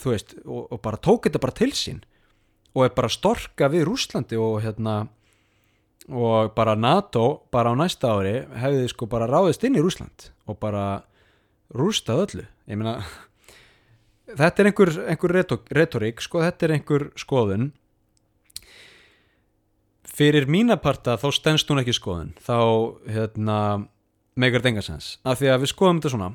þú 0.00 0.14
veist, 0.14 0.34
og, 0.44 0.68
og 0.72 0.80
bara 0.82 1.00
tók 1.00 1.26
þetta 1.26 1.42
bara 1.42 1.56
til 1.56 1.72
sín 1.76 2.02
og 2.74 2.84
er 2.86 2.94
bara 2.94 3.10
storka 3.10 3.70
við 3.70 3.88
Rúslandi 3.88 4.38
og 4.38 4.60
hérna 4.64 5.02
og 6.10 6.54
bara 6.54 6.74
NATO 6.74 7.46
bara 7.52 7.70
á 7.70 7.74
næsta 7.78 8.10
ári 8.10 8.40
hefði 8.58 8.88
sko 8.90 9.06
bara 9.10 9.28
ráðist 9.30 9.64
inn 9.66 9.78
í 9.78 9.82
Rúsland 9.82 10.30
og 10.46 10.58
bara 10.58 11.02
rústað 11.74 12.24
öllu. 12.24 12.46
Ég 12.66 12.78
meina 12.78 13.00
þetta 14.40 14.62
er 14.62 14.70
einhver, 14.70 14.94
einhver 15.06 15.36
retorík 15.76 16.22
sko, 16.24 16.42
þetta 16.42 16.66
er 16.66 16.76
einhver 16.78 17.10
skoðun. 17.18 17.70
Fyrir 20.10 20.48
mínaparta 20.50 21.16
þá 21.20 21.30
stennst 21.32 21.70
hún 21.70 21.82
ekki 21.82 21.94
skoðun. 21.96 22.34
Þá 22.42 22.58
hérna 23.08 23.58
megar 24.40 24.64
dengarsens 24.64 25.18
af 25.24 25.40
því 25.40 25.52
að 25.52 25.64
við 25.64 25.72
skoðum 25.74 26.00
þetta 26.00 26.14
svona. 26.14 26.30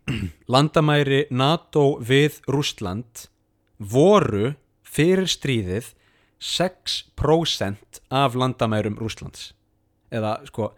Landamæri 0.54 1.24
NATO 1.34 1.84
við 1.98 2.38
Rúsland 2.50 3.26
voru 3.80 4.54
fyrir 4.86 5.28
stríðið 5.30 5.94
6% 6.40 8.00
af 8.08 8.36
landamærum 8.38 8.96
Rúslands 9.00 9.50
eða 10.10 10.38
sko 10.48 10.70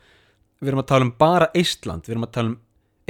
við 0.60 0.72
erum 0.72 0.82
að 0.82 0.90
tala 0.90 1.06
um 1.06 1.14
bara 1.18 1.50
Eistland 1.54 2.06
við 2.06 2.16
erum 2.16 2.26
að 2.26 2.34
tala 2.36 2.52
um 2.52 2.58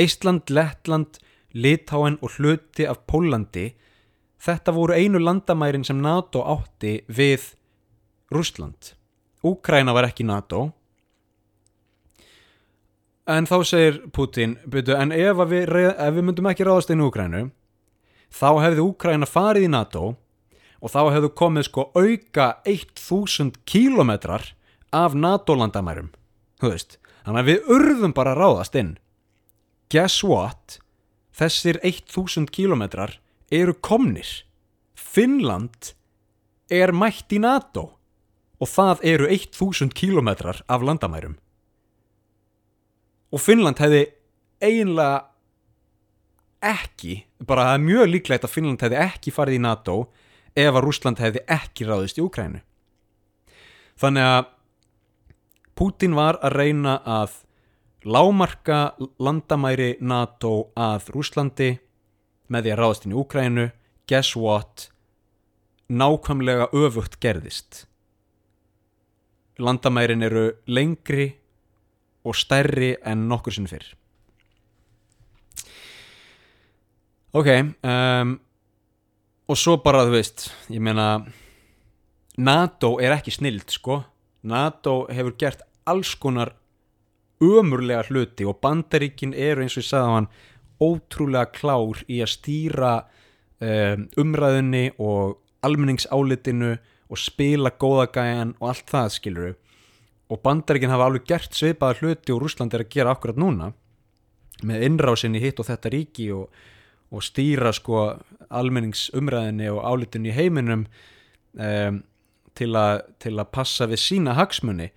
Eistland, 0.03 0.49
Lettland, 0.49 1.18
Litáen 1.53 2.18
og 2.24 2.37
hluti 2.39 2.87
af 2.89 3.03
Pólandi 3.09 3.70
þetta 4.43 4.74
voru 4.76 4.97
einu 4.97 5.20
landamærin 5.20 5.85
sem 5.85 6.01
NATO 6.01 6.45
átti 6.45 7.01
við 7.09 7.53
Rúsland 8.33 8.95
Úkræna 9.43 9.95
var 9.97 10.11
ekki 10.11 10.28
NATO 10.28 10.68
en 13.27 13.47
þá 13.47 13.59
segir 13.66 14.01
Putin 14.14 14.57
byrju, 14.66 14.97
en 14.99 15.12
ef 15.12 15.43
við, 15.51 15.77
ef 15.93 16.14
við 16.14 16.27
myndum 16.27 16.49
ekki 16.51 16.66
ráðast 16.66 16.91
inn 16.91 17.03
í 17.03 17.07
Úkrænu 17.07 17.45
þá 18.33 18.51
hefði 18.64 18.87
Úkræna 18.87 19.29
farið 19.29 19.68
í 19.68 19.73
NATO 19.73 20.14
og 20.83 20.91
þá 20.91 21.03
hefðu 21.14 21.31
komið 21.39 21.68
sko 21.68 21.91
auka 21.95 22.49
1000 22.66 23.62
kílometrar 23.68 24.51
af 24.93 25.14
NATO 25.14 25.55
landamærum 25.55 26.11
þú 26.62 26.70
veist, 26.70 26.99
þannig 27.27 27.43
að 27.43 27.51
við 27.51 27.73
urðum 27.77 28.14
bara 28.14 28.35
að 28.35 28.41
ráðast 28.43 28.79
inn. 28.79 28.93
Guess 29.91 30.23
what? 30.25 30.79
Þessir 31.35 31.81
1000 31.83 32.51
kílometrar 32.55 33.18
eru 33.53 33.75
komnir. 33.75 34.45
Finnland 34.95 35.93
er 36.70 36.95
mætt 36.95 37.33
í 37.35 37.41
NATO 37.43 37.99
og 38.62 38.70
það 38.70 39.03
eru 39.11 39.29
1000 39.29 39.91
kílometrar 39.99 40.62
af 40.70 40.85
landamærum 40.87 41.37
og 43.33 43.41
Finnland 43.41 43.80
hefði 43.83 44.03
eiginlega 44.62 45.22
ekki 46.62 47.22
bara 47.43 47.70
það 47.70 47.78
er 47.78 47.87
mjög 47.87 48.11
líklegt 48.12 48.45
að 48.47 48.55
Finnland 48.55 48.85
hefði 48.85 49.01
ekki 49.03 49.35
farið 49.35 49.59
í 49.59 49.62
NATO 49.64 49.97
ef 50.53 50.74
að 50.74 50.85
Rúsland 50.85 51.22
hefði 51.22 51.47
ekki 51.51 51.89
ráðist 51.89 52.20
í 52.20 52.26
Úkrænu 52.26 52.61
þannig 54.03 54.28
að 54.28 54.51
Putin 55.78 56.14
var 56.14 56.37
að 56.45 56.59
reyna 56.61 56.99
að 57.09 57.39
lámarka 58.05 58.93
landamæri 59.22 59.97
NATO 60.01 60.72
að 60.76 61.09
Rúslandi 61.14 61.70
með 62.53 62.66
því 62.66 62.72
að 62.74 62.80
ráðast 62.80 63.07
inn 63.07 63.14
í 63.14 63.18
Úkrænu 63.22 63.68
guess 64.11 64.37
what? 64.37 64.89
Nákvæmlega 65.93 66.68
öfugt 66.72 67.18
gerðist. 67.20 67.87
Landamærin 69.59 70.24
eru 70.24 70.51
lengri 70.66 71.33
og 72.25 72.37
stærri 72.39 72.95
en 73.05 73.27
nokkur 73.31 73.55
sinn 73.55 73.68
fyrr. 73.70 73.87
Ok 77.33 77.49
um, 77.49 78.35
og 79.49 79.59
svo 79.59 79.79
bara 79.85 80.05
þú 80.07 80.14
veist 80.14 80.51
ég 80.73 80.83
meina 80.85 81.25
NATO 82.39 82.95
er 83.01 83.12
ekki 83.12 83.33
snild 83.35 83.68
sko. 83.73 83.99
NATO 84.49 85.07
hefur 85.12 85.35
gert 85.41 85.64
alls 85.89 86.14
konar 86.16 86.55
ömurlega 87.43 88.07
hluti 88.09 88.47
og 88.49 88.61
bandaríkin 88.62 89.35
eru 89.35 89.64
eins 89.64 89.77
og 89.77 89.83
ég 89.83 89.89
sagði 89.89 90.09
á 90.09 90.16
hann 90.16 90.31
ótrúlega 90.83 91.51
klár 91.53 92.01
í 92.09 92.23
að 92.23 92.33
stýra 92.33 92.93
um, 93.61 94.07
umræðinni 94.18 94.87
og 94.99 95.39
almenningsálitinu 95.62 96.73
og 97.12 97.20
spila 97.20 97.73
góðagæjan 97.77 98.57
og 98.61 98.73
allt 98.73 98.89
það 98.91 99.12
skiluru 99.16 99.53
og 100.33 100.41
bandaríkin 100.41 100.93
hafa 100.93 101.09
alveg 101.11 101.26
gert 101.28 101.57
svipaða 101.57 101.99
hluti 102.01 102.33
og 102.33 102.43
Rúsland 102.43 102.72
er 102.72 102.87
að 102.87 102.93
gera 102.95 103.12
akkurat 103.12 103.41
núna 103.41 103.72
með 104.64 104.87
innrásinni 104.87 105.43
hitt 105.43 105.61
og 105.61 105.68
þetta 105.68 105.93
ríki 105.93 106.28
og, 106.33 106.47
og 107.12 107.24
stýra 107.24 107.72
sko 107.76 108.05
almenningsumræðinni 108.49 109.68
og 109.72 109.83
álitinu 109.85 110.30
í 110.30 110.37
heiminum 110.37 110.87
um, 110.87 112.01
til, 112.57 112.70
a, 112.78 113.03
til 113.20 113.35
að 113.37 113.51
passa 113.53 113.89
við 113.91 114.01
sína 114.05 114.37
hagsmunni 114.39 114.93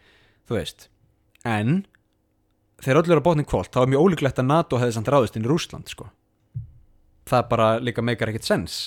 þú 0.48 0.60
veist. 0.60 0.90
En 1.44 1.82
þegar 2.84 3.02
öll 3.02 3.10
eru 3.10 3.22
að 3.24 3.28
botni 3.28 3.48
kvólt 3.48 3.74
þá 3.74 3.82
er 3.84 3.92
mjög 3.96 4.06
ólíklegt 4.06 4.44
að 4.44 4.52
NATO 4.52 4.80
hefði 4.80 5.00
samt 5.00 5.12
ráðist 5.12 5.40
inn 5.40 5.48
í 5.48 5.52
Rúsland 5.52 5.92
sko. 5.92 6.08
Það 7.26 7.50
bara 7.50 7.72
líka 7.82 8.06
meikar 8.06 8.32
ekkert 8.32 8.48
sens 8.48 8.78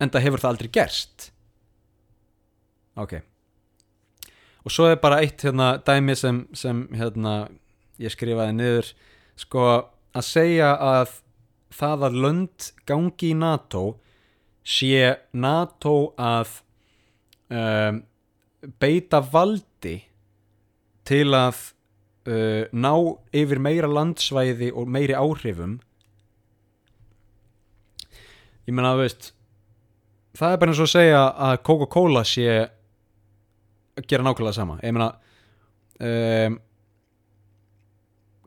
en 0.00 0.12
það 0.12 0.28
hefur 0.28 0.44
það 0.44 0.54
aldrei 0.54 0.72
gerst. 0.72 1.32
Ok 3.00 3.18
og 4.64 4.74
svo 4.74 4.90
er 4.90 5.00
bara 5.00 5.20
eitt 5.24 5.42
hérna 5.44 5.74
dæmi 5.86 6.16
sem, 6.18 6.44
sem 6.52 6.84
hérna 6.96 7.48
ég 8.00 8.12
skrifaði 8.12 8.56
niður. 8.56 8.92
Sko 9.40 9.64
að 10.12 10.26
segja 10.26 10.74
að 10.76 11.16
það 11.74 12.06
að 12.08 12.20
lönd 12.24 12.70
gangi 12.88 13.32
í 13.32 13.38
NATO 13.38 13.84
sé 14.66 15.16
NATO 15.32 16.12
að 16.20 16.60
um, 17.48 18.02
beita 18.82 19.22
valdi 19.32 19.96
til 21.08 21.26
að 21.34 21.62
uh, 22.28 22.66
ná 22.72 22.92
yfir 23.32 23.62
meira 23.62 23.88
landsvæði 23.90 24.72
og 24.76 24.90
meiri 24.90 25.16
áhrifum. 25.16 25.78
Ég 28.68 28.76
menna 28.76 28.94
að 28.94 29.06
veist 29.06 29.32
það 30.36 30.52
er 30.52 30.60
bara 30.60 30.72
eins 30.72 30.80
og 30.80 30.88
að 30.88 30.94
segja 30.94 31.22
að 31.48 31.56
Coca-Cola 31.66 32.22
sé 32.28 32.50
gera 34.08 34.26
nákvæmlega 34.26 34.56
sama. 34.56 34.78
Ég 34.84 34.94
menna 34.96 35.10
um, 36.00 36.58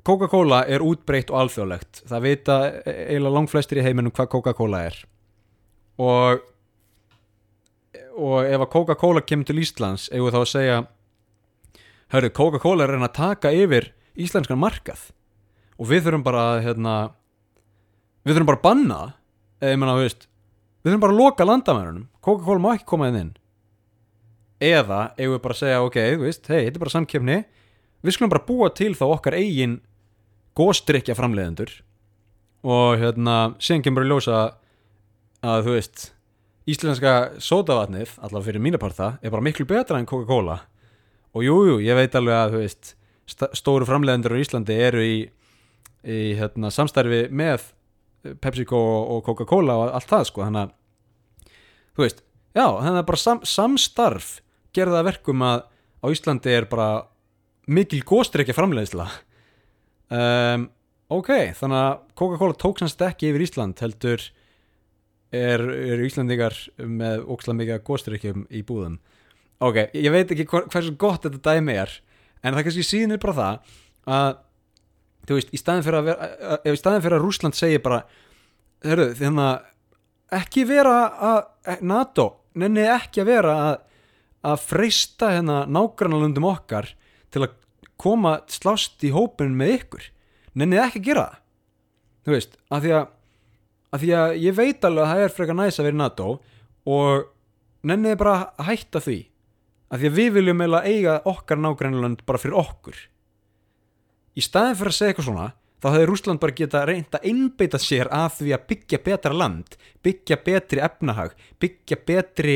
Coca-Cola 0.03 0.63
er 0.67 0.83
útbreytt 0.83 1.31
og 1.31 1.43
alþjóðlegt. 1.43 2.03
Það 2.09 2.25
vita 2.25 2.55
eiginlega 2.83 3.35
langt 3.37 3.51
flestir 3.53 3.79
í 3.79 3.85
heiminum 3.85 4.11
hvað 4.11 4.33
Coca-Cola 4.33 4.81
er. 4.89 4.97
Og 6.01 6.49
og 8.13 8.45
ef 8.45 8.61
að 8.61 8.69
Coca-Cola 8.73 9.23
kemur 9.25 9.47
til 9.47 9.61
Íslands 9.63 10.09
eigum 10.11 10.27
við 10.27 10.35
þá 10.35 10.39
að 10.41 10.51
segja 10.51 10.77
hörru, 12.13 12.29
Coca-Cola 12.29 12.83
er 12.83 12.91
að 12.91 12.97
reyna 12.97 13.09
að 13.09 13.17
taka 13.17 13.53
yfir 13.57 13.89
íslenskan 14.13 14.61
markað. 14.61 15.07
Og 15.81 15.89
við 15.89 16.05
þurfum 16.05 16.25
bara 16.25 16.43
hérna, 16.61 16.97
við 18.21 18.35
þurfum 18.35 18.49
bara 18.51 18.59
að 18.59 18.67
banna 18.67 18.99
eða 19.63 19.71
ég 19.73 19.79
menna, 19.81 19.95
við 19.97 20.91
þurfum 20.91 21.05
bara 21.05 21.15
að 21.15 21.21
loka 21.23 21.47
landamærunum. 21.47 22.05
Coca-Cola 22.21 22.61
má 22.61 22.69
ekki 22.75 22.89
koma 22.91 23.09
inn 23.09 23.21
inn 23.21 23.33
eða 24.63 24.99
eigum 25.17 25.35
við 25.35 25.43
bara 25.43 25.57
að 25.57 25.61
segja, 25.61 25.81
ok, 25.83 25.99
þú 26.13 26.25
veist 26.27 26.49
hei, 26.51 26.61
þetta 26.65 26.77
er 26.77 26.83
bara 26.83 26.95
samkefni 26.95 27.37
við 28.03 28.15
skulum 28.15 28.33
bara 28.33 28.47
búa 28.47 28.69
til 28.75 28.91
þá 28.97 29.05
okkar 29.09 29.37
eigin 29.39 29.79
góstrykja 30.57 31.15
framleiðendur 31.17 31.71
og 32.63 32.99
hérna, 33.01 33.37
síðan 33.59 33.83
kemur 33.83 34.05
við 34.05 34.13
ljósa 34.13 34.41
að 35.43 35.65
þú 35.67 35.77
veist 35.77 36.03
íslenska 36.69 37.13
sótavatnið, 37.43 38.15
allavega 38.23 38.47
fyrir 38.47 38.63
mínaparta 38.63 39.17
er 39.19 39.33
bara 39.33 39.43
miklu 39.43 39.65
betra 39.67 39.99
en 39.99 40.07
Coca-Cola. 40.07 40.61
Og 41.35 41.43
jújú, 41.43 41.73
jú, 41.73 41.79
ég 41.83 41.97
veit 41.97 42.15
alveg 42.15 42.37
að 42.37 42.53
þú 42.53 42.61
veist 42.61 42.93
stóru 43.57 43.87
framleiðendur 43.87 44.35
á 44.37 44.43
Íslandi 44.43 44.77
eru 44.85 45.03
í, 45.03 45.17
í 46.07 46.19
hérna, 46.39 46.71
samstarfi 46.71 47.25
með 47.35 47.67
PepsiCo 48.43 48.79
og 49.17 49.25
Coca-Cola 49.27 49.75
og 49.81 49.91
allt 49.97 50.11
það 50.11 50.29
sko, 50.29 50.45
þannig 50.47 50.63
að 50.63 51.57
þú 51.97 52.05
veist, 52.05 52.23
já, 52.55 52.65
þannig 52.67 53.01
að 53.01 53.09
bara 53.11 53.23
sam, 53.25 53.43
samstarf 53.43 54.31
gerða 54.75 55.03
verkum 55.07 55.43
að 55.45 55.65
á 56.03 56.05
Íslandi 56.11 56.53
er 56.53 56.67
bara 56.71 57.05
mikil 57.71 58.01
góstrekja 58.07 58.55
framleiðisla 58.57 59.07
um, 60.11 60.65
ok, 61.13 61.31
þannig 61.57 61.79
að 61.79 61.99
Coca-Cola 62.19 62.57
tók 62.59 62.79
sannst 62.81 63.03
ekki 63.05 63.31
yfir 63.31 63.45
Ísland 63.45 63.81
heldur 63.83 64.23
er, 65.33 65.63
er 65.63 66.03
Íslandingar 66.05 66.55
með 66.77 67.25
óksla 67.33 67.55
mikið 67.57 67.83
góðstrykkjum 67.87 68.47
í 68.53 68.63
búðum. 68.67 68.99
Ok, 69.63 69.79
ég 69.95 70.11
veit 70.13 70.31
ekki 70.33 70.47
hversu 70.49 70.93
gott 70.99 71.25
þetta 71.25 71.53
dæmi 71.53 71.77
er 71.83 71.93
en 72.43 72.55
það 72.55 72.67
kannski 72.67 72.85
síðan 72.85 73.15
er 73.15 73.23
bara 73.23 73.37
það 73.37 73.77
að 74.13 74.41
þú 75.23 75.37
veist, 75.37 75.53
í 75.55 75.59
staðin 75.61 75.85
fyrir 75.85 75.99
að, 75.99 76.09
vera, 76.09 76.57
í 76.67 76.79
staðin 76.79 77.05
fyrir 77.05 77.17
að 77.17 77.23
Rúsland 77.23 77.57
segir 77.57 77.83
bara 77.83 78.01
hörru, 78.83 79.07
þannig 79.15 79.45
að 79.47 80.41
ekki 80.41 80.65
vera 80.67 80.95
að 81.29 81.83
NATO, 81.85 82.27
nenni 82.59 82.83
ekki 82.89 83.23
að 83.23 83.29
vera 83.29 83.53
að, 83.69 83.75
að 84.43 84.63
freysta 84.67 85.31
hérna 85.33 85.63
nágrannalundum 85.69 86.47
okkar 86.49 86.89
til 87.33 87.45
að 87.45 87.55
koma 87.99 88.39
slást 88.51 89.03
í 89.05 89.13
hópin 89.15 89.55
með 89.57 89.77
ykkur. 89.77 90.07
Nenni 90.59 90.79
ekki 90.81 91.01
að 91.01 91.07
gera 91.07 91.25
það. 91.27 91.39
Þú 92.23 92.33
veist, 92.35 92.57
að 92.71 92.85
því 92.85 92.95
að 92.97 93.05
að 93.93 94.01
því 94.01 94.11
að 94.17 94.35
ég 94.41 94.57
veit 94.57 94.85
alveg 94.87 95.03
að 95.03 95.11
það 95.11 95.23
er 95.23 95.33
frekar 95.37 95.57
næst 95.59 95.81
að 95.81 95.87
vera 95.87 95.99
NATO 95.99 96.29
og 96.89 97.25
nenniði 97.85 98.19
bara 98.23 98.37
að 98.57 98.69
hætta 98.71 99.01
því. 99.05 99.17
Að 99.93 100.01
því 100.01 100.09
að 100.09 100.15
við 100.17 100.29
viljum 100.37 100.63
eiga 100.81 101.17
okkar 101.29 101.59
nágrænland 101.61 102.23
bara 102.25 102.41
fyrir 102.41 102.57
okkur. 102.57 102.95
Í 104.33 104.41
staðin 104.41 104.79
fyrir 104.79 104.93
að 104.93 104.97
segja 104.97 105.13
eitthvað 105.13 105.27
svona 105.29 105.49
þá 105.83 105.87
hefur 105.91 106.09
Rúsland 106.09 106.41
bara 106.41 106.55
geta 106.57 106.85
reynd 106.87 107.13
að 107.17 107.27
einbeita 107.29 107.79
sér 107.81 108.09
að 108.15 108.39
því 108.39 108.53
að 108.55 108.65
byggja 108.71 108.99
betra 109.03 109.35
land 109.35 109.75
byggja 110.05 110.37
betri 110.45 110.81
efnahag 110.81 111.35
byggja 111.61 111.97
betri 112.07 112.55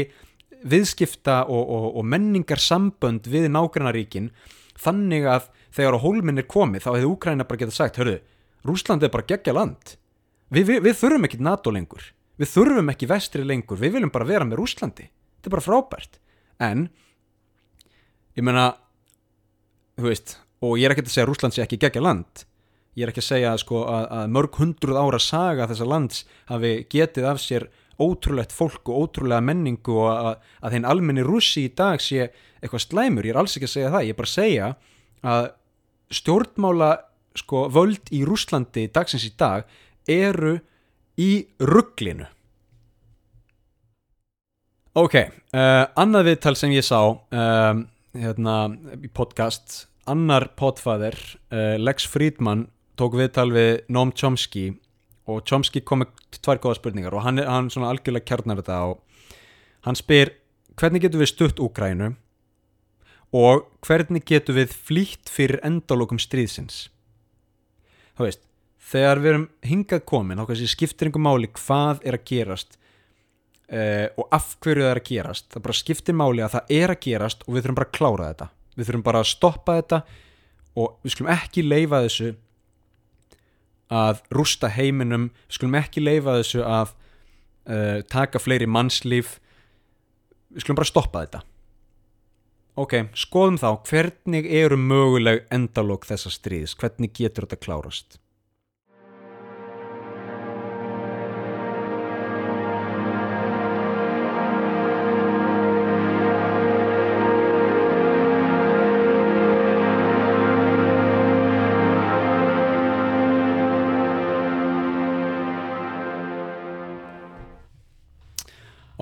viðskipta 0.64 1.43
og, 1.45 1.64
og, 1.64 1.88
og 1.99 2.08
menningar 2.08 2.62
sambönd 2.62 3.28
við 3.30 3.49
nágrannaríkin 3.51 4.32
þannig 4.78 5.28
að 5.30 5.51
þegar 5.76 5.99
á 5.99 6.03
hólminn 6.03 6.41
er 6.41 6.49
komið 6.49 6.88
þá 6.88 6.91
hefur 6.95 7.14
Úkræna 7.14 7.47
bara 7.47 7.62
geta 7.62 7.76
sagt 7.76 7.99
hörru, 8.01 8.18
Rúsland 8.66 9.03
er 9.03 9.14
bara 9.14 9.28
gegja 9.28 9.53
land. 9.53 9.97
Við, 10.49 10.66
við, 10.70 10.82
við 10.88 10.97
þurfum 11.01 11.28
ekki 11.28 11.43
NATO 11.43 11.72
lengur. 11.74 12.10
Við 12.38 12.51
þurfum 12.53 12.89
ekki 12.93 13.10
vestri 13.10 13.45
lengur. 13.45 13.80
Við 13.80 13.97
viljum 13.97 14.14
bara 14.14 14.28
vera 14.28 14.47
með 14.47 14.62
Rúslandi 14.62 15.08
þetta 15.38 15.49
er 15.49 15.55
bara 15.55 15.66
frábært. 15.66 16.20
En 16.60 16.88
ég 18.38 18.45
menna 18.45 18.68
þú 19.97 20.10
veist, 20.10 20.38
og 20.62 20.78
ég 20.78 20.88
er 20.88 20.95
ekki 20.95 21.05
að 21.05 21.14
segja 21.14 21.26
að 21.26 21.32
Rúsland 21.32 21.55
sé 21.55 21.64
ekki 21.64 21.82
gegja 21.82 22.03
land. 22.03 22.45
Ég 22.97 23.05
er 23.05 23.14
ekki 23.14 23.22
að 23.22 23.30
segja 23.30 23.58
sko, 23.62 23.84
að, 23.86 24.08
að 24.18 24.32
mörg 24.34 24.58
hundruð 24.58 24.97
ára 24.97 25.20
saga 25.22 25.68
þessa 25.70 25.88
lands 25.88 26.24
hafi 26.49 26.74
getið 26.89 27.30
af 27.30 27.41
sér 27.41 27.68
ótrúlegt 28.04 28.54
fólk 28.54 28.91
og 28.91 29.08
ótrúlega 29.08 29.43
menningu 29.43 29.98
og 29.98 30.12
að, 30.12 30.32
að 30.62 30.76
þeim 30.76 30.88
almenni 30.91 31.26
rússi 31.26 31.66
í 31.68 31.74
dag 31.78 32.02
sé 32.04 32.30
eitthvað 32.62 32.86
slæmur, 32.86 33.28
ég 33.28 33.36
er 33.36 33.41
alls 33.41 33.58
ekki 33.58 33.70
að 33.70 33.76
segja 33.76 33.91
það. 33.93 34.08
Ég 34.08 34.16
er 34.16 34.20
bara 34.22 34.32
að 34.32 34.38
segja 34.38 34.72
að 35.28 35.50
stjórnmála 36.18 36.89
sko, 37.38 37.68
völd 37.74 38.10
í 38.16 38.24
Rúslandi 38.28 38.88
dagsins 38.93 39.28
í 39.28 39.34
dag 39.38 39.68
eru 40.08 40.58
í 41.18 41.32
rugglinu 41.60 42.28
ok, 44.98 45.18
uh, 45.54 45.84
annað 46.00 46.32
viðtal 46.32 46.56
sem 46.58 46.74
ég 46.74 46.86
sá 46.86 47.00
um, 47.06 47.84
hérna 48.18 48.56
í 48.98 49.10
podcast 49.14 49.86
annar 50.10 50.50
potfæðir 50.58 51.18
uh, 51.52 51.76
Lex 51.78 52.08
Friedman 52.10 52.66
tók 52.98 53.18
viðtal 53.20 53.52
við 53.54 53.84
Noam 53.93 54.14
Chomsky 54.18 54.72
og 55.28 55.44
Chomsky 55.48 55.84
kom 55.84 56.04
með 56.04 56.14
tvær 56.40 56.62
góða 56.64 56.80
spurningar 56.80 57.16
og 57.18 57.26
hann, 57.26 57.42
hann 57.44 57.72
svona 57.74 57.92
algjörlega 57.92 58.28
kjarnar 58.28 58.62
þetta 58.62 58.80
og 58.92 59.28
hann 59.88 60.00
spyr 60.00 60.34
hvernig 60.80 61.04
getur 61.04 61.24
við 61.24 61.32
stutt 61.34 61.62
Úgrænu 61.64 62.14
og 63.36 63.68
hvernig 63.86 64.26
getur 64.28 64.56
við 64.58 64.74
flýtt 64.74 65.32
fyrir 65.32 65.60
endalókum 65.68 66.20
stríðsins? 66.22 66.88
Þú 68.16 68.28
veist 68.28 68.44
þegar 68.88 69.22
við 69.22 69.34
erum 69.34 69.48
hingað 69.68 70.06
komin 70.08 70.40
þá 70.40 70.68
skiptir 70.70 71.10
einhver 71.10 71.26
máli 71.26 71.50
hvað 71.52 72.06
er 72.08 72.18
að 72.18 72.28
gerast 72.30 72.78
uh, 73.72 74.08
og 74.16 74.30
af 74.36 74.54
hverju 74.64 74.86
það 74.86 74.92
er 74.92 75.02
að 75.02 75.10
gerast. 75.10 75.50
Það 75.52 75.66
bara 75.68 75.80
skiptir 75.82 76.18
máli 76.18 76.46
að 76.46 76.56
það 76.56 76.74
er 76.78 76.94
að 76.94 77.02
gerast 77.04 77.44
og 77.46 77.54
við 77.56 77.66
þurfum 77.66 77.80
bara 77.80 77.90
að 77.90 77.98
klára 77.98 78.30
þetta. 78.32 78.50
Við 78.78 78.90
þurfum 78.90 79.06
bara 79.08 79.24
að 79.24 79.32
stoppa 79.32 79.78
þetta 79.82 80.02
og 80.78 81.00
við 81.04 81.16
skulum 81.16 81.34
ekki 81.34 81.66
leifa 81.66 82.04
þessu 82.06 82.34
að 83.94 84.22
rústa 84.34 84.70
heiminum. 84.74 85.30
Við 85.48 85.60
skulum 85.60 85.78
ekki 85.80 86.04
leifa 86.04 86.38
þessu 86.40 86.64
að 86.66 86.94
uh, 86.94 88.00
taka 88.12 88.42
fleiri 88.42 88.68
mannslíf. 88.70 89.38
Við 90.54 90.66
skulum 90.66 90.80
bara 90.82 90.92
stoppa 90.92 91.26
þetta. 91.26 91.44
Ok, 92.78 92.94
skoðum 93.18 93.58
þá 93.58 93.70
hvernig 93.90 94.46
eru 94.54 94.78
möguleg 94.78 95.48
endalók 95.54 96.06
þessa 96.06 96.30
stríðs, 96.30 96.76
hvernig 96.78 97.16
getur 97.18 97.48
þetta 97.48 97.64
klárast 97.64 98.20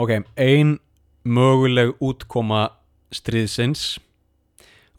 Ok, 0.06 0.20
ein 0.38 0.76
möguleg 1.26 1.96
útkoma 1.98 2.68
stríðsins. 3.10 3.96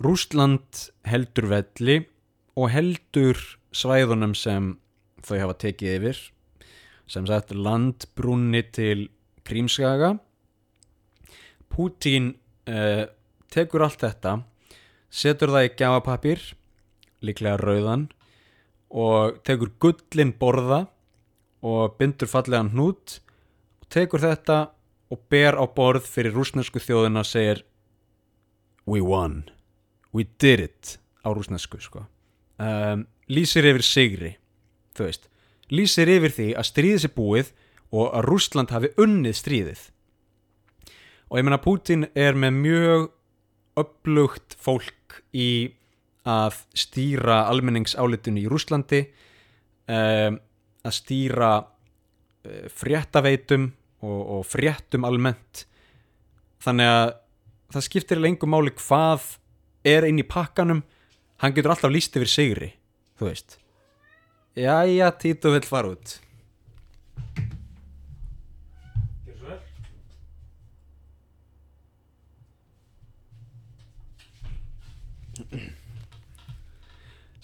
Rústland 0.03 0.81
heldur 1.07 1.47
velli 1.47 2.01
og 2.59 2.73
heldur 2.75 3.39
svæðunum 3.71 4.35
sem 4.35 4.73
þau 5.23 5.37
hafa 5.45 5.55
tekið 5.63 5.95
yfir. 6.01 6.19
Sem 7.07 7.31
sagt 7.31 7.55
landbrúnni 7.55 8.65
til 8.75 9.07
Krímskaga. 9.47 10.17
Pútín 11.71 12.33
eh, 12.67 13.07
tekur 13.47 13.87
allt 13.87 14.03
þetta 14.03 14.41
setur 15.07 15.55
það 15.55 15.69
í 15.69 15.75
gjafapapir 15.79 16.47
líklega 17.23 17.63
rauðan 17.63 18.09
og 18.91 19.39
tekur 19.47 19.71
gullin 19.79 20.35
borða 20.35 20.89
og 21.63 21.95
bindur 21.95 22.27
fallegan 22.27 22.75
hnút 22.75 23.21
og 23.79 23.93
tekur 23.95 24.27
þetta 24.33 24.65
og 25.11 25.23
ber 25.31 25.59
á 25.59 25.65
borð 25.67 26.07
fyrir 26.09 26.35
rúsnesku 26.35 26.83
þjóðina 26.83 27.25
segir 27.27 27.65
We 28.87 29.01
won. 29.03 29.51
We 30.15 30.27
did 30.39 30.61
it 30.61 30.99
á 31.27 31.35
rúsnesku 31.35 31.81
sko. 31.83 32.07
um, 32.59 33.07
lýsir 33.29 33.67
yfir 33.67 33.83
sigri 33.83 34.37
þú 34.97 35.09
veist. 35.09 35.29
Lýsir 35.71 36.11
yfir 36.11 36.35
því 36.35 36.49
að 36.57 36.69
stríðið 36.71 37.03
sé 37.03 37.13
búið 37.15 37.53
og 37.97 38.11
að 38.15 38.27
Rúsland 38.31 38.73
hafi 38.75 38.93
unnið 39.03 39.39
stríðið. 39.41 39.83
Og 41.27 41.41
ég 41.41 41.47
menna 41.47 41.63
Putin 41.63 42.07
er 42.15 42.39
með 42.39 42.61
mjög 42.61 43.09
upplugt 43.77 44.57
fólk 44.63 45.21
í 45.37 45.75
að 46.27 46.61
stýra 46.75 47.45
almenningsálitinu 47.51 48.43
í 48.43 48.51
Rúslandi 48.51 49.03
um, 49.91 50.39
að 50.87 50.95
stýra 50.95 51.51
uh, 51.63 52.67
fréttaveitum 52.73 53.69
og, 54.05 54.21
og 54.39 54.43
fréttum 54.49 55.07
almennt. 55.09 55.65
Þannig 56.65 56.91
að 56.91 57.15
það 57.75 57.87
skiptir 57.89 58.23
lengur 58.23 58.51
máli 58.51 58.75
hvað 58.77 59.37
er 59.87 60.07
inn 60.09 60.21
í 60.21 60.27
pakkanum 60.27 60.83
hann 61.43 61.55
getur 61.55 61.75
alltaf 61.75 61.93
líst 61.93 62.17
yfir 62.19 62.31
sigri 62.31 62.71
þú 63.19 63.31
veist. 63.31 63.59
Jæja, 64.57 65.11
Tito 65.21 65.53
vill 65.53 65.67
fara 65.69 65.93
út. 65.93 66.21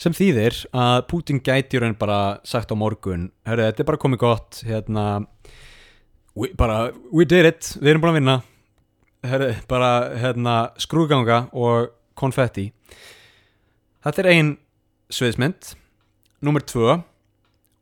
Sem 0.02 0.14
þýðir 0.16 0.56
að 0.74 1.04
Putin 1.12 1.38
gæti 1.44 1.78
bara 1.94 2.40
sagt 2.42 2.72
á 2.72 2.74
morgun 2.74 3.30
herru, 3.46 3.68
þetta 3.68 3.84
er 3.84 3.86
bara 3.86 4.00
komið 4.02 4.18
gott 4.18 4.62
hérna 4.66 5.04
we, 6.34 6.52
bara, 6.56 6.92
we 7.12 7.26
did 7.28 7.46
it, 7.48 7.74
við 7.80 7.94
erum 7.94 8.04
búin 8.04 8.12
að 8.12 8.18
vinna. 8.20 8.36
Herru, 9.22 9.50
bara 9.70 9.90
hérna 10.18 10.56
skrúganga 10.82 11.44
og 11.54 11.92
konfetti. 12.18 12.70
Þetta 14.02 14.22
er 14.24 14.30
ein 14.32 14.50
sviðismynd 15.12 15.74
nummer 16.42 16.64
tvö. 16.66 16.98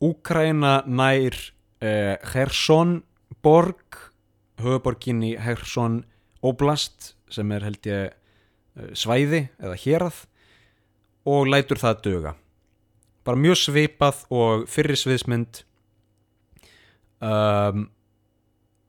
Úkraina 0.04 0.80
nær 0.88 1.36
eh, 1.80 2.16
Kherson 2.32 3.00
borg 3.44 4.00
höfuborgin 4.60 5.24
í 5.24 5.34
Kherson 5.40 6.02
Oblast 6.44 7.14
sem 7.32 7.50
er 7.56 7.64
held 7.68 7.88
ég 7.88 8.12
eh, 8.12 8.92
svæði 8.92 9.46
eða 9.60 9.80
hérað 9.80 10.22
og 11.28 11.48
lætur 11.48 11.80
það 11.80 12.04
döga 12.04 12.36
bara 13.24 13.40
mjög 13.40 13.58
svipað 13.60 14.24
og 14.32 14.66
fyrir 14.70 14.98
sviðsmynd. 14.98 15.62
Um, 17.20 17.88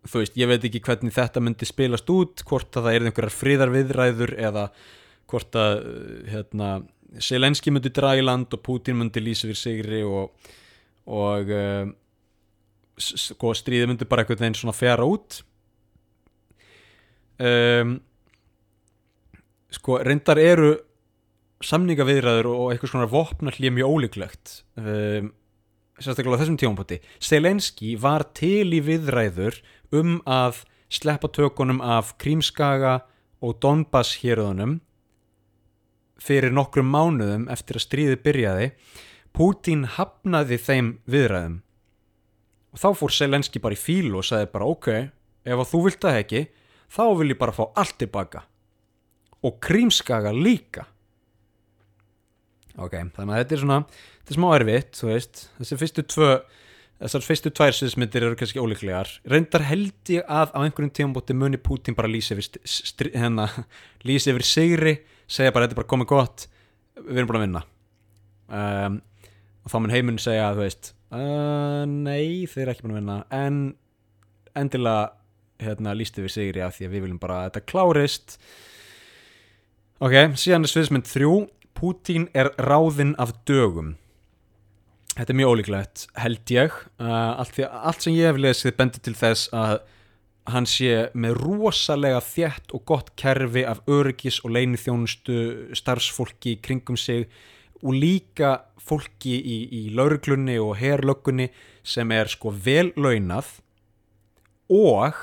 þú 0.08 0.24
veist, 0.24 0.38
ég 0.40 0.50
veit 0.50 0.66
ekki 0.66 0.82
hvernig 0.86 1.14
þetta 1.16 1.44
myndi 1.44 1.68
spilast 1.70 2.10
út 2.14 2.44
hvort 2.48 2.78
að 2.78 2.88
það 2.88 2.98
er 2.98 3.08
einhverjar 3.10 3.38
fríðarviðræður 3.38 4.36
eða 4.40 4.66
hvort 5.32 5.58
að 5.60 5.84
hérna, 6.32 6.72
Selenski 7.22 7.74
myndi 7.74 7.92
draga 7.94 8.22
í 8.22 8.26
land 8.26 8.54
og 8.56 8.64
Putin 8.64 8.98
myndi 9.02 9.24
lýsa 9.24 9.50
fyrir 9.50 9.60
sigri 9.60 10.04
og, 10.08 10.32
og 11.12 11.52
uh, 11.52 11.90
sko 12.98 13.52
stríði 13.58 13.90
myndi 13.90 14.08
bara 14.08 14.24
einhvern 14.24 14.46
veginn 14.46 14.58
svona 14.62 14.76
fjara 14.76 15.08
út. 15.08 15.42
Um, 17.42 17.98
sko 19.72 20.00
reyndar 20.06 20.40
eru 20.42 20.72
samningaviðræður 21.66 22.50
og 22.52 22.72
eitthvað 22.72 22.94
svona 22.94 23.12
vopna 23.12 23.54
hlýja 23.54 23.74
mjög 23.74 23.94
ólíklegt 23.96 24.54
um, 24.80 25.30
sérstaklega 26.02 26.38
á 26.38 26.42
þessum 26.42 26.58
tífampotti 26.60 26.98
Selenski 27.22 27.96
var 28.02 28.26
til 28.38 28.74
í 28.74 28.82
viðræður 28.86 29.60
um 29.92 30.20
að 30.26 30.64
sleppa 30.92 31.30
tökunum 31.32 31.82
af 31.84 32.16
Krímskaga 32.22 33.02
og 33.42 33.60
Donbass 33.64 34.20
héröðunum 34.22 34.80
fyrir 36.22 36.54
nokkrum 36.54 36.92
mánuðum 36.92 37.48
eftir 37.52 37.80
að 37.80 37.86
stríði 37.88 38.20
byrjaði. 38.22 38.70
Putin 39.34 39.86
hafnaði 39.96 40.60
þeim 40.62 40.94
viðræðum. 41.10 41.62
Og 42.72 42.80
þá 42.80 42.90
fór 43.00 43.16
Selenski 43.16 43.62
bara 43.64 43.76
í 43.76 43.80
fíl 43.80 44.14
og 44.16 44.28
sagði 44.28 44.52
bara 44.54 44.68
ok, 44.70 44.90
ef 45.48 45.58
að 45.64 45.70
þú 45.72 45.84
vilt 45.88 46.02
það 46.04 46.20
ekki 46.22 46.42
þá 46.92 47.04
vil 47.20 47.30
ég 47.32 47.40
bara 47.40 47.56
fá 47.56 47.64
allt 47.80 47.98
tilbaka. 48.00 48.44
Og 49.42 49.58
Krímskaga 49.64 50.34
líka. 50.36 50.86
Ok, 52.80 52.94
þannig 53.16 53.34
að 53.34 53.40
þetta 53.42 53.56
er 53.56 53.64
svona 53.64 53.80
þetta 53.90 54.32
er 54.32 54.38
smá 54.38 54.50
erfitt, 54.56 54.92
þú 55.00 55.10
veist. 55.10 55.46
Þessi 55.58 55.80
fyrstu 55.82 56.06
tvö 56.14 56.30
þessar 57.02 57.26
fyrstu 57.26 57.52
tvær 57.56 57.76
sviðsmyndir 57.76 58.26
eru 58.28 58.38
kannski 58.38 58.62
ólíklegar. 58.62 59.10
Reyndar 59.30 59.66
held 59.66 60.12
ég 60.14 60.26
að 60.30 60.54
á 60.54 60.60
einhverjum 60.62 60.94
tíum 60.94 61.14
bóti 61.16 61.36
muni 61.38 61.60
Putin 61.62 61.98
bara 61.98 62.12
lýsi 62.12 62.36
yfir 62.36 63.12
hérna, 63.16 63.48
lýsi 64.08 64.34
yfir 64.34 64.46
sigri 64.46 64.96
segja 65.32 65.54
bara 65.54 65.68
þetta 65.68 65.78
er 65.78 65.82
bara 65.82 65.92
komið 65.94 66.10
gott 66.12 66.48
við 67.02 67.22
erum 67.22 67.32
búin 67.32 67.40
að 67.40 67.46
vinna. 67.48 67.64
Um, 68.52 69.00
og 69.64 69.74
þá 69.74 69.78
mun 69.80 69.94
heiminn 69.94 70.20
segja 70.22 70.52
þú 70.58 70.66
veist 70.66 70.92
uh, 71.16 71.86
nei 71.88 72.50
þeir 72.52 72.66
eru 72.66 72.76
ekki 72.76 72.86
búin 72.86 72.96
að 72.96 73.00
vinna. 73.02 73.18
En 73.34 73.62
endilega 74.58 75.10
hérna, 75.62 75.96
lýst 75.98 76.20
yfir 76.20 76.34
sigri 76.34 76.64
af 76.66 76.78
því 76.78 76.88
að 76.88 76.94
við 76.96 77.08
viljum 77.08 77.22
bara 77.22 77.40
að 77.40 77.50
þetta 77.50 77.66
klárist. 77.72 78.38
Ok, 80.02 80.16
síðan 80.42 80.66
er 80.66 80.74
sviðsmynd 80.74 81.10
þrjú. 81.10 81.34
Putin 81.78 82.28
er 82.38 82.52
ráðinn 82.62 83.16
af 83.22 83.32
dögum 83.50 83.96
Þetta 85.12 85.34
er 85.34 85.38
mjög 85.42 85.54
ólíklegt, 85.56 86.06
held 86.16 86.54
ég. 86.54 86.76
Uh, 87.02 87.40
allt, 87.42 87.56
því, 87.58 87.66
allt 87.68 88.06
sem 88.06 88.16
ég 88.16 88.30
hef 88.32 88.40
lesið 88.40 88.78
bendir 88.78 89.04
til 89.04 89.16
þess 89.18 89.50
að 89.52 89.82
hann 90.52 90.66
sé 90.66 91.10
með 91.14 91.36
rosalega 91.44 92.22
þjætt 92.26 92.74
og 92.76 92.86
gott 92.90 93.12
kerfi 93.20 93.64
af 93.68 93.84
öryggis 93.92 94.40
og 94.46 94.56
leinithjónustu 94.56 95.36
starfsfólki 95.78 96.58
kringum 96.64 96.98
sig 96.98 97.28
og 97.82 97.94
líka 97.98 98.56
fólki 98.82 99.36
í, 99.38 99.58
í 99.70 99.82
lauruglunni 99.96 100.58
og 100.62 100.78
herlöggunni 100.80 101.52
sem 101.84 102.12
er 102.16 102.32
sko 102.32 102.54
vel 102.54 102.90
launað 102.98 103.60
og 104.72 105.20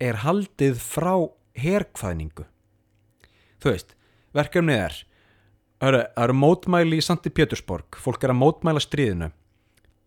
er 0.00 0.22
haldið 0.24 0.80
frá 0.80 1.14
herkvæðningu. 1.60 2.46
Þú 3.60 3.74
veist, 3.74 3.94
verkefnið 4.34 4.82
er 4.86 5.00
Það 5.80 5.96
eru 6.20 6.36
mótmæli 6.36 6.98
í 7.00 7.04
Sandi 7.04 7.30
Pétursborg, 7.32 7.96
fólk 7.96 8.24
er 8.26 8.34
að 8.34 8.40
mótmæla 8.42 8.82
stríðinu, 8.84 9.30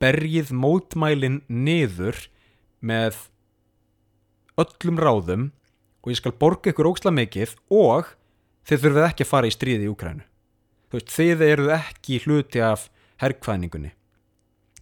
bergið 0.02 0.52
mótmælin 0.54 1.40
niður 1.50 2.20
með 2.84 3.18
öllum 4.62 5.00
ráðum 5.02 5.48
og 6.04 6.12
ég 6.12 6.20
skal 6.20 6.36
borga 6.38 6.70
ykkur 6.70 6.92
óksla 6.92 7.14
mikið 7.16 7.56
og 7.74 8.12
þið 8.70 8.84
þurfið 8.84 9.08
ekki 9.08 9.26
að 9.26 9.32
fara 9.32 9.50
í 9.50 9.56
stríði 9.56 9.88
í 9.88 9.92
Úkrænu. 9.92 10.26
Þú 10.92 11.00
veist, 11.00 11.14
þið 11.16 11.44
eruð 11.48 11.72
ekki 11.80 12.20
hluti 12.28 12.62
af 12.62 12.86
herrkvæðningunni. 13.24 13.94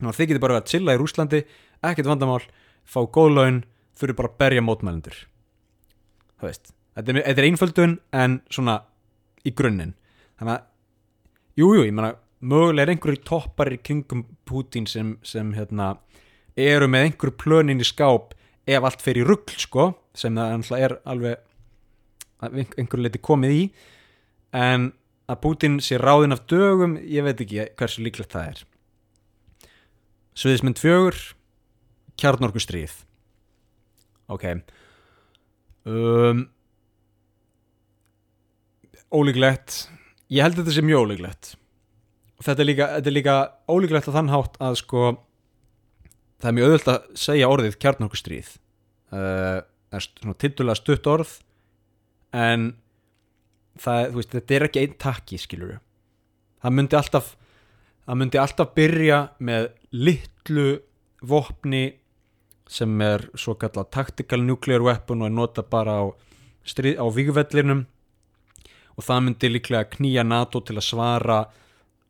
Ná, 0.01 0.09
þið 0.11 0.31
getur 0.31 0.43
bara 0.43 0.59
að 0.59 0.67
chilla 0.73 0.97
í 0.97 0.99
Rúslandi, 0.99 1.43
ekkert 1.85 2.09
vandamál, 2.09 2.41
fá 2.83 2.99
góð 3.05 3.35
laun, 3.37 3.61
þurfið 3.95 4.17
bara 4.17 4.31
að 4.33 4.39
berja 4.43 4.65
mótmælendur. 4.65 5.21
Þú 6.41 6.49
veist, 6.49 6.73
þetta 6.97 7.23
er 7.31 7.47
einföldun 7.47 7.95
en 8.11 8.41
svona 8.51 8.81
í 9.47 9.53
grunninn. 9.55 9.95
Þannig 10.41 10.57
að 10.57 10.67
Jújú, 11.59 11.81
jú, 11.81 11.85
ég 11.87 11.95
menna, 11.95 12.13
mögulega 12.41 12.87
er 12.87 12.93
einhverju 12.93 13.23
toppar 13.27 13.71
í 13.73 13.79
kringum 13.83 14.23
Putin 14.47 14.87
sem, 14.87 15.15
sem 15.23 15.51
hérna, 15.55 15.93
eru 16.55 16.87
með 16.91 17.09
einhverju 17.09 17.37
plönin 17.41 17.83
í 17.83 17.87
skáp 17.87 18.33
ef 18.69 18.87
allt 18.87 19.03
fer 19.03 19.19
í 19.19 19.25
rugl 19.27 19.57
sko 19.59 19.91
sem 20.17 20.37
það 20.37 20.75
er 20.79 20.97
alveg 21.09 21.47
einhverju 22.41 23.03
leiti 23.03 23.21
komið 23.21 23.55
í. 23.57 23.61
En 24.57 24.91
að 25.31 25.41
Putin 25.43 25.79
sé 25.83 25.99
ráðin 26.01 26.35
af 26.35 26.43
dögum 26.51 26.97
ég 26.99 27.23
veit 27.27 27.43
ekki 27.43 27.69
hversu 27.79 28.03
líklegt 28.03 28.33
það 28.33 28.49
er. 28.51 28.65
Sviðismynd 30.39 30.79
fjögur 30.79 31.19
kjarnorku 32.19 32.61
stríð 32.63 32.99
ok. 34.31 34.43
Um, 35.83 36.45
ólíklegt 39.11 39.89
ég 40.31 40.45
held 40.45 40.55
að 40.55 40.63
þetta 40.63 40.77
sé 40.77 40.85
mjög 40.85 41.03
ólíklegt. 41.05 41.51
Þetta 42.41 42.63
er 42.63 42.67
líka, 42.67 42.87
þetta 42.97 43.11
er 43.11 43.15
líka 43.17 43.35
ólíklegt 43.69 44.09
að 44.09 44.17
þann 44.17 44.33
hátt 44.33 44.57
að 44.63 44.79
sko 44.81 45.03
það 46.41 46.49
er 46.49 46.57
mjög 46.57 46.67
auðvöld 46.67 46.91
að 46.91 47.19
segja 47.21 47.49
orðið 47.51 47.77
kjarnorku 47.81 48.19
stríð 48.19 48.49
uh, 49.13 49.61
það 49.61 49.99
er 49.99 50.07
svona 50.07 50.37
tittulega 50.41 50.79
stutt 50.79 51.09
orð 51.11 51.35
en 52.41 52.67
það, 53.81 54.01
veist, 54.17 54.35
þetta 54.35 54.57
er 54.57 54.67
ekki 54.67 54.83
einn 54.83 54.97
takki 55.01 55.39
skilur 55.41 55.77
það 56.63 56.77
myndi 56.77 56.97
alltaf 56.97 57.33
það 58.07 58.21
myndi 58.23 58.41
alltaf 58.41 58.73
byrja 58.77 59.21
með 59.43 59.69
litlu 59.93 60.67
vopni 61.21 61.85
sem 62.71 63.01
er 63.03 63.27
svo 63.37 63.57
kallað 63.59 63.91
tactical 63.93 64.41
nuclear 64.41 64.83
weapon 64.85 65.21
og 65.21 65.29
er 65.29 65.35
nota 65.35 65.63
bara 65.67 65.99
á, 66.01 66.05
á 66.09 67.05
vígvellinum 67.13 67.85
og 68.97 69.05
það 69.07 69.23
myndi 69.25 69.51
líklega 69.51 69.89
knýja 69.95 70.25
NATO 70.27 70.61
til 70.65 70.77
að 70.77 70.87
svara 70.87 71.39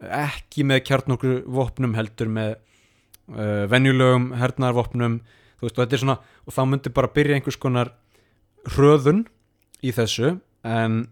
ekki 0.01 0.65
með 0.65 0.83
kjarnokkur 0.87 1.43
vopnum 1.45 1.93
heldur 1.97 2.31
með 2.31 2.55
uh, 2.55 3.67
venjulegum 3.71 4.31
hernarvopnum 4.39 5.19
veist 5.61 5.77
og 5.77 5.93
er 5.93 6.01
svona 6.01 6.17
og 6.47 6.55
þá 6.55 6.61
myndi 6.65 6.93
bara 6.93 7.11
byrja 7.13 7.37
einhvers 7.37 7.59
konar 7.61 7.93
hröðun 8.73 9.27
í 9.85 9.93
þessu 9.93 10.39
en 10.65 11.03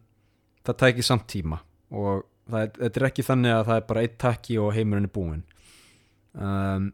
það 0.66 0.80
tækir 0.82 1.06
samt 1.06 1.28
tíma. 1.30 1.60
Og 1.90 2.24
það, 2.50 2.76
þetta 2.80 3.00
er 3.00 3.08
ekki 3.10 3.26
þannig 3.26 3.56
að 3.56 3.66
það 3.70 3.80
er 3.80 3.88
bara 3.90 4.04
eitt 4.06 4.18
takki 4.22 4.58
og 4.62 4.72
heimurinn 4.76 5.08
er 5.10 5.14
búin 5.14 5.42
um, 6.34 6.90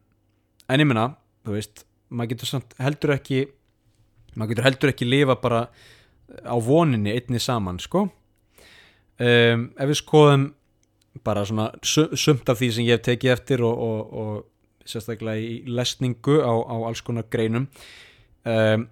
en 0.68 0.84
ég 0.84 0.90
menna 0.90 1.10
þú 1.46 1.56
veist, 1.58 1.86
maður 2.10 2.34
getur 2.34 2.82
heldur 2.82 3.16
ekki 3.16 3.42
maður 4.36 4.54
getur 4.54 4.68
heldur 4.70 4.94
ekki 4.94 5.10
lifa 5.10 5.38
bara 5.42 5.66
á 6.44 6.56
voninni 6.64 7.14
einni 7.16 7.42
saman 7.42 7.80
sko 7.84 8.08
um, 9.20 9.70
ef 9.76 9.92
við 9.92 10.00
skoðum 10.02 10.50
bara 11.26 11.46
svona 11.48 11.70
sumt 11.84 12.50
af 12.52 12.60
því 12.60 12.72
sem 12.76 12.88
ég 12.88 12.98
hef 12.98 13.06
tekið 13.08 13.36
eftir 13.36 13.64
og, 13.66 13.80
og, 13.80 14.18
og 14.22 14.90
sérstaklega 14.90 15.42
í 15.42 15.62
lesningu 15.72 16.42
á, 16.44 16.54
á 16.54 16.76
alls 16.90 17.02
konar 17.06 17.28
greinum 17.32 17.70
um, 18.44 18.86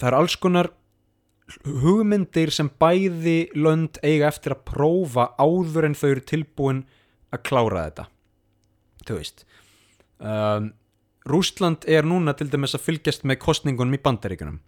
það 0.00 0.08
er 0.10 0.18
alls 0.18 0.36
konar 0.40 0.70
hugmyndir 1.66 2.52
sem 2.54 2.70
bæði 2.80 3.50
lönd 3.58 3.98
eiga 4.06 4.28
eftir 4.30 4.54
að 4.54 4.66
prófa 4.70 5.30
áður 5.40 5.88
en 5.88 5.96
þau 5.98 6.08
eru 6.12 6.22
tilbúin 6.22 6.84
að 7.34 7.42
klára 7.46 7.86
þetta. 7.88 8.04
Þú 9.08 9.16
veist 9.18 9.44
um, 10.18 10.70
Rústland 11.30 11.84
er 11.90 12.06
núna 12.06 12.34
til 12.36 12.48
dæmis 12.52 12.76
að 12.76 12.86
fylgjast 12.86 13.26
með 13.28 13.42
kostningunum 13.44 13.96
í 13.96 14.02
bandaríkunum 14.02 14.60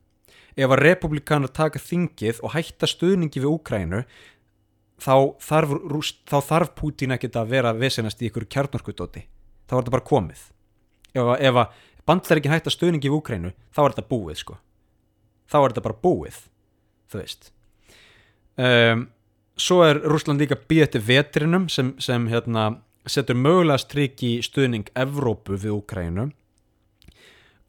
ef 0.52 0.68
að 0.68 0.82
republikanar 0.82 1.52
taka 1.54 1.80
þingið 1.80 2.42
og 2.44 2.52
hætta 2.56 2.88
stuðningi 2.90 3.40
við 3.40 3.54
Úkrænu 3.54 4.02
þá 5.02 5.14
þarf, 5.42 5.72
þarf 6.30 6.74
Pútín 6.78 7.14
ekkert 7.16 7.38
að 7.40 7.54
vera 7.56 7.74
vesenast 7.76 8.22
í 8.22 8.28
ykkur 8.30 8.46
kjarnorkudóti. 8.50 9.24
Þá 9.66 9.74
er 9.74 9.80
þetta 9.80 9.94
bara 9.96 10.08
komið. 10.08 10.44
Ef, 11.12 11.32
ef 11.38 11.58
að 11.62 11.80
bandaríkin 12.08 12.54
hætta 12.54 12.72
stuðningi 12.72 13.10
við 13.10 13.18
Úkrænu 13.18 13.52
þá 13.74 13.82
er 13.82 13.96
þetta 13.96 14.08
búið 14.10 14.38
sko. 14.42 14.58
Þá 15.50 15.58
er 15.60 15.66
þetta 15.72 15.86
bara 15.88 16.02
búið 16.06 16.38
þú 17.12 17.20
veist. 17.20 17.50
Um, 18.56 19.08
svo 19.60 19.82
er 19.86 20.00
Rúsland 20.08 20.42
líka 20.42 20.56
býðið 20.56 21.04
vetrinum 21.08 21.68
sem, 21.72 21.94
sem 22.02 22.28
hérna, 22.32 22.78
setur 23.08 23.38
mögulega 23.38 23.80
stryk 23.82 24.22
í 24.24 24.36
stuðning 24.44 24.88
Evrópu 24.98 25.58
við 25.58 25.76
Úkrænu 25.80 26.30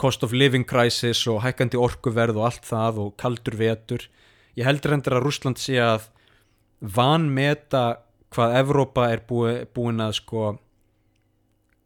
cost 0.03 0.23
of 0.25 0.33
living 0.33 0.65
crisis 0.67 1.21
og 1.31 1.43
hækkandi 1.45 1.79
orkuverð 1.79 2.39
og 2.41 2.47
allt 2.49 2.65
það 2.67 2.99
og 3.05 3.13
kaldur 3.21 3.55
vetur. 3.55 4.01
Ég 4.57 4.67
heldur 4.67 4.97
endur 4.97 5.15
að 5.15 5.27
Rúsland 5.27 5.61
sé 5.61 5.77
að 5.79 6.09
vanmeta 6.83 8.03
hvað 8.33 8.57
Evrópa 8.59 9.07
er 9.13 9.21
búi, 9.27 9.63
búin 9.73 10.01
að 10.03 10.17
sko 10.19 10.49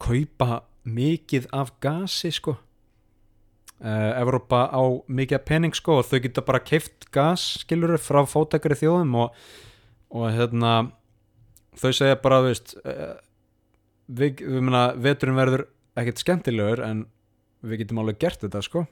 kaupa 0.02 0.62
mikið 0.88 1.48
af 1.54 1.74
gasi 1.82 2.32
sko. 2.34 2.56
Uh, 3.78 4.10
Evrópa 4.18 4.66
á 4.74 4.82
mikið 5.06 5.44
pening 5.46 5.76
sko 5.76 6.00
og 6.00 6.08
þau 6.08 6.18
geta 6.24 6.42
bara 6.42 6.58
keift 6.58 7.06
gas 7.14 7.60
skilur 7.60 7.94
frá 8.02 8.24
fótækari 8.26 8.74
þjóðum 8.80 9.12
og, 9.22 9.36
og 10.10 10.32
hérna 10.34 10.72
þau 11.78 11.92
segja 11.94 12.16
bara 12.18 12.40
veist, 12.42 12.74
uh, 12.82 13.14
við, 14.10 14.42
við 14.42 14.64
menna 14.64 14.88
veturinn 14.98 15.38
verður 15.38 15.68
ekkert 15.98 16.24
skemmtilegur 16.24 16.82
en 16.88 17.04
við 17.62 17.84
getum 17.84 18.02
alveg 18.02 18.18
gert 18.24 18.42
þetta 18.42 18.64
sko. 18.66 18.84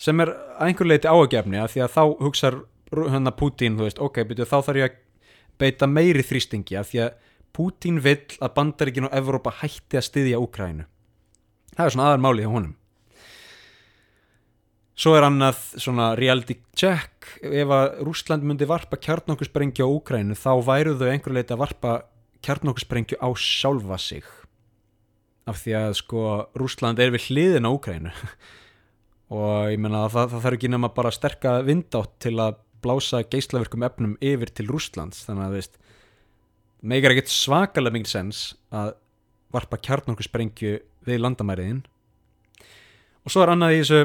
Sem 0.00 0.18
er 0.24 0.32
einhver 0.64 0.88
leiti 0.88 1.10
ágefni 1.10 1.60
að 1.60 1.74
því 1.74 1.84
að 1.84 1.94
þá 1.94 2.02
hugsa 2.24 2.52
hérna 2.90 3.34
Pútín 3.36 3.78
þú 3.78 3.86
veist 3.86 4.00
ok, 4.02 4.22
byrju, 4.28 4.48
þá 4.48 4.58
þarf 4.66 4.80
ég 4.80 4.90
að 4.90 5.26
beita 5.60 5.86
meiri 5.90 6.24
þrýstingi 6.24 6.78
að 6.80 6.88
því 6.92 7.04
að 7.06 7.28
Pútín 7.50 7.98
vill 8.02 8.38
að 8.40 8.54
bandaríkin 8.56 9.08
og 9.08 9.14
Evrópa 9.16 9.52
hætti 9.60 9.98
að 9.98 10.06
styðja 10.06 10.42
Úkrænu 10.42 10.86
það 11.80 11.86
er 11.86 11.94
svona 11.94 12.06
aðar 12.10 12.22
máli 12.24 12.44
hjá 12.44 12.52
honum. 12.52 12.76
Svo 15.00 15.14
er 15.16 15.24
annað 15.24 15.60
svona 15.80 16.10
reality 16.18 16.58
check. 16.76 17.30
Ef 17.40 17.72
að 17.72 18.02
Rúsland 18.04 18.44
myndi 18.44 18.68
varpa 18.68 18.98
kjarnokkursprengju 19.00 19.86
á 19.86 19.88
Úkrænu 19.88 20.36
þá 20.36 20.50
væru 20.66 20.96
þau 21.00 21.08
einhver 21.08 21.36
leiti 21.36 21.56
að 21.56 21.62
varpa 21.62 21.94
kjarnokkursprengju 22.44 23.16
á 23.16 23.28
sjálfa 23.32 23.96
sig. 24.00 24.26
Af 25.48 25.62
því 25.62 25.76
að 25.78 25.94
sko 26.02 26.24
Rúsland 26.58 27.00
er 27.00 27.14
við 27.14 27.30
hliðin 27.30 27.68
á 27.68 27.70
Úkrænu 27.72 28.12
og 29.40 29.72
ég 29.72 29.80
menna 29.80 30.04
að 30.04 30.18
það, 30.18 30.34
það 30.34 30.44
þarf 30.44 30.58
ekki 30.58 30.72
nema 30.74 30.92
bara 30.92 31.14
sterka 31.14 31.54
vindátt 31.64 32.12
til 32.20 32.36
að 32.36 32.60
blása 32.84 33.22
geislaverkum 33.22 33.84
efnum 33.86 34.16
yfir 34.24 34.52
til 34.54 34.68
Rúslands 34.70 35.24
þannig 35.26 35.46
að 35.46 35.56
veist 35.58 35.78
meikar 36.80 37.14
ekkert 37.14 37.32
svakalega 37.32 37.96
mingið 37.96 38.12
sens 38.12 38.42
að 38.72 38.94
varpa 39.52 39.78
kjarnokkursprengju 39.82 40.78
við 41.06 41.20
landamæriðin. 41.20 41.82
Og 43.24 43.32
svo 43.32 43.44
er 43.44 43.52
annað 43.54 43.74
í 43.74 43.82
þessu. 43.82 44.00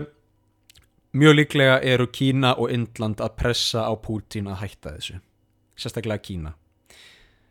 Mjög 1.16 1.38
líklega 1.38 1.76
eru 1.88 2.10
Kína 2.12 2.52
og 2.60 2.74
Indland 2.76 3.22
að 3.24 3.38
pressa 3.40 3.86
á 3.88 3.94
Pútín 3.96 4.50
að 4.52 4.60
hætta 4.66 4.96
þessu. 4.98 5.22
Sérstaklega 5.80 6.24
Kína. 6.26 6.52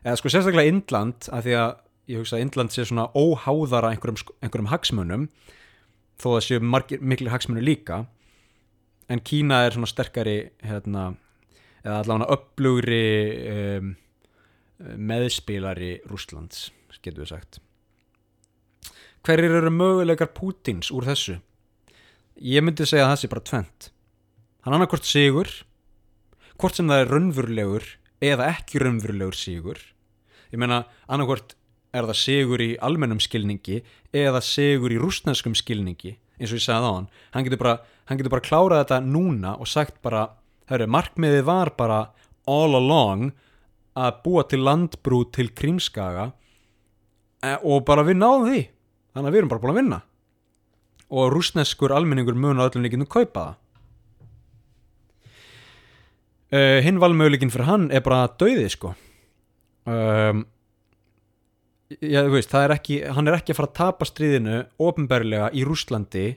Eða 0.04 0.18
sko 0.20 0.32
sérstaklega 0.32 0.68
Indland 0.68 1.30
að 1.32 1.46
því 1.46 1.54
að 1.62 1.70
ég 2.12 2.20
hugsa 2.20 2.36
að 2.36 2.44
Indland 2.44 2.74
sé 2.74 2.84
svona 2.84 3.06
óháðara 3.16 3.94
einhverjum, 3.94 4.34
einhverjum 4.44 4.68
hagsmunum 4.68 5.24
þó 6.20 6.28
að 6.34 6.44
séu 6.44 6.60
miklu 6.60 7.32
hagsmunum 7.32 7.64
líka 7.64 8.02
en 9.08 9.20
Kína 9.20 9.64
er 9.66 9.76
svona 9.76 9.90
sterkari 9.90 10.38
hérna, 10.64 11.10
eða 11.84 12.00
allavega 12.02 12.36
upplugri 12.38 13.04
um, 13.52 13.94
meðspilari 14.96 15.96
Rúslands 16.10 16.70
getur 17.04 17.24
við 17.24 17.34
sagt. 17.34 17.58
Hverjir 19.24 19.58
eru 19.58 19.72
möguleikar 19.72 20.30
Pútins 20.36 20.90
úr 20.92 21.06
þessu? 21.08 21.38
Ég 22.40 22.64
myndi 22.64 22.86
segja 22.88 23.06
að 23.06 23.14
það 23.14 23.20
sé 23.20 23.30
bara 23.32 23.48
tvent 23.50 23.90
hann 24.64 24.76
annarkvort 24.76 25.04
sigur 25.04 25.50
hvort 26.56 26.78
sem 26.78 26.88
það 26.88 27.02
er 27.02 27.10
raunverulegur 27.12 27.86
eða 28.24 28.48
ekki 28.54 28.80
raunverulegur 28.80 29.36
sigur. 29.36 29.80
Ég 30.52 30.60
meina 30.60 30.84
annarkvort 31.04 31.56
er 31.94 32.08
það 32.08 32.20
sigur 32.20 32.62
í 32.64 32.70
almennum 32.82 33.20
skilningi 33.22 33.82
eða 34.14 34.40
sigur 34.44 34.94
í 34.94 35.00
rúsneskum 35.00 35.56
skilningi 35.58 36.14
eins 36.38 36.50
og 36.50 36.58
ég 36.58 36.64
sagði 36.64 36.90
á 36.90 36.92
hann 36.96 37.10
hann 37.34 37.46
getur 37.46 37.60
bara, 37.60 37.76
hann 38.04 38.20
getur 38.20 38.34
bara 38.34 38.44
klárað 38.44 38.84
þetta 38.84 39.00
núna 39.06 39.54
og 39.60 39.70
sagt 39.70 40.00
bara, 40.04 40.28
hörru, 40.70 40.88
markmiðið 40.90 41.44
var 41.48 41.72
bara 41.78 42.00
all 42.50 42.76
along 42.76 43.32
að 43.94 44.22
búa 44.24 44.44
til 44.50 44.64
landbrú 44.66 45.22
til 45.32 45.50
krímskaga 45.54 46.30
e, 47.44 47.54
og 47.62 47.84
bara 47.88 48.04
við 48.06 48.18
náðum 48.20 48.48
því. 48.50 48.62
Þannig 49.14 49.28
að 49.28 49.34
við 49.34 49.40
erum 49.40 49.52
bara 49.52 49.62
búin 49.62 49.74
að 49.74 49.80
vinna. 49.80 50.00
Og 51.14 51.28
rúsneskur 51.32 51.94
almenningur 51.94 52.36
mun 52.38 52.58
á 52.58 52.66
öllum 52.66 52.84
líkinu 52.84 53.06
kaupa 53.06 53.44
það. 53.44 53.60
Uh, 56.54 56.78
hinn 56.84 57.00
valmöguleikin 57.02 57.50
fyrir 57.50 57.66
hann 57.66 57.86
er 57.90 58.02
bara 58.04 58.28
döiði 58.38 58.68
sko. 58.70 58.92
Um, 59.90 60.44
já, 61.98 62.20
veist, 62.30 62.52
er 62.54 62.74
ekki, 62.76 63.00
hann 63.10 63.26
er 63.26 63.38
ekki 63.40 63.54
að 63.54 63.58
fara 63.58 63.70
að 63.70 63.78
tapa 63.80 64.06
stríðinu 64.06 64.60
ofinberlega 64.78 65.48
í 65.56 65.64
Rúslandi 65.66 66.28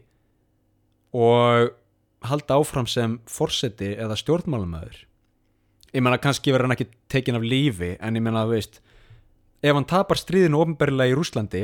og 1.17 1.73
halda 2.27 2.59
áfram 2.61 2.87
sem 2.89 3.17
forseti 3.29 3.93
eða 3.95 4.17
stjórnmálumöður 4.19 5.03
ég 5.93 6.03
menna 6.03 6.19
kannski 6.21 6.53
verður 6.53 6.69
hann 6.69 6.77
ekki 6.77 6.89
tekin 7.11 7.37
af 7.39 7.45
lífi 7.45 7.95
en 7.97 8.19
ég 8.19 8.23
menna 8.23 8.45
að 8.45 8.55
veist 8.57 8.81
ef 9.61 9.73
hann 9.73 9.87
tapar 9.89 10.19
stríðinu 10.19 10.59
ofnbærilega 10.61 11.13
í 11.13 11.17
Rúslandi 11.17 11.63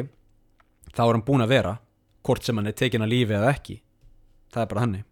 þá 0.93 1.01
er 1.05 1.15
hann 1.15 1.25
búin 1.25 1.45
að 1.45 1.53
vera 1.53 1.73
hvort 2.23 2.45
sem 2.45 2.57
hann 2.57 2.69
er 2.69 2.77
tekin 2.77 3.03
að 3.03 3.11
lífi 3.13 3.35
eða 3.35 3.51
ekki. 3.51 3.81
Það 4.53 4.61
er 4.63 4.69
bara 4.71 4.85
hannig 4.85 5.09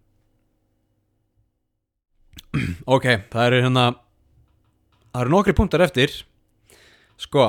ok, 2.96 3.06
það 3.32 3.48
eru 3.48 3.62
hérna 3.66 3.86
það 5.12 5.22
eru 5.22 5.34
nokkri 5.34 5.56
punktar 5.56 5.84
eftir. 5.86 6.14
Sko 7.20 7.46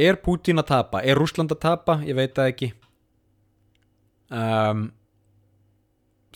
er 0.00 0.18
Putin 0.20 0.60
að 0.60 0.70
tapa, 0.72 1.02
er 1.04 1.18
Rúsland 1.20 1.52
að 1.52 1.62
tapa? 1.62 1.98
Ég 2.04 2.16
veit 2.16 2.34
það 2.36 2.50
ekki. 2.52 2.68
Um, 4.30 4.88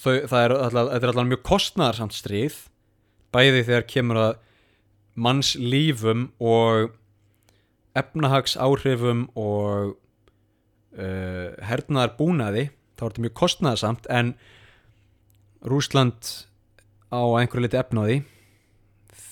þau, 0.00 0.24
það 0.30 0.40
er 0.44 0.54
alltaf, 0.58 1.26
mjög 1.30 1.44
kostnæðarsamt 1.46 2.16
stríð 2.16 2.58
bæði 3.34 3.64
þegar 3.66 3.86
kemur 3.90 4.20
að 4.20 4.32
manns 5.14 5.54
lífum 5.58 6.28
og 6.42 6.94
efnahags 7.98 8.56
áhrifum 8.58 9.28
og 9.38 9.94
uh, 9.94 11.50
hernaðar 11.62 12.16
búnaði 12.18 12.68
þá 12.94 13.04
er 13.04 13.12
þetta 13.12 13.24
mjög 13.26 13.36
kostnæðarsamt 13.42 14.10
en 14.10 14.34
Rúsland 15.64 16.32
á 17.14 17.22
einhverju 17.38 17.64
liti 17.64 17.78
efnaði 17.78 18.18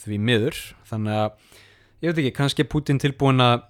því 0.02 0.18
miður. 0.18 0.56
Þannig 0.88 1.18
að 1.18 1.58
ég 2.02 2.10
veit 2.10 2.22
ekki, 2.22 2.34
kannski 2.38 2.64
er 2.64 2.70
Putin 2.72 3.02
tilbúin 3.02 3.42
að 3.42 3.68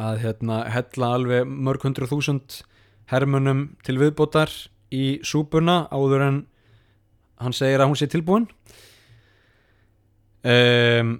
að 0.00 0.22
hérna 0.24 0.62
hella 0.72 1.14
alveg 1.16 1.48
mörg 1.48 1.84
hundru 1.84 2.08
þúsund 2.08 2.60
hermunum 3.10 3.74
til 3.84 3.98
viðbótar 4.00 4.52
í 4.94 5.20
súpuna 5.26 5.84
áður 5.92 6.26
en 6.26 6.38
hann 7.40 7.56
segir 7.56 7.80
að 7.80 7.90
hún 7.90 7.98
sé 7.98 8.08
tilbúin. 8.10 8.46
Um, 10.40 11.18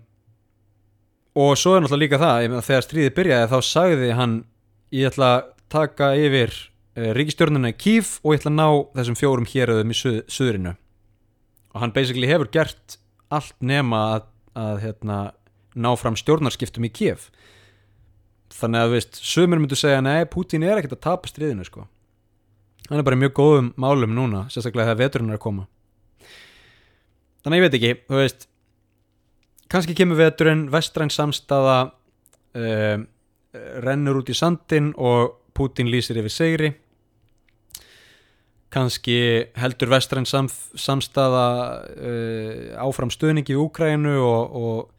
og 1.37 1.57
svo 1.61 1.77
er 1.77 1.85
náttúrulega 1.85 2.05
líka 2.07 2.21
það 2.21 2.61
þegar 2.67 2.87
stríðið 2.87 3.17
byrjaði 3.19 3.51
þá 3.51 3.59
sagði 3.69 4.13
hann 4.17 4.37
ég 4.97 5.11
ætla 5.11 5.29
að 5.35 5.51
taka 5.71 6.09
yfir 6.17 6.55
uh, 6.57 7.11
ríkistjórnuna 7.19 7.75
í 7.75 7.77
Kíf 7.77 8.15
og 8.25 8.35
ég 8.35 8.41
ætla 8.41 8.53
að 8.55 8.57
ná 8.57 8.69
þessum 8.97 9.19
fjórum 9.21 9.49
héröðum 9.51 9.93
í 9.93 9.99
suð, 9.99 10.23
suðrinu 10.33 10.73
og 11.71 11.85
hann 11.85 11.95
basically 11.95 12.31
hefur 12.31 12.51
gert 12.51 12.97
allt 13.31 13.55
nema 13.63 14.01
að, 14.17 14.27
að 14.59 14.81
hérna, 14.87 15.19
ná 15.77 15.91
fram 16.01 16.17
stjórnarskiptum 16.19 16.89
í 16.89 16.93
Kíf 16.97 17.29
þannig 18.57 18.83
að 18.83 18.97
veist, 18.97 19.21
sömur 19.23 19.61
myndu 19.61 19.79
segja 19.79 20.01
nei, 20.03 20.25
Putin 20.29 20.65
er 20.67 20.81
ekkert 20.81 20.97
að 20.99 21.05
tapa 21.07 21.31
stríðinu 21.31 21.65
sko. 21.69 21.85
Hann 22.89 23.01
er 23.01 23.07
bara 23.07 23.19
mjög 23.19 23.35
góðum 23.39 23.73
málum 23.81 24.15
núna 24.17 24.47
sérstaklega 24.51 24.93
þegar 24.93 25.03
veturinn 25.05 25.33
er 25.33 25.39
að 25.39 25.45
koma. 25.45 25.67
Þannig 27.45 27.61
ég 27.61 27.67
veit 27.67 27.79
ekki 27.79 27.93
þú 28.09 28.21
veist 28.21 28.47
kannski 29.71 29.97
kemur 29.99 30.19
veturinn, 30.19 30.69
vestræn 30.73 31.13
samstaða 31.15 31.79
uh, 31.91 33.03
rennur 33.85 34.23
út 34.23 34.31
í 34.31 34.37
sandin 34.37 34.93
og 34.99 35.37
Putin 35.57 35.91
lýsir 35.91 36.19
yfir 36.21 36.35
segri 36.35 36.71
kannski 38.71 39.19
heldur 39.59 39.91
vestræn 39.91 40.29
sam, 40.31 40.47
samstaða 40.79 41.47
uh, 41.91 42.87
áfram 42.87 43.11
stöðningi 43.11 43.57
í 43.57 43.59
Úkrænu 43.59 44.17
og, 44.23 44.57
og 44.61 44.97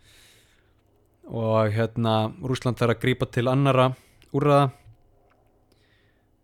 og 1.32 1.72
hérna 1.72 2.32
Rúsland 2.44 2.80
þarf 2.80 2.98
að 2.98 3.04
grípa 3.06 3.28
til 3.32 3.48
annara 3.48 3.92
úrraða 4.36 4.72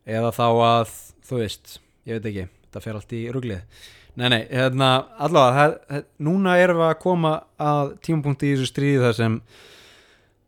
eða 0.07 0.31
þá 0.31 0.45
að 0.47 0.93
þú 1.27 1.41
veist, 1.41 1.77
ég 2.07 2.17
veit 2.17 2.29
ekki 2.31 2.45
þetta 2.47 2.83
fer 2.83 2.99
allt 2.99 3.15
í 3.17 3.23
ruglið. 3.33 3.81
Nei, 4.17 4.27
nei, 4.33 4.43
hérna, 4.49 4.91
allavega 5.21 5.57
það, 5.57 5.73
það, 5.89 6.05
núna 6.25 6.55
erum 6.57 6.79
við 6.81 6.87
að 6.87 7.01
koma 7.03 7.33
að 7.61 7.91
tímapunkti 8.07 8.49
í 8.49 8.55
þessu 8.55 8.71
stríði 8.71 9.03
þar 9.03 9.17
sem 9.19 9.35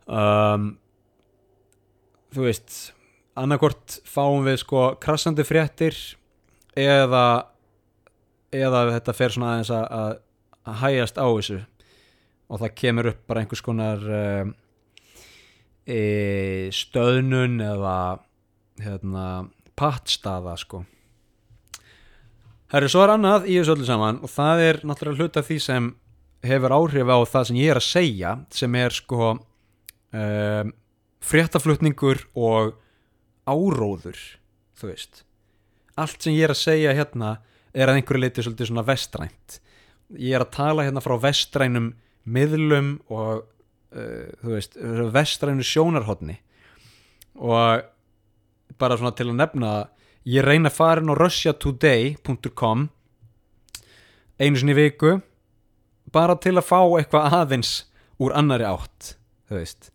um, 0.10 0.72
þú 2.34 2.48
veist 2.48 2.80
annarkort 3.40 4.00
fáum 4.10 4.48
við 4.48 4.58
sko 4.64 4.88
krassandi 5.02 5.46
fréttir 5.46 5.96
eða 6.80 7.28
eða 8.56 8.88
þetta 8.96 9.16
fer 9.16 9.36
svona 9.36 9.52
aðeins 9.54 9.72
að, 9.74 9.86
að 10.66 10.80
hægast 10.82 11.22
á 11.22 11.28
þessu. 11.28 11.60
Og 12.50 12.62
það 12.64 12.76
kemur 12.82 13.12
upp 13.12 13.22
bara 13.30 13.44
einhvers 13.44 13.62
konar 13.62 14.02
uh, 14.10 14.50
e, 15.86 16.00
stöðnun 16.74 17.60
eða 17.62 17.98
hérna, 18.82 19.26
pattstaða 19.80 20.56
sko. 20.60 20.84
Herri, 22.70 22.90
svo 22.92 23.02
er 23.02 23.16
annað 23.16 23.48
í 23.50 23.56
þessu 23.58 23.74
öllu 23.74 23.88
saman 23.88 24.20
og 24.22 24.30
það 24.30 24.66
er 24.68 24.82
náttúrulega 24.86 25.26
hluta 25.26 25.46
því 25.46 25.58
sem 25.64 25.88
hefur 26.46 26.76
áhrif 26.76 27.10
á 27.10 27.18
það 27.32 27.48
sem 27.50 27.60
ég 27.60 27.72
er 27.74 27.80
að 27.80 27.88
segja 27.88 28.34
sem 28.54 28.76
er 28.80 28.96
sko 28.96 29.32
um, 29.34 30.74
fréttaflutningur 31.26 32.22
og 32.38 32.76
áróður 33.50 34.20
þú 34.80 34.92
veist. 34.92 35.24
Allt 36.00 36.22
sem 36.24 36.38
ég 36.38 36.48
er 36.48 36.54
að 36.54 36.62
segja 36.62 36.96
hérna 36.96 37.40
er 37.74 37.90
að 37.90 38.00
einhverju 38.00 38.22
leiti 38.22 38.46
svolítið 38.46 38.70
svona 38.70 38.86
vestrænt. 38.88 39.60
Ég 40.16 40.38
er 40.38 40.46
að 40.46 40.54
tala 40.56 40.86
hérna 40.86 41.04
frá 41.04 41.16
vestrænum 41.22 41.92
miðlum 42.30 43.00
og 43.10 43.42
uh, 43.42 44.30
þú 44.44 44.54
veist, 44.54 44.78
vestrænu 45.16 45.66
sjónarhóttni 45.66 46.38
og 47.40 47.88
bara 48.80 48.98
svona 49.00 49.16
til 49.18 49.30
að 49.30 49.40
nefna 49.40 49.74
ég 50.30 50.46
reyna 50.46 50.72
að 50.72 50.78
fara 50.78 51.04
inn 51.04 51.12
á 51.12 51.16
russiatoday.com 51.20 52.88
einu 54.40 54.60
sinni 54.60 54.76
viku 54.78 55.20
bara 56.14 56.36
til 56.42 56.56
að 56.58 56.68
fá 56.68 56.80
eitthvað 56.98 57.40
aðeins 57.40 57.74
úr 58.20 58.36
annari 58.36 58.68
átt 58.68 59.16
þú 59.50 59.60
veist. 59.60 59.92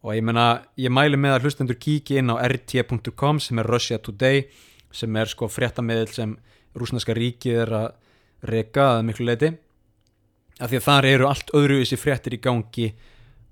Og 0.00 0.14
ég 0.16 0.24
menna, 0.24 0.62
ég 0.80 0.92
mæli 0.92 1.18
með 1.20 1.36
að 1.36 1.46
hlustendur 1.46 1.76
kíki 1.76 2.16
inn 2.20 2.32
á 2.32 2.40
rt.com 2.40 3.40
sem 3.42 3.60
er 3.60 3.68
Russia 3.68 3.98
Today 4.00 4.46
sem 4.90 5.16
er 5.16 5.28
sko 5.30 5.48
fréttamiðil 5.50 6.12
sem 6.14 6.36
rúsneska 6.76 7.14
ríkið 7.16 7.64
er 7.66 7.74
að 7.76 7.88
reka 8.50 8.86
að 8.96 9.02
miklu 9.10 9.26
leiti 9.28 9.50
af 10.60 10.70
því 10.70 10.78
að 10.78 10.86
þar 10.86 11.08
eru 11.10 11.28
allt 11.28 11.52
öðruvísi 11.56 11.98
fréttir 12.00 12.36
í 12.36 12.40
gangi 12.42 12.88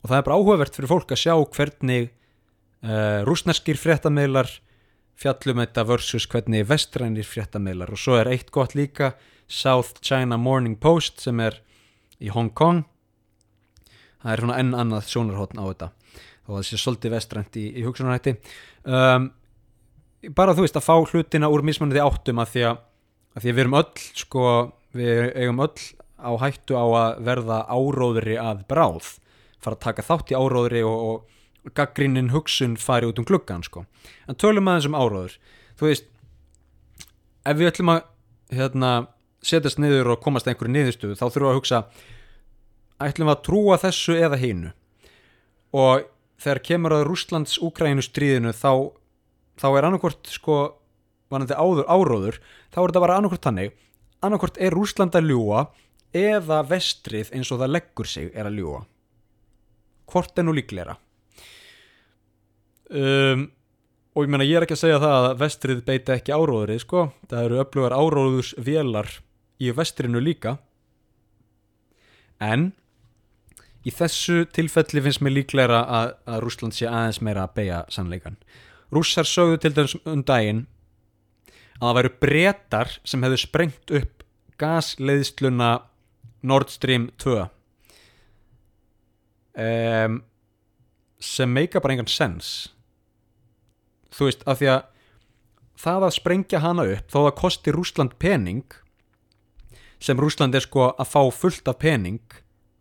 og 0.02 0.10
það 0.10 0.18
er 0.18 0.26
bara 0.26 0.38
áhugavert 0.38 0.78
fyrir 0.78 0.92
fólk 0.92 1.12
að 1.12 1.22
sjá 1.24 1.34
hvernig 1.56 2.10
uh, 2.84 3.24
rúsneskir 3.26 3.78
fréttameðlar 3.80 4.50
fjallum 5.18 5.62
þetta 5.64 5.84
versus 5.88 6.28
hvernig 6.30 6.66
vestrænir 6.68 7.26
fréttameðlar 7.26 7.94
og 7.94 8.00
svo 8.00 8.18
er 8.20 8.30
eitt 8.30 8.52
gott 8.54 8.76
líka 8.78 9.14
South 9.48 10.02
China 10.04 10.38
Morning 10.38 10.76
Post 10.78 11.22
sem 11.24 11.40
er 11.40 11.56
í 12.20 12.28
Hong 12.34 12.50
Kong. 12.54 12.84
Það 14.18 14.32
er 14.32 14.42
svona 14.42 14.58
enn 14.60 14.74
annað 14.76 15.08
sjónarhóttn 15.08 15.62
á 15.62 15.64
þetta 15.70 15.88
og 16.48 16.56
það 16.56 16.66
sé 16.66 16.80
svolítið 16.80 17.14
vestrænt 17.14 17.56
í, 17.60 17.64
í 17.76 17.84
hugsunarhætti. 17.84 18.34
Um, 18.88 19.30
bara 20.34 20.54
þú 20.56 20.64
veist 20.64 20.78
að 20.80 20.86
fá 20.86 20.94
hlutina 20.96 21.50
úr 21.52 21.64
mismunandi 21.66 22.02
áttum 22.02 22.40
að 22.42 22.54
því 22.54 22.64
að, 22.70 22.78
að 23.34 23.42
því 23.42 23.50
að 23.50 23.56
við 23.58 23.62
erum 23.64 23.78
öll 23.78 24.04
sko, 24.22 24.44
við 24.96 25.24
eigum 25.36 25.64
öll 25.66 25.88
á 26.18 26.30
hættu 26.42 26.78
á 26.78 26.86
að 26.86 27.20
verða 27.28 27.58
áróðri 27.68 28.38
að 28.42 28.64
bráð 28.70 29.12
fara 29.62 29.76
að 29.76 29.84
taka 29.84 30.06
þátt 30.06 30.32
í 30.32 30.38
áróðri 30.38 30.82
og, 30.86 31.04
og 31.08 31.37
gaggrínin 31.76 32.32
hugsun 32.32 32.76
fari 32.76 33.08
út 33.08 33.18
um 33.18 33.24
gluggan 33.24 33.62
sko. 33.62 33.84
en 34.28 34.34
tölum 34.34 34.68
aðeins 34.68 34.86
um 34.86 34.96
áróður. 34.98 35.38
Þú 35.78 35.86
veist 35.86 36.04
ef 37.44 37.56
við 37.56 37.70
ætlum 37.72 37.92
að 37.92 38.02
hérna, 38.52 38.92
setjast 39.44 39.78
niður 39.78 40.14
og 40.14 40.22
komast 40.24 40.48
einhverju 40.48 40.72
niðurstuðu 40.74 41.16
þá 41.18 41.26
þurfum 41.28 41.46
við 41.46 41.52
að 41.52 41.58
hugsa 41.60 41.80
ætlum 42.98 43.28
við 43.28 43.34
að 43.36 43.44
trúa 43.46 43.78
þessu 43.78 44.16
eða 44.18 44.40
hínu 44.40 44.72
og 45.78 46.06
þegar 46.42 46.62
kemur 46.70 46.96
að 46.96 47.04
Rúslands 47.08 47.58
Úkrænu 47.62 48.04
stríðinu 48.04 48.54
þá, 48.56 48.94
þá 49.60 49.68
er 49.70 49.88
annarkort 49.88 50.30
sko 50.32 50.58
vanandi 51.32 51.54
áður 51.54 51.86
áróður 51.86 52.40
þá 52.72 52.80
er 52.80 52.88
þetta 52.88 53.04
bara 53.04 53.18
annarkort 53.20 53.44
tannig 53.44 53.76
annarkort 54.24 54.58
er 54.58 54.74
Rúsland 54.74 55.18
að 55.18 55.30
ljúa 55.30 55.66
eða 56.16 56.62
vestrið 56.66 57.34
eins 57.36 57.52
og 57.52 57.60
það 57.62 57.74
leggur 57.76 58.08
sig 58.08 58.32
er 58.32 58.48
að 58.48 58.58
ljúa 58.62 58.80
hvort 60.08 60.40
er 60.40 60.48
nú 60.48 60.56
líklera 60.56 60.96
um, 62.90 63.46
og 64.14 64.24
ég 64.24 64.32
menna 64.32 64.46
ég 64.48 64.58
er 64.58 64.66
ekki 64.66 64.76
að 64.78 64.82
segja 64.84 65.02
það 65.02 65.28
að 65.28 65.38
vestrið 65.42 65.84
beita 65.86 66.16
ekki 66.16 66.34
áróðrið 66.34 66.82
sko. 66.84 67.04
Það 67.30 67.44
eru 67.48 67.62
öflugar 67.62 67.96
áróðurs 67.96 68.54
vélar 68.58 69.12
í 69.58 69.70
vestrinu 69.74 70.22
líka. 70.22 70.56
En 72.38 72.72
í 73.86 73.92
þessu 73.94 74.42
tilfelli 74.52 75.02
finnst 75.04 75.22
mér 75.24 75.36
líklera 75.38 75.82
að, 75.84 76.14
að 76.28 76.42
Rúsland 76.44 76.76
sé 76.76 76.88
aðeins 76.88 77.20
meira 77.24 77.46
að 77.46 77.54
beja 77.58 77.82
sannleikan 77.92 78.38
Rússar 78.94 79.28
sögðu 79.28 79.60
til 79.62 79.74
dæmis 79.76 79.96
um 80.08 80.22
daginn 80.26 80.64
að 81.78 81.84
það 81.84 81.98
væru 81.98 82.12
brettar 82.22 82.94
sem 83.06 83.24
hefðu 83.24 83.40
sprengt 83.42 83.92
upp 84.00 84.24
gasleiðsluna 84.58 85.70
Nord 86.48 86.72
Stream 86.72 87.08
2 87.20 87.36
um, 89.62 90.18
sem 91.20 91.52
meika 91.52 91.82
bara 91.84 91.98
engan 91.98 92.10
sens 92.10 92.72
þú 94.18 94.28
veist, 94.28 94.44
af 94.46 94.60
því 94.60 94.70
að 94.74 94.86
það 95.78 96.06
að 96.08 96.16
sprengja 96.18 96.62
hana 96.64 96.86
upp 96.96 97.12
þó 97.12 97.18
það 97.20 97.34
kosti 97.38 97.74
Rúsland 97.74 98.16
pening 98.18 98.78
sem 100.02 100.18
Rúsland 100.18 100.54
er 100.54 100.64
sko 100.66 100.90
að 100.90 101.10
fá 101.10 101.22
fullt 101.34 101.70
af 101.70 101.78
pening 101.82 102.22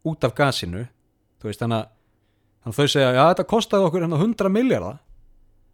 út 0.07 0.25
af 0.25 0.33
gasinu 0.38 0.88
þú 1.38 1.51
veist, 1.51 1.61
þannig 1.61 1.83
að 1.83 1.93
að 2.67 2.75
þau 2.75 2.88
segja, 2.91 3.11
já 3.15 3.23
þetta 3.31 3.47
kostaði 3.47 3.88
okkur 3.88 4.03
hérna 4.03 4.19
100 4.19 4.51
miljardar 4.51 4.97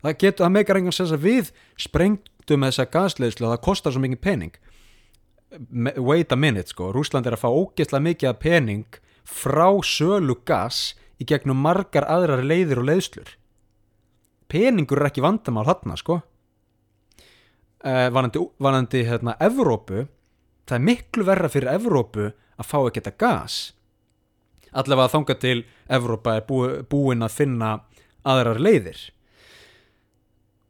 það 0.04 0.18
getur, 0.20 0.44
það 0.44 0.56
meikar 0.58 0.80
engan 0.80 0.96
sens 0.96 1.14
að 1.16 1.28
við 1.28 1.52
sprengtum 1.80 2.66
þessa 2.68 2.88
gasleðslu 2.94 3.48
og 3.48 3.54
það 3.54 3.64
kostar 3.68 3.96
svo 3.96 4.04
mikið 4.04 4.22
pening. 4.24 4.58
Wait 6.02 6.34
a 6.34 6.38
minute 6.40 6.74
sko, 6.74 6.90
Rúsland 6.96 7.30
er 7.30 7.38
að 7.38 7.44
fá 7.46 7.50
ógeðslega 7.54 8.08
mikið 8.10 8.38
pening 8.42 9.00
frá 9.24 9.70
sölu 9.86 10.36
gas 10.46 10.94
í 11.22 11.28
gegnum 11.30 11.62
margar 11.62 12.08
aðrar 12.10 12.44
leiðir 12.44 12.82
og 12.82 12.90
leiðslur 12.90 13.36
peningur 14.54 15.02
er 15.02 15.10
ekki 15.10 15.24
vandamál 15.26 15.66
þarna 15.68 15.98
sko. 16.00 16.20
Uh, 17.84 18.08
vanandi, 18.16 18.40
vanandi 18.64 19.02
hérna 19.04 19.34
Evrópu 19.44 20.06
það 20.64 20.78
er 20.78 20.86
miklu 20.88 21.26
verra 21.28 21.50
fyrir 21.52 21.74
Evrópu 21.74 22.30
að 22.32 22.70
fá 22.70 22.78
ekki 22.80 23.02
þetta 23.02 23.18
gas. 23.20 23.58
Allavega 24.74 25.12
þanga 25.14 25.36
til 25.42 25.58
Evrópa 25.92 26.38
er 26.38 26.46
búi, 26.48 26.70
búin 26.90 27.26
að 27.26 27.36
finna 27.36 27.74
aðrar 28.26 28.62
leiðir. 28.62 29.02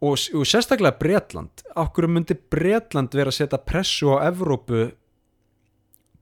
Og, 0.03 0.17
og 0.35 0.47
sérstaklega 0.49 0.97
Bretland. 0.99 1.63
Okkur 1.79 2.09
myndi 2.11 2.35
Bretland 2.35 3.13
vera 3.15 3.31
að 3.31 3.37
setja 3.37 3.61
pressu 3.61 4.11
á 4.11 4.27
Evrópu 4.27 4.89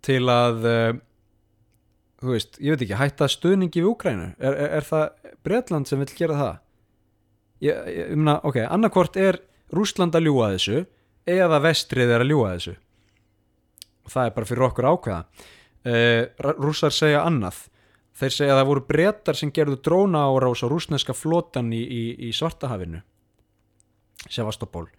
til 0.05 0.21
að 0.29 0.67
uh, 0.67 0.99
þú 2.21 2.35
veist, 2.35 2.59
ég 2.61 2.75
veit 2.75 2.85
ekki, 2.85 2.99
hætta 2.99 3.29
stuðningi 3.31 3.81
við 3.81 3.93
Úkrænu, 3.93 4.27
er, 4.37 4.53
er, 4.53 4.75
er 4.77 4.85
það 4.85 5.33
Bretland 5.45 5.89
sem 5.89 6.01
vil 6.01 6.11
gera 6.17 6.37
það 6.37 6.53
ég, 7.61 7.89
ég, 7.95 8.13
meina, 8.17 8.39
ok, 8.47 8.61
annarkvort 8.67 9.17
er 9.21 9.39
Rússland 9.71 10.15
að 10.17 10.27
ljúga 10.27 10.51
þessu 10.55 10.85
eða 11.29 11.61
vestrið 11.63 12.15
er 12.15 12.25
að 12.25 12.33
ljúga 12.33 12.53
þessu. 12.55 12.77
Og 14.01 14.13
það 14.13 14.27
er 14.27 14.33
bara 14.37 14.49
fyrir 14.49 14.67
okkur 14.67 14.89
ákveða. 14.91 15.21
Uh, 15.81 16.23
rússar 16.61 16.93
segja 16.93 17.23
annað. 17.25 17.63
Þeir 18.17 18.33
segja 18.35 18.55
að 18.55 18.59
það 18.59 18.69
voru 18.69 18.83
brettar 18.89 19.37
sem 19.39 19.51
gerðu 19.53 19.77
dróna 19.81 20.25
árás 20.29 20.61
á 20.61 20.67
rúsneska 20.69 21.15
flotan 21.17 21.71
í, 21.73 21.81
í, 21.81 22.01
í 22.27 22.33
Svartahafinu 22.35 23.01
Sevastopol. 24.29 24.89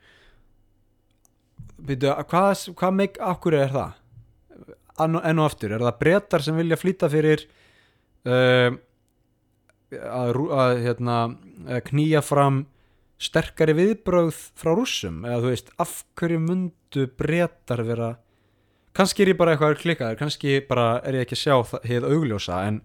Býtu, 1.83 2.11
hvað, 2.31 2.69
hvað 2.79 2.97
meik, 2.97 3.19
akkur 3.23 3.59
er 3.59 3.75
það? 3.75 3.99
Enn 5.03 5.19
og, 5.19 5.45
aftur, 5.45 5.75
er 5.75 5.83
það 5.83 6.01
brettar 6.01 6.45
sem 6.45 6.59
vilja 6.59 6.79
flýta 6.79 7.09
fyrir 7.11 7.45
uh, 8.29 8.75
að, 9.99 10.39
að 10.57 10.83
hérna, 10.87 11.17
knýja 11.89 12.23
fram 12.25 12.65
sterkari 13.23 13.75
viðbrögð 13.79 14.39
frá 14.59 14.73
rússum? 14.75 15.23
Eða 15.29 15.41
þú 15.45 15.53
veist, 15.53 15.73
af 15.83 15.97
hverju 16.19 16.43
mundu 16.43 17.07
brettar 17.19 17.85
vera 17.87 18.15
kannski 18.97 19.25
er 19.25 19.33
ég 19.33 19.39
bara 19.41 19.55
eitthvað 19.55 19.79
klikkaður, 19.81 20.19
kannski 20.21 20.59
bara 20.69 21.01
er 21.07 21.17
ég 21.17 21.27
ekki 21.27 21.39
að 21.39 21.43
sjá 21.43 21.79
heið 21.89 22.09
augljósa 22.11 22.65
en 22.69 22.81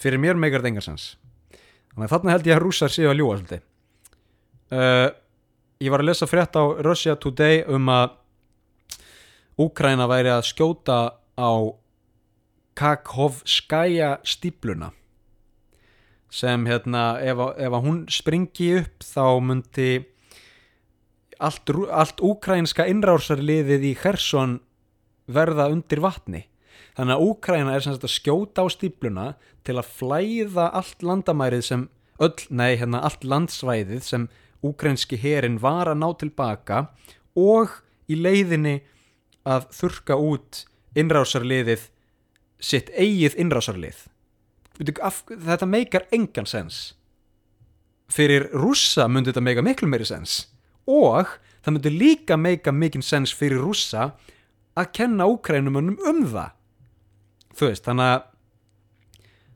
fyrir 0.00 0.18
mér 0.22 0.38
meikar 0.38 0.62
þetta 0.62 0.72
engarsens 0.72 1.04
þannig 1.92 2.06
að 2.06 2.14
þarna 2.14 2.34
held 2.34 2.48
ég 2.48 2.56
að 2.56 2.62
rússar 2.64 2.92
séu 2.92 3.10
að 3.10 3.18
ljúa 3.20 3.36
svolítið. 3.36 3.62
Uh, 4.72 5.08
ég 5.84 5.92
var 5.92 6.02
að 6.02 6.08
lesa 6.08 6.28
frétt 6.30 6.56
á 6.56 6.64
Russia 6.86 7.16
Today 7.20 7.62
um 7.68 7.90
að 7.92 8.18
Úkraina 9.60 10.08
væri 10.08 10.32
að 10.32 10.46
skjóta 10.48 10.98
á 11.36 11.52
Kakhovskaya 12.72 14.16
stípluna 14.24 14.88
sem 16.32 16.64
hérna 16.66 17.20
ef, 17.20 17.40
ef 17.60 17.76
hún 17.84 18.04
springi 18.10 18.70
upp 18.80 19.04
þá 19.04 19.26
myndi 19.44 19.90
allt, 21.42 21.72
allt 21.92 22.22
úkrænska 22.24 22.86
innrásarliðið 22.88 23.84
í 23.90 23.92
Kherson 23.98 24.60
verða 25.32 25.68
undir 25.72 26.00
vatni. 26.02 26.46
Þannig 26.96 27.16
að 27.16 27.26
Úkraina 27.26 27.74
er 27.74 27.84
sem 27.84 27.94
sagt 27.94 28.06
að 28.08 28.14
skjóta 28.16 28.64
á 28.64 28.66
stípluna 28.72 29.26
til 29.64 29.78
að 29.80 29.92
flæða 29.98 30.68
allt 30.76 31.04
landamærið 31.04 31.64
sem 31.68 31.86
öll, 32.22 32.36
nei, 32.52 32.76
hérna 32.80 33.02
allt 33.04 33.24
landsvæðið 33.24 34.02
sem 34.04 34.26
úkrænski 34.62 35.18
herin 35.18 35.58
var 35.62 35.90
að 35.90 36.00
ná 36.02 36.08
tilbaka 36.20 36.84
og 37.38 37.80
í 38.12 38.18
leiðinni 38.18 38.80
að 39.48 39.66
þurka 39.74 40.18
út 40.20 40.64
innrásarliðið 40.98 41.88
sitt 42.62 42.92
eigið 42.94 43.40
innrásarlið 43.42 44.04
þetta 44.78 45.68
meikar 45.68 46.08
engan 46.14 46.48
sens. 46.48 46.94
Fyrir 48.12 48.48
rússa 48.52 49.08
myndi 49.08 49.32
þetta 49.32 49.44
meika 49.44 49.64
miklu 49.64 49.88
meiri 49.88 50.06
sens. 50.08 50.46
Og 50.88 51.28
það 51.62 51.76
myndi 51.76 51.94
líka 51.94 52.36
meika 52.36 52.72
mikinn 52.72 53.04
sens 53.04 53.32
fyrir 53.34 53.62
rússa 53.62 54.12
að 54.76 54.92
kenna 54.96 55.28
úkrænumönnum 55.30 55.98
um 56.08 56.22
það. 56.28 56.52
Þú 57.52 57.68
veist, 57.68 57.84
þannig 57.84 58.08
að 58.08 58.22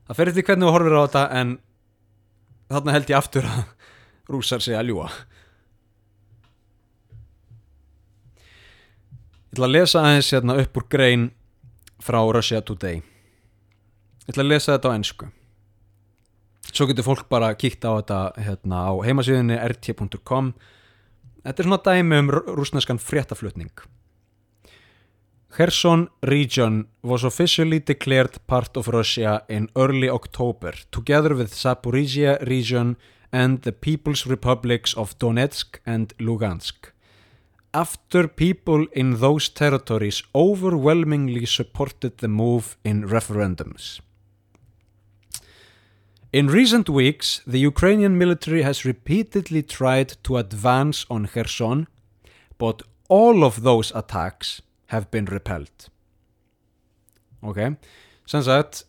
það 0.07 0.19
fer 0.19 0.31
eftir 0.31 0.45
hvernig 0.47 0.67
þú 0.67 0.75
horfir 0.75 0.95
á 0.95 1.01
þetta 1.03 1.23
en 1.39 1.57
þarna 2.71 2.95
held 2.95 3.11
ég 3.11 3.17
aftur 3.19 3.49
að 3.49 3.65
rússar 4.31 4.63
segja 4.63 4.81
að 4.83 4.91
ljúa 4.91 5.09
Ég 9.47 9.55
ætla 9.55 9.67
að 9.69 9.73
lesa 9.73 10.01
aðeins 10.03 10.31
hérna 10.35 10.57
upp 10.61 10.77
úr 10.77 10.87
grein 10.91 11.29
frá 12.03 12.19
Russia 12.35 12.61
Today 12.61 13.01
Ég 14.27 14.33
ætla 14.35 14.43
að 14.43 14.51
lesa 14.51 14.73
þetta 14.75 14.89
á 14.91 14.97
ennsku 14.99 15.29
Svo 16.67 16.85
getur 16.89 17.05
fólk 17.07 17.29
bara 17.31 17.53
kíkt 17.55 17.85
á 17.87 17.95
þetta 17.95 18.17
hérna 18.43 18.81
á 18.91 18.93
heimasíðunni 19.07 19.55
rt.com 19.71 20.51
Þetta 21.45 21.63
er 21.63 21.69
svona 21.69 21.83
dæmi 21.85 22.19
um 22.19 22.33
rúsneskan 22.35 22.99
fréttaflutning 22.99 23.71
Kherson 25.57 26.09
region 26.21 26.87
was 27.01 27.23
officially 27.23 27.79
declared 27.79 28.37
part 28.47 28.77
of 28.77 28.89
Russia 28.89 29.41
in 29.49 29.69
early 29.75 30.09
October, 30.09 30.73
together 30.91 31.33
with 31.33 31.55
Zaporizhia 31.55 32.37
region 32.45 32.95
and 33.31 33.63
the 33.63 33.71
People's 33.71 34.27
Republics 34.27 34.93
of 34.93 35.17
Donetsk 35.17 35.79
and 35.85 36.13
Lugansk. 36.19 36.91
After 37.73 38.27
people 38.27 38.85
in 38.93 39.19
those 39.19 39.49
territories 39.49 40.21
overwhelmingly 40.35 41.45
supported 41.45 42.17
the 42.17 42.27
move 42.27 42.77
in 42.83 43.07
referendums. 43.07 44.01
In 46.33 46.47
recent 46.47 46.89
weeks, 46.89 47.41
the 47.47 47.59
Ukrainian 47.59 48.17
military 48.17 48.61
has 48.61 48.83
repeatedly 48.83 49.63
tried 49.63 50.17
to 50.23 50.35
advance 50.37 51.05
on 51.09 51.25
Kherson, 51.25 51.87
but 52.57 52.81
all 53.07 53.45
of 53.45 53.63
those 53.63 53.93
attacks 53.95 54.61
have 54.87 55.09
been 55.09 55.25
repelled. 55.25 55.87
Ok, 57.39 57.77
sem 58.27 58.43
sagt, 58.43 58.83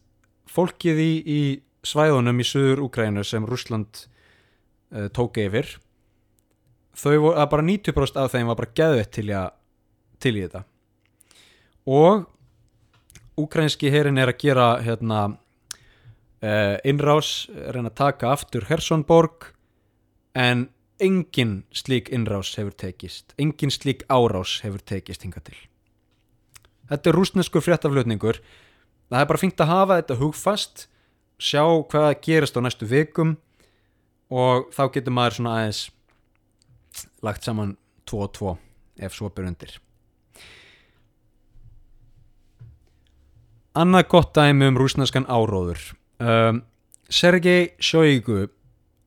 fólkið 0.51 0.99
í, 0.99 1.13
í 1.23 1.41
svæðunum 1.87 2.43
í 2.43 2.47
söður 2.49 2.83
Úkrænu 2.89 3.23
sem 3.23 3.47
Rússland 3.47 4.07
uh, 4.91 5.07
tók 5.15 5.39
yfir, 5.39 5.77
þau 6.99 7.37
að 7.37 7.51
bara 7.55 7.69
90% 7.71 8.19
af 8.19 8.35
þeim 8.35 8.51
var 8.51 8.59
bara 8.59 8.75
geðvett 8.75 9.15
til, 9.15 9.31
til 10.19 10.35
í 10.35 10.43
þetta. 10.49 10.65
Og 11.87 12.27
úkrænski 13.39 13.95
herin 13.95 14.19
er 14.19 14.33
að 14.33 14.43
gera 14.43 14.73
hérna 14.83 15.29
uh, 16.43 16.77
innrás, 16.87 17.49
reyna 17.49 17.93
að 17.93 17.99
taka 18.03 18.33
aftur 18.35 18.67
Hersonborg 18.69 19.53
en 20.39 20.69
engin 21.03 21.63
slík 21.75 22.11
innrás 22.15 22.55
hefur 22.59 22.75
tekist. 22.75 23.35
Engin 23.39 23.73
slík 23.75 24.05
árás 24.11 24.59
hefur 24.65 24.83
tekist 24.83 25.25
hinga 25.27 25.43
til. 25.47 25.57
Þetta 26.89 27.11
er 27.11 27.19
rústneskur 27.19 27.63
fréttaflutningur. 27.65 28.41
Það 29.09 29.21
er 29.21 29.29
bara 29.31 29.41
fínt 29.41 29.61
að 29.61 29.73
hafa 29.73 29.99
þetta 30.01 30.19
hugfast 30.23 30.87
sjá 31.39 31.63
hvað 31.63 32.17
gerist 32.25 32.57
á 32.59 32.61
næstu 32.65 32.89
vikum 32.89 33.37
og 34.29 34.69
þá 34.75 34.83
getur 34.97 35.15
maður 35.15 35.39
svona 35.39 35.55
aðeins 35.59 35.83
lagt 37.25 37.47
saman 37.47 37.77
2 38.11 38.25
og 38.25 38.33
2 38.39 38.57
ef 39.07 39.15
svo 39.15 39.31
ber 39.31 39.47
undir. 39.49 39.79
Annað 43.79 44.09
gott 44.11 44.35
dæmi 44.35 44.67
um 44.67 44.79
rúsneskan 44.81 45.29
áróður 45.31 45.79
um, 46.21 46.63
Sergei 47.09 47.75
Shoigu 47.81 48.49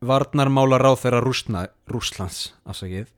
varnarmála 0.01 0.79
ráþeira 0.81 1.21
Rúsna, 1.21 1.67
Rúslands 1.87 2.53
afsakið, 2.65 3.11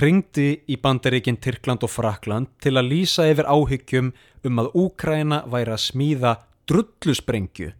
ringdi 0.00 0.62
í 0.72 0.78
bandaríkin 0.80 1.36
Tyrkland 1.36 1.84
og 1.84 1.92
Frakland 1.92 2.48
til 2.64 2.78
að 2.80 2.88
lýsa 2.88 3.26
yfir 3.28 3.48
áhyggjum 3.50 4.12
um 4.48 4.62
að 4.62 4.72
Úkræna 4.80 5.42
væri 5.52 5.74
að 5.74 5.84
smíða 5.84 6.36
drullusprengju. 6.70 7.72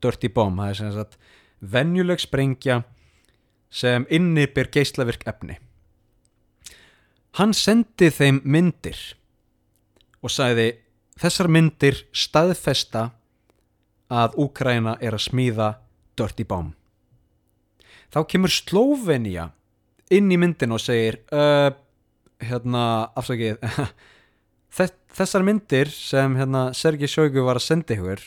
Dirty 0.00 0.28
bomb, 0.28 0.60
það 0.60 0.70
er 0.70 0.78
sem 0.78 0.92
sagt 0.94 1.18
venjuleg 1.60 2.20
sprengja 2.20 2.82
sem 3.70 4.06
innibir 4.10 4.70
geislavirk 4.70 5.24
efni. 5.30 5.58
Hann 7.38 7.54
sendi 7.54 8.10
þeim 8.10 8.40
myndir 8.44 8.98
og 10.20 10.32
sagði 10.34 10.72
þessar 11.20 11.48
myndir 11.48 12.04
staðfesta 12.12 13.10
að 14.10 14.36
Úkræna 14.42 14.96
er 15.00 15.14
að 15.16 15.24
smíða 15.28 15.68
dirty 16.18 16.44
bomb. 16.44 16.74
Þá 18.10 18.24
kemur 18.26 18.50
Slovenia 18.50 19.48
inn 20.10 20.30
í 20.34 20.38
myndin 20.42 20.74
og 20.74 20.82
segir 20.82 21.20
uh, 21.30 21.70
hérna 22.42 22.84
afsakið 23.14 23.60
þess- 24.76 24.96
þessar 25.14 25.46
myndir 25.46 25.90
sem 25.94 26.34
hérna 26.38 26.70
Sergei 26.74 27.06
Sjógu 27.10 27.44
var 27.46 27.60
að 27.60 27.68
senda 27.68 27.94
ykkur 27.94 28.24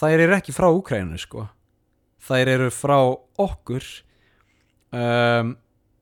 þær 0.00 0.22
eru 0.24 0.36
ekki 0.38 0.54
frá 0.56 0.70
Úkrænu 0.72 1.18
sko. 1.20 1.44
Þær 2.24 2.48
eru 2.54 2.70
frá 2.72 2.96
okkur. 3.40 3.84
Um, 4.96 5.54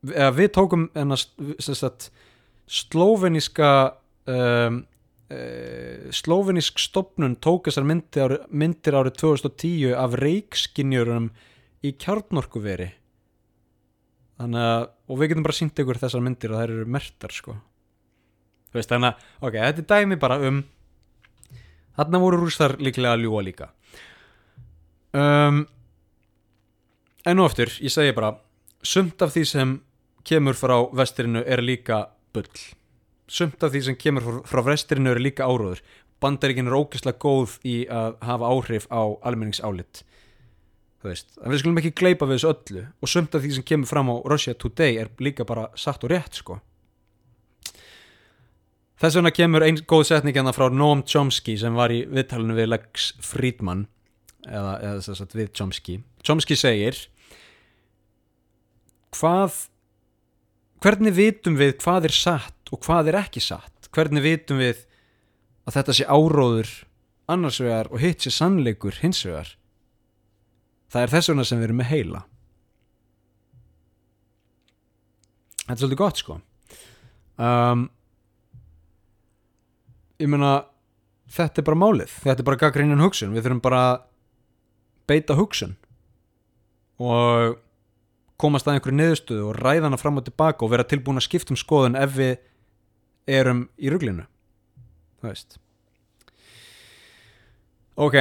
við 0.02 0.50
tókum 0.54 0.84
slóveníska 2.68 3.70
um, 4.28 4.82
uh, 5.32 6.08
slóvenísk 6.14 6.80
stopnun 6.82 7.36
tók 7.42 7.68
þessar 7.68 7.86
myndir 7.88 8.24
árið, 8.26 8.46
myndir 8.50 8.98
árið 8.98 9.18
2010 9.22 9.96
af 9.98 10.16
reikskinjurum 10.20 11.30
í 11.84 11.94
kjarnorkuveri. 12.00 12.92
Þannig 14.38 14.68
að 14.70 14.88
og 15.08 15.20
við 15.20 15.32
getum 15.32 15.46
bara 15.46 15.56
sínt 15.56 15.80
ykkur 15.80 15.98
þessar 16.00 16.24
myndir 16.24 16.52
og 16.52 16.60
þær 16.60 16.74
eru 16.74 16.90
mertar 16.98 17.32
sko. 17.34 17.56
Veist, 18.74 18.90
þannig 18.90 19.14
að, 19.14 19.28
ok, 19.40 19.54
þetta 19.56 19.82
er 19.82 19.88
dæmi 19.94 20.18
bara 20.20 20.36
um 20.44 20.60
þarna 21.98 22.20
voru 22.22 22.40
rústar 22.42 22.76
líklega 22.78 23.16
að 23.16 23.24
ljúa 23.24 23.42
líka. 23.46 23.70
Um, 25.16 25.62
en 27.24 27.40
og 27.40 27.48
aftur 27.48 27.72
ég 27.80 27.92
segi 27.92 28.14
bara, 28.16 28.34
sumt 28.84 29.24
af 29.24 29.32
því 29.34 29.44
sem 29.48 29.74
kemur 30.28 30.58
frá 30.58 30.76
vestirinu 30.94 31.42
er 31.46 31.64
líka 31.64 32.04
bull 32.36 32.50
sumt 33.28 33.62
af 33.62 33.72
því 33.72 33.82
sem 33.86 33.98
kemur 33.98 34.42
frá 34.48 34.62
vestirinu 34.66 35.12
er 35.12 35.22
líka 35.22 35.48
áróður. 35.48 35.82
Bandaríkin 36.22 36.66
er 36.66 36.76
ógeðslega 36.78 37.20
góð 37.22 37.58
í 37.68 37.80
að 37.86 38.16
hafa 38.26 38.52
áhrif 38.52 38.88
á 38.90 39.02
almenningsálit. 39.28 40.02
Þú 40.98 41.12
veist, 41.12 41.28
en 41.38 41.52
við 41.52 41.60
skulum 41.62 41.78
ekki 41.78 41.94
gleipa 42.00 42.26
við 42.26 42.40
þessu 42.40 42.48
öllu. 42.50 42.86
Og 42.98 43.12
sumt 43.12 43.36
af 43.36 43.44
því 43.44 43.52
sem 43.54 43.66
kemur 43.70 43.90
fram 43.90 44.10
á 44.10 44.16
Russia 44.26 44.56
Today 44.58 44.98
er 44.98 45.12
líka 45.22 45.46
bara 45.46 45.68
satt 45.78 46.02
og 46.02 46.10
rétt 46.10 46.40
sko. 46.40 46.58
Þess 48.98 49.14
vegna 49.14 49.30
kemur 49.30 49.62
einn 49.62 49.78
góð 49.86 50.08
setning 50.08 50.34
hérna 50.34 50.50
frá 50.56 50.66
Noam 50.74 51.04
Chomsky 51.06 51.54
sem 51.60 51.76
var 51.78 51.94
í 51.94 52.00
viðtalinu 52.10 52.56
við 52.56 52.72
Lex 52.72 53.12
Friedman 53.22 53.86
eða, 54.42 54.72
eða 54.82 55.04
þess 55.06 55.22
að 55.22 55.36
við 55.38 55.52
Chomsky. 55.54 56.00
Chomsky 56.26 56.58
segir 56.58 56.98
hvað 59.14 59.68
hvernig 60.82 61.14
vitum 61.14 61.54
við 61.60 61.76
hvað 61.84 62.10
er 62.10 62.16
satt 62.16 62.57
og 62.72 62.82
hvað 62.84 63.10
er 63.12 63.20
ekki 63.22 63.42
satt? 63.42 63.90
Hvernig 63.94 64.24
vitum 64.24 64.60
við 64.60 64.84
að 65.68 65.78
þetta 65.78 65.96
sé 65.96 66.08
áróður 66.08 66.72
annars 67.28 67.60
vegar 67.60 67.90
og 67.92 68.02
hitt 68.02 68.24
sé 68.24 68.32
sannleikur 68.32 69.00
hins 69.02 69.22
vegar? 69.26 69.54
Það 70.88 71.04
er 71.04 71.14
þess 71.14 71.32
vegna 71.32 71.46
sem 71.48 71.60
við 71.60 71.68
erum 71.68 71.80
með 71.82 71.90
heila. 71.92 72.24
Þetta 75.66 75.76
er 75.76 75.82
svolítið 75.82 76.02
gott 76.02 76.20
sko. 76.22 76.40
Um 77.38 77.88
ég 80.18 80.30
meina 80.30 80.52
þetta 81.30 81.60
er 81.60 81.66
bara 81.68 81.78
málið, 81.78 82.12
þetta 82.24 82.42
er 82.42 82.48
bara 82.48 82.60
gaggrínin 82.60 83.02
hugsun, 83.02 83.34
við 83.36 83.46
þurfum 83.46 83.62
bara 83.62 83.82
beita 85.08 85.36
hugsun 85.38 85.76
og 86.98 87.58
komast 88.38 88.66
að 88.66 88.78
einhverju 88.78 88.98
niðurstöðu 88.98 89.44
og 89.46 89.58
ræða 89.58 89.86
hana 89.86 90.00
fram 90.00 90.18
og 90.18 90.26
tilbaka 90.26 90.66
og 90.66 90.72
vera 90.72 90.86
tilbúin 90.88 91.20
að 91.20 91.28
skipta 91.28 91.54
um 91.54 91.60
skoðun 91.60 91.98
ef 91.98 92.16
við 92.16 92.34
erum 93.28 93.66
í 93.76 93.92
rugglinu 93.92 94.24
það 95.20 95.30
veist. 95.32 95.58
Ok 97.98 98.16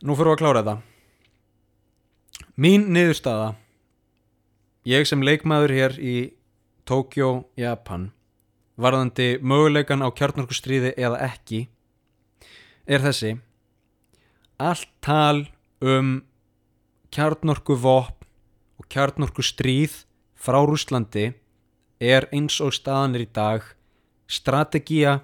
nú 0.00 0.16
fyrir 0.16 0.30
við 0.30 0.34
að 0.34 0.40
klára 0.40 0.62
þetta. 0.62 0.76
Mín 2.60 2.88
niðurstaða 2.94 3.50
ég 4.88 5.06
sem 5.08 5.22
leikmaður 5.24 5.76
hér 5.76 5.98
í 6.00 6.16
Tókjó, 6.88 7.44
Japan 7.60 8.08
varðandi 8.80 9.36
möguleikan 9.44 10.02
á 10.02 10.08
kjarnorkustríði 10.10 10.94
eða 10.96 11.20
ekki 11.28 11.66
er 12.88 13.04
þessi. 13.04 13.36
Allt 14.58 14.88
tal 15.04 15.46
um 15.84 16.22
kjarnorkuvopn 17.14 18.26
og 18.80 18.88
kjarnorkustríð 18.90 20.00
frá 20.40 20.58
Rúslandi 20.64 21.30
er 22.00 22.26
eins 22.32 22.56
og 22.64 22.74
staðanir 22.74 23.28
í 23.28 23.30
dag 23.36 23.68
strategía 24.30 25.20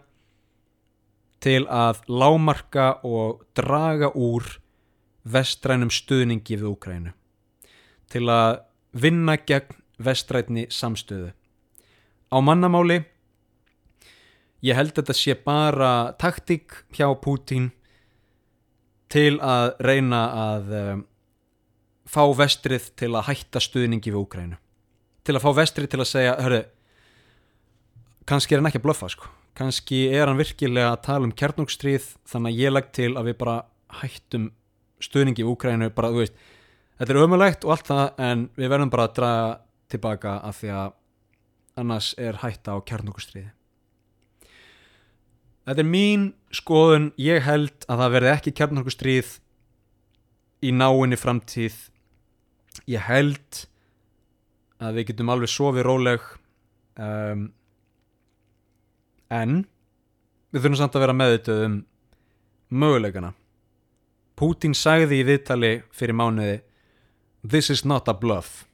til 1.42 1.66
að 1.70 2.02
lámarka 2.11 2.96
og 3.07 3.44
draga 3.54 4.11
úr 4.14 4.59
vestrænum 5.26 5.92
stuðningi 5.92 6.59
við 6.59 6.70
Úkrænu 6.72 7.12
til 8.11 8.26
að 8.30 8.62
vinna 8.96 9.34
gegn 9.36 9.74
vestrætni 9.98 10.66
samstöðu. 10.70 11.32
Á 12.30 12.36
mannamáli 12.42 13.00
ég 14.66 14.76
held 14.76 14.92
að 14.94 15.00
þetta 15.00 15.16
sé 15.16 15.34
bara 15.46 16.12
taktík 16.18 16.82
hjá 16.94 17.09
Pútín 17.22 17.70
til 19.12 19.38
að 19.38 19.74
reyna 19.86 20.22
að 20.34 20.72
um, 20.80 21.02
fá 22.07 22.22
vestrið 22.38 22.90
til 22.98 23.12
að 23.14 23.28
hætta 23.30 23.62
stuðningi 23.62 24.12
við 24.12 24.22
Úkrænu 24.22 24.59
til 25.26 25.34
að 25.34 25.42
fá 25.42 25.50
vestrið 25.59 25.90
til 25.90 26.00
að 26.02 26.11
segja 26.11 26.34
hörru, 26.38 26.61
kannski 28.28 28.54
er 28.54 28.62
hann 28.62 28.70
ekki 28.70 28.82
að 28.82 28.86
blöffa 28.88 29.10
sko. 29.12 29.30
kannski 29.56 30.02
er 30.12 30.28
hann 30.28 30.40
virkilega 30.40 30.92
að 30.92 31.02
tala 31.08 31.28
um 31.28 31.32
kjarnúkstríð 31.32 32.12
þannig 32.28 32.52
að 32.52 32.62
ég 32.64 32.74
legg 32.74 32.92
til 32.92 33.12
að 33.14 33.30
við 33.30 33.38
bara 33.40 33.56
hættum 34.02 34.50
stuðningi 35.00 35.44
við 35.44 35.52
Úkrænu 35.52 35.90
bara, 35.94 36.12
þú 36.12 36.24
veist, 36.24 36.38
þetta 36.98 37.14
er 37.14 37.22
ömulegt 37.22 37.64
og 37.64 37.76
allt 37.76 37.90
það 37.90 38.22
en 38.28 38.46
við 38.56 38.72
verðum 38.72 38.92
bara 38.92 39.08
að 39.08 39.18
draga 39.20 39.50
tilbaka 39.92 40.38
af 40.44 40.60
því 40.60 40.72
að 40.76 40.96
annars 41.76 42.14
er 42.18 42.40
hætta 42.42 42.76
á 42.76 42.84
kjarnúkustríði 42.84 43.50
Þetta 45.66 45.82
er 45.82 45.88
mín 45.90 46.26
skoðun, 46.54 47.08
ég 47.18 47.42
held 47.42 47.86
að 47.90 48.00
það 48.00 48.12
verði 48.14 48.28
ekki 48.30 48.52
kjarnarkustríð 48.54 49.30
í 50.62 50.70
náinni 50.70 51.18
framtíð. 51.18 51.74
Ég 52.86 53.02
held 53.02 53.64
að 54.78 55.00
við 55.00 55.08
getum 55.08 55.32
alveg 55.34 55.50
sofið 55.50 55.86
róleg 55.88 56.28
um, 57.02 57.48
en 59.32 59.64
við 60.52 60.62
þurfum 60.62 60.78
samt 60.80 60.96
að 60.96 61.04
vera 61.06 61.16
meðutöð 61.16 61.64
um 61.66 61.76
möguleikana. 62.70 63.32
Putin 64.36 64.74
sagði 64.76 65.20
í 65.22 65.26
viðtali 65.26 65.72
fyrir 65.94 66.16
mánuði 66.16 66.61
This 67.46 67.70
is 67.70 67.84
not 67.86 68.08
a 68.11 68.14
bluff 68.14 68.64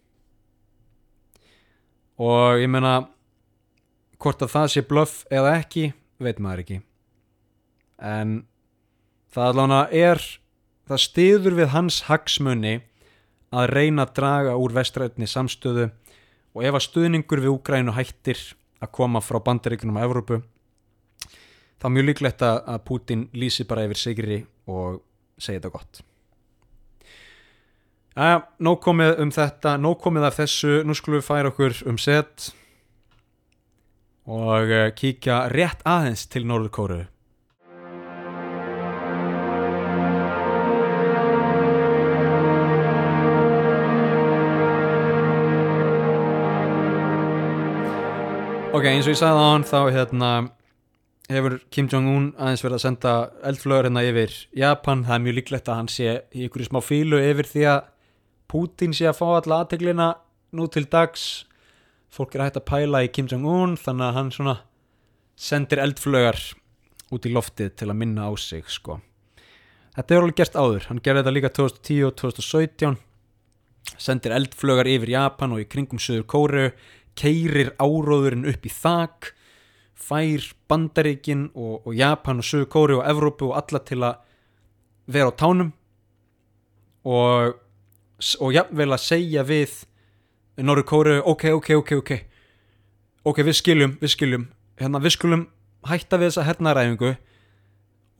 og 2.22 2.60
ég 2.60 2.70
menna 2.70 3.08
hvort 4.22 4.44
að 4.44 4.52
það 4.52 4.70
sé 4.74 4.84
bluff 4.86 5.22
eða 5.32 5.56
ekki 5.58 5.90
veit 6.22 6.40
maður 6.42 6.62
ekki 6.62 6.78
en 8.02 8.36
það 9.32 9.48
allavega 9.50 10.08
er 10.10 10.22
það 10.88 11.04
stiður 11.06 11.58
við 11.58 11.72
hans 11.72 12.00
hagsmunni 12.08 12.74
að 13.52 13.70
reyna 13.72 14.06
að 14.06 14.14
draga 14.20 14.56
úr 14.60 14.74
vestrætni 14.76 15.28
samstöðu 15.28 15.90
og 16.52 16.64
ef 16.64 16.76
að 16.76 16.86
stuðningur 16.86 17.42
við 17.42 17.54
Úgrænu 17.56 17.96
hættir 17.96 18.40
að 18.82 18.92
koma 18.98 19.22
frá 19.22 19.38
bandaríkunum 19.44 19.98
á 19.98 20.04
Evrópu 20.04 20.40
þá 21.82 21.88
er 21.88 21.94
mjög 21.96 22.08
líklegt 22.08 22.44
að 22.46 22.80
Putin 22.86 23.26
lýsi 23.34 23.66
bara 23.68 23.86
yfir 23.88 23.98
sigri 23.98 24.40
og 24.70 25.00
segja 25.38 25.60
þetta 25.60 25.72
gott. 25.74 26.02
Æja, 28.12 28.42
nóg 28.60 28.82
komið 28.84 29.22
um 29.24 29.30
þetta, 29.32 29.78
nóg 29.80 29.96
komið 30.04 30.26
af 30.28 30.36
þessu, 30.36 30.82
nú 30.84 30.94
skulum 30.94 31.18
við 31.18 31.26
færa 31.26 31.50
okkur 31.50 31.78
um 31.88 31.98
set 31.98 32.50
og 34.28 34.70
eh, 34.70 34.90
kíkja 34.94 35.46
rétt 35.50 35.80
aðeins 35.88 36.26
til 36.30 36.44
Norðurkóru 36.46 37.00
Ok, 48.72 48.86
eins 48.88 49.04
og 49.04 49.12
ég 49.12 49.18
sagði 49.20 49.36
á 49.36 49.52
hann 49.52 49.64
þá 49.68 49.78
hérna, 49.92 50.28
hefur 51.28 51.58
Kim 51.68 51.90
Jong-un 51.92 52.30
aðeins 52.40 52.62
verið 52.64 52.76
að 52.78 52.84
senda 52.86 53.10
eldflögur 53.50 53.84
hérna 53.84 54.04
yfir 54.08 54.32
Japan, 54.56 55.02
það 55.04 55.12
er 55.18 55.22
mjög 55.26 55.36
líklegt 55.36 55.68
að 55.68 55.76
hann 55.76 55.90
sé 55.92 56.14
í 56.32 56.46
ykkur 56.46 56.64
smá 56.64 56.78
fílu 56.80 57.18
yfir 57.20 57.50
því 57.50 57.66
að 57.68 57.82
Putin 58.48 58.96
sé 58.96 59.10
að 59.10 59.18
fá 59.18 59.26
alla 59.26 59.58
aðteglina 59.60 60.06
nú 60.56 60.70
til 60.72 60.86
dags. 60.88 61.26
Fólk 62.08 62.32
er 62.32 62.46
hægt 62.46 62.62
að 62.62 62.66
pæla 62.72 63.04
í 63.04 63.12
Kim 63.12 63.28
Jong-un 63.28 63.76
þannig 63.76 64.06
að 64.08 64.16
hann 64.16 64.32
svona 64.38 64.56
sendir 65.36 65.84
eldflögar 65.84 66.40
út 67.12 67.28
í 67.28 67.34
loftið 67.36 67.76
til 67.76 67.90
að 67.92 68.00
minna 68.06 68.24
á 68.24 68.32
sig 68.40 68.64
sko. 68.72 69.02
Þetta 69.98 70.16
er 70.16 70.24
alveg 70.24 70.40
gert 70.40 70.56
áður, 70.56 70.88
hann 70.88 71.04
gerði 71.04 71.26
þetta 71.26 71.36
líka 71.36 71.52
2010 71.60 72.08
og 72.08 72.16
2017 72.24 73.00
sendir 74.00 74.32
eldflögar 74.32 74.88
yfir 74.88 75.12
Japan 75.12 75.52
og 75.52 75.60
í 75.60 75.68
kringum 75.68 76.00
söður 76.00 76.24
Kóru 76.30 76.66
keirir 77.18 77.72
áróðurinn 77.82 78.48
upp 78.50 78.66
í 78.66 78.72
þak 78.72 79.32
fær 80.02 80.48
Bandaríkin 80.70 81.48
og, 81.54 81.86
og 81.86 81.94
Japan 81.94 82.42
og 82.42 82.48
söður 82.48 82.68
Kóru 82.72 82.98
og 83.00 83.06
Evrópu 83.08 83.50
og 83.50 83.56
alla 83.60 83.82
til 83.86 84.00
að 84.02 84.20
vera 85.12 85.30
á 85.30 85.38
tánum 85.38 85.72
og, 87.06 87.56
og 88.40 88.52
jafnvel 88.54 88.90
að 88.92 89.04
segja 89.04 89.46
við 89.46 89.82
Norður 90.62 90.86
Kóru, 90.88 91.16
ok, 91.26 91.48
ok, 91.56 91.70
ok, 91.80 91.96
ok 92.02 92.12
ok, 93.28 93.42
við 93.46 93.58
skiljum, 93.58 93.96
við 94.02 94.14
skiljum. 94.16 94.46
Hérna, 94.80 95.00
við 95.02 95.16
skulum 95.16 95.46
hætta 95.86 96.18
við 96.18 96.32
þessa 96.32 96.46
hernaræfingu 96.48 97.14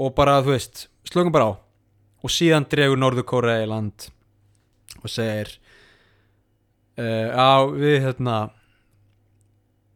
og 0.02 0.14
bara, 0.16 0.40
þú 0.44 0.54
veist 0.54 0.86
slöngum 1.08 1.34
bara 1.34 1.50
á. 1.50 1.52
Og 2.22 2.30
síðan 2.30 2.68
dregur 2.70 3.00
Norður 3.00 3.26
Kóru 3.26 3.54
í 3.54 3.66
land 3.66 4.08
og 5.02 5.10
segir 5.10 5.56
uh, 7.00 7.28
já 7.34 7.50
við 7.74 7.96
hérna 8.04 8.36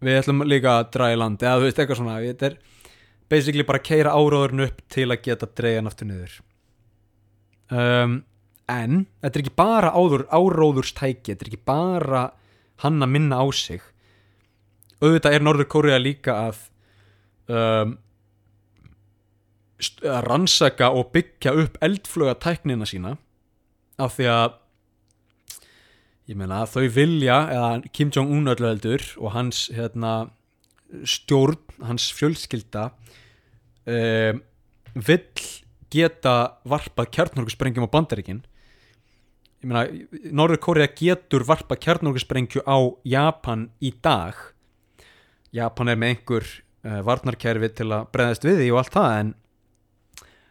við 0.05 0.21
ætlum 0.21 0.45
líka 0.49 0.79
að 0.81 0.89
draga 0.97 1.17
í 1.17 1.21
land 1.21 1.43
eða 1.43 1.59
þú 1.59 1.67
veist 1.67 1.83
eitthvað 1.83 2.01
svona. 2.01 2.17
Þetta 2.25 2.49
er 2.51 2.57
basically 3.33 3.67
bara 3.67 3.81
að 3.81 3.89
keira 3.89 4.15
áróðurinn 4.17 4.67
upp 4.67 4.81
til 4.93 5.09
að 5.11 5.23
geta 5.25 5.51
dreigjan 5.59 5.91
aftur 5.91 6.11
niður. 6.11 6.39
Um, 7.67 8.17
en 8.71 9.05
þetta 9.23 9.33
er 9.39 9.45
ekki 9.45 9.57
bara 9.59 9.93
áður, 9.95 10.27
áróðurstæki 10.31 11.33
þetta 11.33 11.47
er 11.47 11.51
ekki 11.51 11.67
bara 11.67 12.25
hann 12.85 13.03
að 13.03 13.13
minna 13.15 13.41
á 13.43 13.47
sig. 13.57 13.83
Auðvitað 15.01 15.37
er 15.37 15.45
Norður 15.45 15.71
Kórea 15.73 15.99
líka 16.01 16.37
að 16.49 16.61
um, 17.53 17.97
að 19.77 20.23
rannsaka 20.25 20.91
og 20.97 21.11
byggja 21.13 21.53
upp 21.63 21.77
eldfluga 21.85 22.37
tæknina 22.41 22.87
sína 22.89 23.17
af 24.01 24.17
því 24.17 24.29
að 24.33 24.55
ég 26.27 26.39
meina 26.39 26.65
þau 26.67 26.87
vilja 26.91 27.37
eða 27.55 27.69
Kim 27.95 28.11
Jong-un 28.15 28.51
öllu 28.51 28.69
heldur 28.69 29.05
og 29.21 29.33
hans 29.37 29.67
hérna, 29.75 30.33
stjórn, 31.07 31.61
hans 31.87 32.09
fjölskylda 32.15 32.89
um, 33.87 34.43
vill 35.07 35.47
geta 35.93 36.35
varpað 36.67 37.13
kjarnorkusprengjum 37.15 37.87
á 37.87 37.95
bandaríkin. 37.95 38.43
Ég 39.63 39.71
meina 39.71 39.87
Norður 40.35 40.63
Kórea 40.67 40.91
getur 40.91 41.47
varpað 41.47 41.85
kjarnorkusprengju 41.87 42.65
á 42.67 42.79
Japan 43.07 43.69
í 43.79 43.95
dag. 44.03 44.35
Japan 45.55 45.93
er 45.93 46.01
með 46.01 46.15
einhver 46.15 46.49
uh, 46.51 47.01
varnarkerfi 47.07 47.71
til 47.79 47.91
að 47.95 48.11
breðast 48.15 48.47
við 48.47 48.65
því 48.65 48.73
og 48.75 48.83
allt 48.83 48.99
það 48.99 49.21
en, 49.21 49.33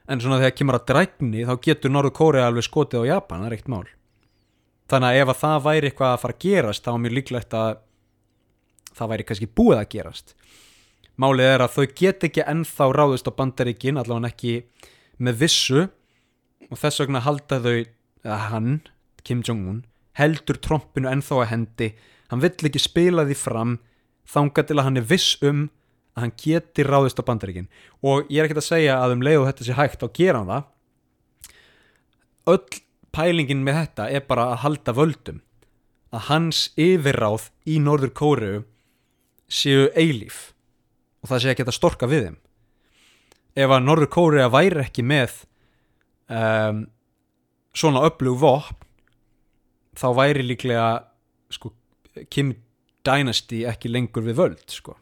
en 0.08 0.24
svona 0.24 0.40
þegar 0.40 0.58
kemur 0.62 0.80
að 0.80 0.88
drækni 0.94 1.46
þá 1.52 1.54
getur 1.68 1.92
Norður 1.94 2.16
Kórea 2.16 2.48
alveg 2.48 2.70
skotið 2.70 3.04
á 3.04 3.12
Japan, 3.18 3.44
það 3.44 3.52
er 3.52 3.60
eitt 3.60 3.72
mál 3.76 3.86
þannig 4.92 5.10
að 5.10 5.22
ef 5.22 5.32
að 5.34 5.42
það 5.42 5.66
væri 5.66 5.90
eitthvað 5.90 6.14
að 6.14 6.22
fara 6.24 6.36
að 6.36 6.44
gerast 6.46 6.86
þá 6.86 6.92
er 6.94 7.02
mjög 7.04 7.16
líklegt 7.18 7.58
að 7.58 7.70
það 8.96 9.12
væri 9.12 9.28
kannski 9.30 9.52
búið 9.60 9.82
að 9.82 9.90
gerast. 9.96 10.36
Málið 11.16 11.50
er 11.54 11.64
að 11.64 11.76
þau 11.76 11.86
get 11.96 12.26
ekki 12.28 12.44
ennþá 12.44 12.88
ráðist 12.92 13.30
á 13.32 13.38
bandaríkin 13.38 14.00
allavega 14.00 14.32
ekki 14.34 14.56
með 15.24 15.42
vissu 15.46 15.86
og 16.70 16.80
þess 16.80 17.02
vegna 17.04 17.24
halda 17.24 17.62
þau 17.64 17.76
eða 17.76 18.40
hann, 18.50 18.80
Kim 19.26 19.42
Jong-un 19.46 19.84
heldur 20.20 20.60
trompinu 20.64 21.10
ennþá 21.12 21.42
að 21.42 21.50
hendi. 21.52 21.90
Hann 22.32 22.44
vill 22.44 22.70
ekki 22.70 22.82
spila 22.82 23.26
því 23.28 23.38
fram 23.40 23.78
þangað 24.32 24.70
til 24.70 24.78
að 24.80 24.88
hann 24.88 25.02
er 25.02 25.10
viss 25.10 25.36
um 25.46 25.66
að 26.16 26.24
hann 26.24 26.36
geti 26.40 26.86
ráðist 26.88 27.20
á 27.20 27.28
bandaríkin. 27.28 27.68
Og 28.04 28.30
ég 28.32 28.40
er 28.40 28.48
ekkert 28.48 28.64
að 28.64 28.70
segja 28.70 29.00
að 29.02 29.18
um 29.18 29.26
leið 29.26 29.42
og 29.42 29.48
þetta 29.50 29.68
sé 29.68 29.78
hægt 29.78 30.02
þá 30.02 30.08
gera 30.16 30.42
hann 30.42 30.54
það. 30.54 30.70
Öll 32.56 32.82
pælingin 33.16 33.64
með 33.66 33.80
þetta 33.82 34.08
er 34.12 34.26
bara 34.28 34.50
að 34.54 34.62
halda 34.66 34.96
völdum. 34.96 35.42
Að 36.16 36.28
hans 36.30 36.66
yfirráð 36.80 37.50
í 37.68 37.80
Norður 37.84 38.14
Kóreu 38.16 38.58
séu 39.52 39.90
eilíf 39.96 40.52
og 41.24 41.32
það 41.32 41.42
sé 41.42 41.54
ekki 41.54 41.66
að 41.66 41.78
storka 41.78 42.10
við 42.10 42.28
þeim. 42.28 42.38
Ef 43.56 43.72
að 43.72 43.86
Norður 43.86 44.12
Kórea 44.12 44.52
væri 44.52 44.84
ekki 44.84 45.06
með 45.08 45.40
um, 46.28 46.84
svona 47.76 48.04
öflug 48.08 48.38
vopn 48.44 48.84
þá 49.96 50.08
væri 50.18 50.44
líklega 50.44 50.90
sko, 51.56 51.72
Kim 52.30 52.54
Dynasty 53.06 53.64
ekki 53.70 53.92
lengur 53.92 54.26
við 54.26 54.40
völd 54.42 54.72
sko. 54.72 54.98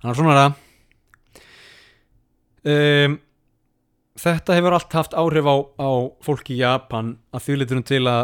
þannig 0.00 0.14
að 0.14 0.20
svona 0.20 0.34
er 0.34 0.40
það. 0.40 0.54
Um, 2.70 3.16
þetta 4.20 4.56
hefur 4.58 4.76
allt 4.76 4.96
haft 4.96 5.16
áhrif 5.16 5.48
á, 5.48 5.56
á 5.80 5.90
fólki 6.24 6.56
í 6.58 6.62
Japan 6.62 7.14
að 7.32 7.46
þjóðliturum 7.46 7.86
til 7.88 8.04
að 8.10 8.22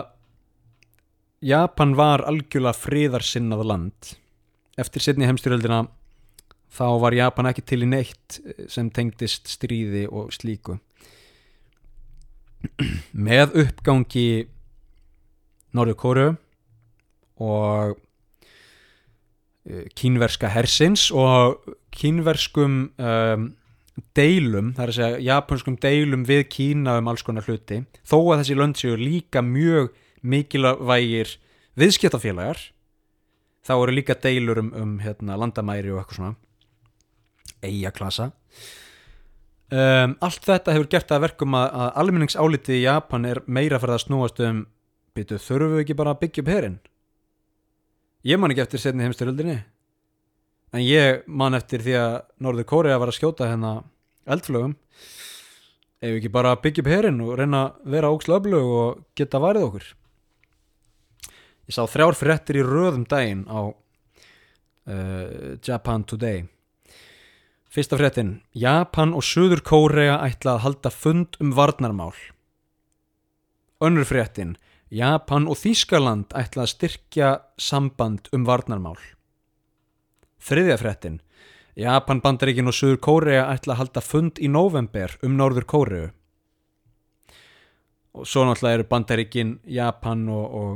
Japan 1.47 1.93
var 1.97 2.24
algjörlega 2.27 2.77
friðarsinnað 2.81 3.62
land. 3.68 4.16
Eftir 4.81 5.05
setni 5.05 5.28
heimstyrjöldina 5.28 5.85
þá 6.77 6.86
var 7.01 7.16
Japan 7.16 7.51
ekki 7.51 7.64
til 7.64 7.82
í 7.85 7.90
neitt 7.90 8.40
sem 8.73 8.89
tengdist 8.93 9.48
stríði 9.52 10.06
og 10.09 10.32
slíku. 10.35 10.78
Með 13.12 13.55
uppgangi 13.62 14.28
Norður 15.77 15.98
Kóru 16.01 16.27
og 17.44 17.98
eh, 19.68 19.86
kínverska 19.97 20.51
hersins 20.51 21.10
og 21.12 21.60
kínverskum 21.97 22.78
um, 22.97 23.51
deilum, 24.16 24.73
það 24.77 24.82
er 24.85 24.93
að 24.93 24.97
segja 24.98 25.20
japanskum 25.24 25.77
deilum 25.81 26.24
við 26.28 26.43
Kína 26.52 26.98
um 27.01 27.10
alls 27.10 27.24
konar 27.24 27.47
hluti 27.47 27.82
þó 28.05 28.16
að 28.20 28.43
þessi 28.43 28.56
lönd 28.59 28.81
séu 28.81 28.97
líka 29.01 29.43
mjög 29.44 29.93
mikilvægir 30.27 31.36
viðskiptafélagar 31.81 32.60
þá 33.66 33.74
eru 33.77 33.94
líka 33.97 34.16
deilur 34.20 34.60
um, 34.62 34.73
um 34.77 34.98
hérna, 35.02 35.39
landamæri 35.40 35.93
og 35.93 36.02
eitthvað 36.02 36.20
svona 36.20 36.35
eigaklasa 37.64 38.31
um, 39.73 40.16
allt 40.20 40.44
þetta 40.44 40.77
hefur 40.77 40.90
gert 40.93 41.14
að 41.16 41.24
verkum 41.28 41.56
að, 41.59 41.70
að 41.73 41.93
almenningsálitið 42.02 42.81
í 42.81 42.85
Japan 42.85 43.31
er 43.31 43.43
meira 43.47 43.81
fyrir 43.82 43.97
að 43.97 44.05
snúast 44.05 44.43
um 44.44 44.66
býtu 45.16 45.40
þurfum 45.40 45.77
við 45.77 45.86
ekki 45.86 45.98
bara 45.98 46.12
að 46.12 46.23
byggja 46.27 46.44
upp 46.44 46.52
herin 46.52 46.77
ég 48.28 48.40
man 48.40 48.52
ekki 48.52 48.66
eftir 48.66 48.82
setni 48.82 49.06
heimstyröldinni 49.06 49.60
en 50.76 50.82
ég 50.84 51.22
man 51.26 51.56
eftir 51.56 51.80
því 51.84 51.94
að 51.96 52.16
Norður 52.44 52.68
Kórea 52.68 52.98
var 53.00 53.08
að 53.08 53.16
skjóta 53.16 53.48
hérna 53.48 53.78
eldflögum 54.28 54.74
ef 55.96 56.10
við 56.10 56.18
ekki 56.18 56.32
bara 56.34 56.56
byggja 56.60 56.82
upp 56.82 56.90
herin 56.92 57.22
og 57.24 57.38
reyna 57.38 57.62
að 57.62 57.94
vera 57.94 58.10
ókslu 58.12 58.36
öflug 58.36 58.74
og 58.80 58.98
geta 59.16 59.40
varið 59.40 59.66
okkur? 59.70 59.86
Ég 61.66 61.74
sá 61.74 61.82
þrjár 61.90 62.18
fréttir 62.18 62.60
í 62.60 62.66
röðum 62.66 63.06
daginn 63.08 63.46
á 63.48 63.60
uh, 63.72 65.56
Japan 65.64 66.04
Today. 66.06 66.44
Fyrsta 67.72 67.98
fréttin. 67.98 68.36
Japan 68.54 69.16
og 69.16 69.24
Suður 69.26 69.64
Kórea 69.66 70.20
ætla 70.28 70.56
að 70.56 70.64
halda 70.66 70.92
fund 70.94 71.40
um 71.42 71.56
varnarmál. 71.56 72.14
Önnur 73.82 74.06
fréttin. 74.06 74.54
Japan 74.94 75.48
og 75.50 75.58
Þýskaland 75.58 76.36
ætla 76.38 76.68
að 76.68 76.74
styrkja 76.76 77.34
samband 77.58 78.30
um 78.36 78.46
varnarmál 78.46 79.00
þriðja 80.47 80.78
fréttin. 80.81 81.20
Japan, 81.77 82.23
Bandaríkin 82.24 82.70
og 82.70 82.77
Suður 82.77 83.01
Kórea 83.05 83.48
ætla 83.52 83.74
að 83.74 83.81
halda 83.82 84.02
fund 84.05 84.39
í 84.40 84.48
november 84.48 85.12
um 85.27 85.36
Norður 85.36 85.66
Kóreu. 85.68 86.06
Og 88.16 88.24
svo 88.24 88.47
náttúrulega 88.48 88.78
eru 88.78 88.86
Bandaríkin, 88.89 89.51
Japan 89.68 90.23
og, 90.32 90.47
og 90.56 90.70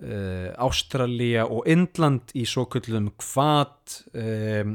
uh, 0.00 0.48
Ástralía 0.56 1.44
og 1.44 1.68
Indland 1.68 2.32
í 2.32 2.46
svo 2.48 2.64
kullum 2.72 3.10
kvat 3.20 3.98
um, 4.16 4.72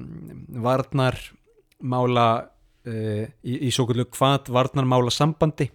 varnarmála 0.62 2.28
uh, 2.46 3.26
í, 3.42 3.58
í 3.66 3.74
svo 3.74 3.88
kullum 3.90 4.12
kvat 4.14 4.54
varnarmála 4.54 5.14
sambandi 5.14 5.72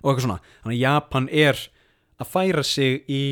og 0.00 0.12
eitthvað 0.12 0.24
svona. 0.24 0.40
Þannig 0.62 0.76
að 0.76 0.84
Japan 0.86 1.28
er 1.34 1.62
að 2.16 2.32
færa 2.32 2.64
sig 2.64 3.04
í 3.12 3.24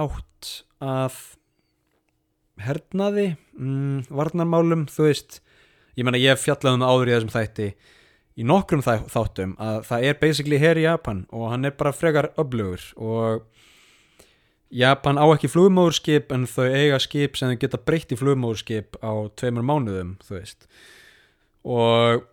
átt 0.00 0.52
að 0.80 1.20
hernaði 2.60 3.32
mm, 3.56 4.08
varnarmálum, 4.12 4.86
þú 4.92 5.08
veist 5.08 5.40
ég 5.96 6.06
menna 6.06 6.20
ég 6.20 6.34
hef 6.34 6.44
fjallað 6.44 6.78
um 6.78 6.86
áður 6.86 7.10
í 7.10 7.14
þessum 7.16 7.32
þætti 7.32 7.68
í 8.32 8.46
nokkrum 8.48 8.84
þæ 8.84 8.92
þáttum 9.12 9.54
að 9.60 9.78
það 9.88 10.06
er 10.08 10.20
basically 10.20 10.60
her 10.60 10.80
í 10.80 10.86
Japan 10.86 11.24
og 11.32 11.50
hann 11.52 11.68
er 11.68 11.76
bara 11.76 11.94
frekar 11.96 12.30
öflugur 12.40 12.84
og 12.96 13.48
Japan 14.72 15.20
á 15.20 15.28
ekki 15.28 15.50
flugmóðurskip 15.52 16.32
en 16.32 16.46
þau 16.48 16.64
eiga 16.64 16.98
skip 17.02 17.36
sem 17.36 17.52
þau 17.52 17.60
geta 17.60 17.80
breytt 17.80 18.14
í 18.14 18.16
flugmóðurskip 18.16 18.96
á 19.04 19.12
tveimur 19.36 19.66
mánuðum, 19.68 20.14
þú 20.24 20.38
veist. 20.38 20.64
Og 21.68 22.24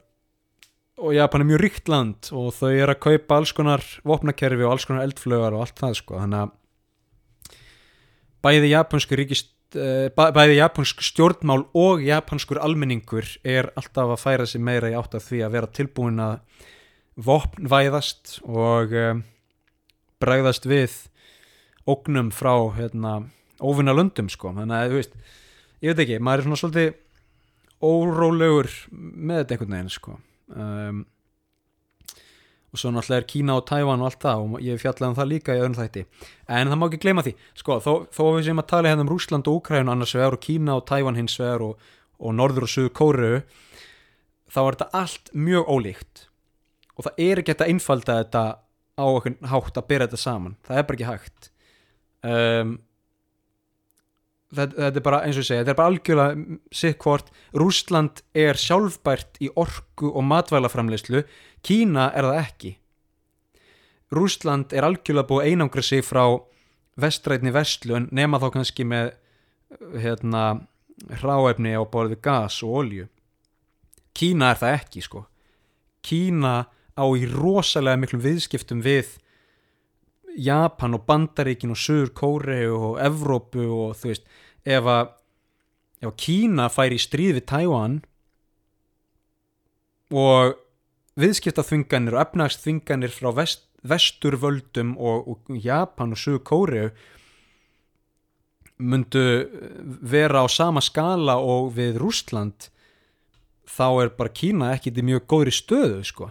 og 0.99 1.15
Japan 1.15 1.43
er 1.43 1.47
mjög 1.47 1.61
ríkt 1.63 1.91
land 1.91 2.29
og 2.35 2.51
þau 2.57 2.71
er 2.71 2.91
að 2.91 3.01
kaupa 3.05 3.37
alls 3.39 3.53
konar 3.55 3.83
vopnakerfi 4.07 4.65
og 4.65 4.73
alls 4.73 4.87
konar 4.87 5.05
eldflögar 5.07 5.55
og 5.55 5.63
allt 5.63 5.79
það 5.79 5.95
sko. 5.99 6.19
Þannig 6.19 6.41
að 6.43 7.53
bæði 8.43 8.71
japansk 8.73 9.15
ríkist 9.19 9.51
bæði 9.75 10.55
japansk 10.57 11.03
stjórnmál 11.05 11.67
og 11.77 12.01
japanskur 12.01 12.57
almenningur 12.63 13.27
er 13.45 13.69
alltaf 13.77 14.15
að 14.15 14.21
færa 14.23 14.47
sig 14.49 14.63
meira 14.63 14.89
í 14.89 14.95
átt 14.97 15.17
af 15.17 15.27
því 15.27 15.43
að 15.45 15.55
vera 15.57 15.73
tilbúin 15.79 16.21
að 16.23 16.39
vopnvæðast 17.19 18.39
og 18.47 18.95
um, 18.95 19.21
bregðast 20.23 20.65
við 20.69 20.95
ógnum 21.89 22.31
frá 22.35 22.53
hérna, 22.77 23.13
óvinna 23.59 23.95
löndum 23.95 24.29
sko. 24.31 24.53
Þannig 24.55 24.75
að 24.77 24.89
þú 24.89 24.99
veist, 24.99 25.15
ég 25.83 25.93
veit 25.93 26.03
ekki 26.05 26.19
maður 26.23 26.41
er 26.41 26.47
svona 26.47 26.59
svolítið 26.61 26.91
órólegur 27.79 28.69
með 28.91 29.41
þetta 29.41 29.55
einhvern 29.55 29.75
veginn 29.77 29.93
sko. 29.93 30.17
Um, 30.49 31.05
og 32.69 32.81
svo 32.81 32.91
náttúrulega 32.93 33.23
er 33.23 33.27
Kína 33.29 33.55
og 33.57 33.65
Tævan 33.69 34.03
og 34.03 34.09
allt 34.09 34.21
það 34.21 34.43
og 34.43 34.65
ég 34.65 34.81
fjallaði 34.81 35.09
um 35.09 35.17
það 35.17 35.29
líka 35.31 35.55
í 35.55 35.61
öðrum 35.61 35.77
þætti. 35.77 36.03
En 36.47 36.69
það 36.69 36.79
má 36.79 36.85
ekki 36.87 37.01
gleyma 37.05 37.23
því, 37.25 37.33
sko, 37.57 37.77
þó, 37.81 37.93
þó 38.13 38.23
við 38.27 38.43
sem 38.49 38.61
að 38.61 38.69
tala 38.69 38.91
hérna 38.91 39.05
um 39.05 39.11
Rúsland 39.13 39.49
og 39.49 39.59
Úkræn 39.59 39.89
annars 39.89 40.13
vegar 40.17 40.37
og 40.37 40.43
Kína 40.43 40.77
og 40.77 40.85
Tævan 40.89 41.17
hins 41.17 41.37
vegar 41.41 41.65
og, 41.65 41.91
og 42.21 42.35
Norður 42.37 42.67
og 42.67 42.73
Suður 42.73 42.93
Kóru 42.99 43.31
þá 44.49 44.59
er 44.61 44.77
þetta 44.77 44.89
allt 45.01 45.31
mjög 45.33 45.71
ólíkt. 45.73 46.25
Og 46.97 47.07
það 47.07 47.23
er 47.25 47.41
ekki 47.41 47.53
hægt 47.53 47.63
að 47.65 47.73
einfalda 47.73 48.19
þetta 48.23 48.43
á 48.99 49.05
okkur 49.07 49.35
hátt 49.53 49.79
að 49.79 49.89
byrja 49.89 50.07
þetta 50.09 50.21
saman. 50.21 50.57
Það 50.67 50.77
er 50.81 50.87
bara 50.87 50.99
ekki 50.99 51.09
hægt. 51.09 51.51
Um, 52.19 52.77
þetta, 54.55 54.89
er 54.89 55.05
bara 55.05 55.21
eins 55.25 55.37
og 55.37 55.43
ég 55.43 55.49
segja, 55.49 55.63
þetta 55.63 55.73
er 55.73 55.79
bara 55.79 55.91
algjörlega 55.93 56.59
sitt 56.81 56.99
hvort, 57.03 57.31
Rúsland 57.53 58.23
er 58.33 58.59
sjálfbært 58.59 59.39
í 59.43 59.51
orku 59.55 60.11
og 60.13 60.25
matvælaframleyslu 60.29 61.23
Kína 61.65 62.09
er 62.15 62.23
það 62.23 62.39
ekki. 62.39 62.73
Rúsland 64.15 64.73
er 64.73 64.87
algjörlega 64.87 65.27
búið 65.29 65.51
einangra 65.51 65.83
sig 65.85 66.05
frá 66.07 66.23
vestrætni 66.99 67.53
vestlu 67.55 67.97
en 67.99 68.09
nema 68.15 68.39
þá 68.41 68.49
kannski 68.55 68.85
með 68.87 69.13
hérna 70.01 70.43
hráefni 71.21 71.75
á 71.77 71.83
borði 71.85 72.17
gas 72.23 72.57
og 72.65 72.81
olju 72.81 73.05
Kína 74.19 74.51
er 74.51 74.59
það 74.59 74.75
ekki 74.75 75.03
sko. 75.05 75.23
Kína 76.03 76.53
á 76.99 77.05
í 77.15 77.27
rosalega 77.29 77.99
miklum 78.01 78.23
viðskiptum 78.23 78.81
við 78.83 79.13
Japan 80.39 80.95
og 80.97 81.05
Bandaríkin 81.07 81.73
og 81.73 81.79
Sur 81.79 82.13
Kóre 82.15 82.61
og 82.71 82.99
Evrópu 83.03 83.65
og 83.65 83.97
þú 83.99 84.11
veist 84.11 84.25
ef 84.65 84.87
að, 84.87 85.11
ef 86.01 86.09
að 86.11 86.17
Kína 86.23 86.69
fær 86.71 86.95
í 86.95 86.99
stríð 87.01 87.39
við 87.39 87.45
Tæwan 87.51 87.99
og 90.15 90.57
viðskiptaþvinganir 91.19 92.15
og 92.15 92.23
efnagsþvinganir 92.23 93.13
frá 93.13 93.29
vest, 93.35 93.65
vesturvöldum 93.83 94.95
og, 94.97 95.27
og 95.27 95.59
Japan 95.59 96.15
og 96.15 96.21
Sur 96.21 96.39
Kóre 96.39 96.89
myndu 98.79 99.23
vera 99.83 100.43
á 100.43 100.47
sama 100.47 100.81
skala 100.81 101.35
og 101.43 101.73
við 101.75 101.99
Rústland 101.99 102.69
þá 103.69 103.87
er 104.05 104.11
bara 104.15 104.33
Kína 104.33 104.73
ekkit 104.75 104.97
í 105.01 105.05
mjög 105.05 105.25
góðri 105.29 105.53
stöðu 105.53 106.03
sko. 106.07 106.29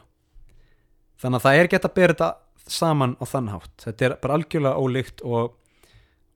Þannig 1.19 1.41
að 1.41 1.45
það 1.45 1.59
er 1.59 1.71
gett 1.73 1.87
að 1.87 1.97
bera 1.99 2.15
þetta 2.15 2.31
saman 2.71 3.17
á 3.19 3.25
þann 3.29 3.51
hátt. 3.53 3.75
Þetta 3.85 4.07
er 4.07 4.17
bara 4.23 4.39
algjörlega 4.39 4.79
ólíkt 4.79 5.25
og, 5.27 5.57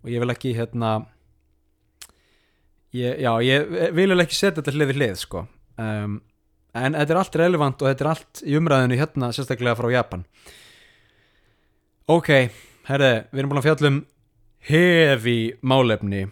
og 0.03 0.11
ég 0.11 0.23
vil 0.23 0.35
ekki 0.35 0.55
hérna 0.57 0.93
ég, 2.97 3.21
já, 3.23 3.33
ég 3.45 3.95
vil 3.97 4.21
ekki 4.21 4.37
setja 4.37 4.61
þetta 4.61 4.75
hlið 4.77 4.93
við 4.93 5.01
hlið 5.01 5.17
sko. 5.23 5.47
Um, 5.81 6.19
en 6.77 6.97
þetta 6.97 7.15
er 7.15 7.21
allt 7.23 7.39
relevant 7.41 7.83
og 7.83 7.91
þetta 7.91 8.05
er 8.05 8.13
allt 8.13 8.43
í 8.45 8.59
umræðinu 8.59 8.99
hérna 9.01 9.33
sérstaklega 9.35 9.79
frá 9.79 9.89
Japan. 9.93 10.27
Ok, 12.11 12.31
herri, 12.89 13.13
við 13.31 13.43
erum 13.43 13.53
búin 13.53 13.63
að 13.63 13.69
fjalla 13.69 13.91
um 13.93 13.99
hefi 14.69 15.39
málefni. 15.63 16.27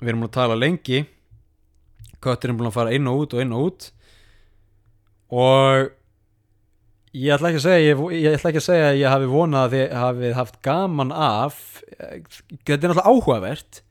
Við 0.00 0.12
erum 0.12 0.24
búin 0.24 0.32
að 0.32 0.38
tala 0.38 0.58
lengi. 0.58 1.04
Köttir 2.22 2.50
erum 2.50 2.60
búin 2.60 2.70
að 2.72 2.78
fara 2.78 2.94
inn 2.94 3.10
og 3.10 3.24
út 3.24 3.36
og 3.36 3.44
inn 3.44 3.54
og 3.56 3.68
út. 3.68 3.88
Og 5.32 5.92
ég 7.12 7.34
ætla 7.34 7.50
ekki 7.50 7.60
að 7.60 7.66
segja 7.66 7.86
ég, 7.86 8.04
ég 8.18 8.36
ætla 8.36 8.52
ekki 8.52 8.62
að 8.62 8.68
segja 8.68 8.90
að 8.90 9.00
ég 9.00 9.12
hafi 9.12 9.30
vonað 9.32 9.64
að 9.64 9.74
þið 9.76 9.96
hafið 10.02 10.36
haft 10.38 10.60
gaman 10.64 11.12
af 11.12 11.58
þetta 11.92 12.76
er 12.76 12.92
náttúrulega 12.92 13.10
áhugavert 13.10 13.82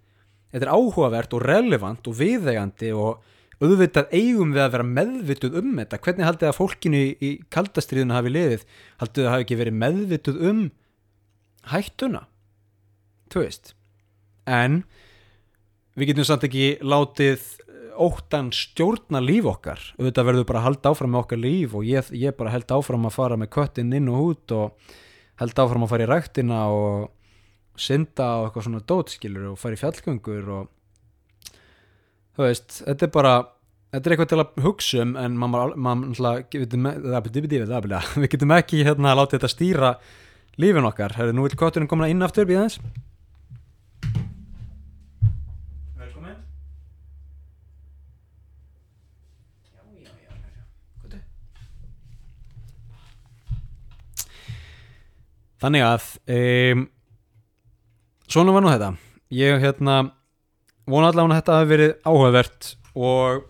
þetta 0.52 0.65
er 0.65 0.73
áhugavert 0.73 1.35
og 1.38 1.45
relevant 1.45 2.10
og 2.10 2.18
viðegandi 2.18 2.93
og 2.98 3.27
auðvitað 3.61 4.14
eigum 4.18 4.56
við 4.56 4.64
að 4.64 4.72
vera 4.73 4.88
meðvituð 4.89 5.57
um 5.60 5.73
þetta. 5.77 5.99
Hvernig 6.02 6.27
haldið 6.27 6.49
að 6.49 6.57
fólkinu 6.57 7.02
í, 7.02 7.10
í 7.22 7.30
kaldastriðinu 7.53 8.15
hafi 8.15 8.34
liðið, 8.34 8.64
haldið 9.03 9.27
að 9.27 9.34
hafi 9.35 9.45
ekki 9.45 9.57
verið 9.60 9.77
meðvituð 9.84 10.39
um 10.49 10.61
hættuna? 11.69 12.23
Þú 13.31 13.43
veist. 13.45 13.73
En 14.49 14.81
við 15.93 16.11
getum 16.11 16.27
samt 16.27 16.48
ekki 16.48 16.72
látið 16.81 17.45
óttan 18.07 18.52
stjórna 18.56 19.22
líf 19.23 19.48
okkar. 19.52 19.82
Auðvitað 19.99 20.28
verður 20.28 20.49
bara 20.49 20.61
að 20.61 20.68
halda 20.69 20.91
áfram 20.91 21.14
með 21.14 21.23
okkar 21.23 21.41
líf 21.41 21.78
og 21.78 21.88
ég, 21.88 22.11
ég 22.18 22.36
bara 22.38 22.53
held 22.53 22.76
áfram 22.76 23.07
að 23.10 23.18
fara 23.18 23.40
með 23.40 23.52
köttin 23.56 23.95
inn 23.98 24.11
og 24.11 24.28
út 24.32 24.56
og 24.57 24.94
held 25.41 25.64
áfram 25.64 25.86
að 25.86 25.94
fara 25.94 26.06
í 26.06 26.11
ræktina 26.11 26.61
og 26.73 27.10
synda 27.80 28.28
og 28.40 28.49
eitthvað 28.49 28.68
svona 28.68 28.84
dótskilur 28.91 29.49
og 29.53 29.60
fara 29.60 29.78
í 29.78 29.82
fjallgöngur 29.82 30.52
og 30.57 31.56
þú 32.36 32.45
veist, 32.45 32.82
þetta 32.84 33.07
er 33.07 33.14
bara 33.15 33.36
þetta 33.91 34.02
er 34.02 34.15
eitthvað 34.15 34.32
til 34.32 34.41
að 34.41 34.65
hugsa 34.65 35.06
um 35.06 35.15
en 35.19 35.38
maður, 35.40 35.78
maður, 35.88 36.44
við 38.22 38.34
getum 38.36 38.57
ekki 38.57 38.84
hérna 38.88 39.14
að 39.14 39.22
láta 39.22 39.38
þetta 39.38 39.52
stýra 39.52 39.94
lífin 40.61 40.88
okkar, 40.88 41.15
Heru, 41.18 41.36
nú 41.36 41.48
vil 41.48 41.57
kötturinn 41.60 41.90
koma 41.91 42.11
inn 42.11 42.23
aftur 42.23 42.48
við 42.49 42.65
þess 42.65 43.07
Þannig 55.62 55.84
að 55.86 56.06
um, 56.34 56.84
svona 58.26 58.56
var 58.56 58.66
nú 58.66 58.72
þetta. 58.72 58.92
Ég 59.32 59.62
hérna 59.62 59.98
vona 60.90 61.12
allavega 61.12 61.36
að 61.36 61.40
þetta 61.40 61.58
hafi 61.60 61.70
verið 61.70 61.92
áhugavert 62.08 62.70
og 62.98 63.44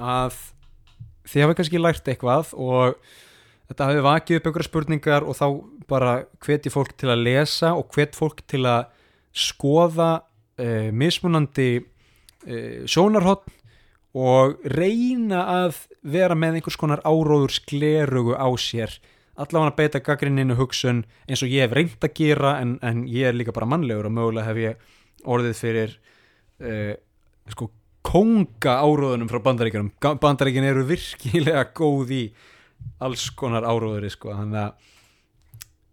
að 0.00 0.36
þið 1.30 1.44
hafi 1.44 1.56
kannski 1.58 1.80
lært 1.80 2.10
eitthvað 2.10 2.52
og 2.58 2.98
þetta 3.70 3.88
hafi 3.88 4.02
vakið 4.04 4.38
upp 4.38 4.48
einhverja 4.50 4.68
spurningar 4.68 5.26
og 5.26 5.38
þá 5.38 5.46
bara 5.90 6.16
hveti 6.44 6.72
fólk 6.72 6.92
til 7.00 7.10
að 7.10 7.24
lesa 7.26 7.72
og 7.78 7.88
hvet 7.94 8.18
fólk 8.18 8.42
til 8.50 8.62
að 8.68 8.90
skoða 9.32 10.10
uh, 10.20 10.90
mismunandi 10.92 11.70
uh, 11.80 12.84
sjónarhótt 12.84 13.48
og 14.20 14.58
reyna 14.66 15.44
að 15.64 15.84
vera 16.02 16.34
með 16.34 16.58
einhvers 16.58 16.78
konar 16.78 17.02
áróður 17.06 17.54
sklerugu 17.54 18.34
á 18.34 18.48
sér 18.58 18.96
allavega 19.40 19.76
beita 19.78 20.00
gaggrinninu 20.04 20.56
hugsun 20.58 21.04
eins 21.26 21.42
og 21.44 21.52
ég 21.52 21.64
hef 21.64 21.74
reynd 21.76 22.06
að 22.06 22.16
gera 22.18 22.56
en, 22.60 22.76
en 22.84 23.04
ég 23.08 23.30
er 23.30 23.36
líka 23.36 23.54
bara 23.56 23.68
mannlegur 23.68 24.08
og 24.10 24.16
mögulega 24.16 24.48
hef 24.50 24.60
ég 24.60 24.88
orðið 25.28 25.56
fyrir 25.58 25.96
uh, 26.64 26.94
sko 27.52 27.70
konga 28.10 28.78
áróðunum 28.80 29.28
frá 29.28 29.42
bandaríkjunum. 29.44 29.90
Bandaríkjun 30.00 30.66
eru 30.70 30.86
virkilega 30.88 31.66
góð 31.76 32.14
í 32.16 32.22
alls 33.04 33.26
konar 33.36 33.66
áróðuri 33.68 34.10
sko 34.12 34.32
þannig 34.32 34.62
að 34.62 34.88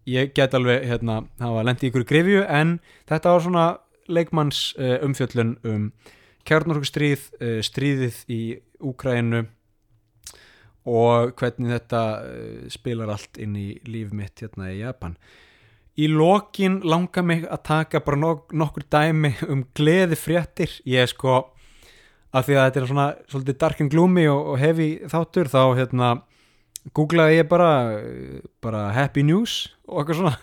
ég 0.08 0.32
get 0.36 0.56
alveg 0.56 0.86
hérna 0.88 1.20
hafa 1.40 1.66
lendið 1.68 1.90
ykkur 1.90 2.06
grifju 2.08 2.46
en 2.48 2.78
þetta 3.10 3.34
var 3.34 3.44
svona 3.44 3.66
leikmanns 4.08 4.62
uh, 4.80 4.96
umfjöllun 5.04 5.58
um 5.68 5.90
kjarnorkustríð, 6.48 7.28
uh, 7.42 7.58
stríðið 7.64 8.22
í 8.32 8.40
Úkrænu 8.78 9.42
og 10.88 11.34
hvernig 11.38 11.74
þetta 11.74 12.02
eh, 12.24 12.64
spilar 12.72 13.12
allt 13.12 13.38
inn 13.40 13.56
í 13.58 13.68
líf 13.88 14.14
mitt 14.16 14.40
hérna 14.42 14.70
í 14.72 14.80
Japan. 14.80 15.16
Í 15.98 16.06
lokin 16.12 16.78
langar 16.86 17.24
mig 17.26 17.44
að 17.50 17.64
taka 17.66 18.00
bara 18.06 18.20
nok 18.20 18.54
nokkur 18.54 18.86
dæmi 18.90 19.32
um 19.50 19.64
gleði 19.74 20.18
fréttir 20.18 20.76
ég 20.86 21.04
er 21.04 21.10
sko 21.10 21.40
af 22.30 22.46
því 22.46 22.54
að 22.54 22.66
þetta 22.66 22.80
er 22.80 22.88
svona 22.90 23.08
svolítið 23.26 23.58
dark 23.64 23.80
and 23.82 23.92
gloomy 23.92 24.28
og, 24.30 24.52
og 24.52 24.60
heavy 24.62 24.88
þáttur 25.10 25.50
þá 25.50 25.62
hérna 25.80 26.10
googlaði 26.94 27.40
ég 27.40 27.48
bara 27.50 27.72
bara 28.62 28.84
happy 28.94 29.24
news 29.26 29.66
og 29.88 30.02
eitthvað 30.02 30.20
svona. 30.22 30.36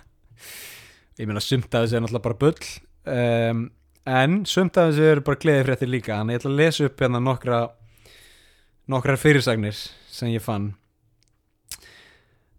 Ég 1.15 1.29
meina 1.29 1.43
sumt 1.43 1.71
af 1.71 1.85
þessu 1.85 1.97
er 1.97 2.03
náttúrulega 2.03 2.27
bara 2.27 2.41
bull 2.41 2.69
um, 3.15 3.65
en 4.05 4.41
sumt 4.49 4.77
af 4.77 4.91
þessu 4.91 5.09
eru 5.13 5.23
bara 5.25 5.41
gleði 5.41 5.67
fréttir 5.69 5.89
líka 5.89 6.19
þannig 6.19 6.35
ég 6.35 6.43
ætla 6.43 6.51
að 6.51 6.59
lesa 6.59 6.89
upp 6.89 7.01
hérna 7.05 7.21
nokkra 7.23 7.61
nokkrar 8.91 9.21
fyrirsagnir 9.21 9.79
sem 10.15 10.31
ég 10.31 10.43
fann. 10.43 10.71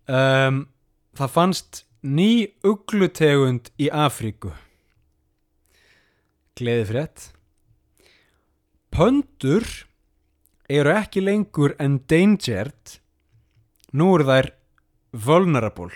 Um, 0.06 0.66
það 1.16 1.32
fannst 1.32 1.80
ný 2.04 2.52
uglutegund 2.66 3.72
í 3.80 3.88
Afríku. 3.88 4.52
Gleði 6.56 6.84
frétt 6.92 7.30
pöndur 8.96 9.66
eru 10.72 10.92
ekki 10.96 11.20
lengur 11.20 11.74
endangered 11.82 12.96
nú 13.92 14.14
eru 14.16 14.24
þær 14.24 14.48
vulnerable. 15.26 15.92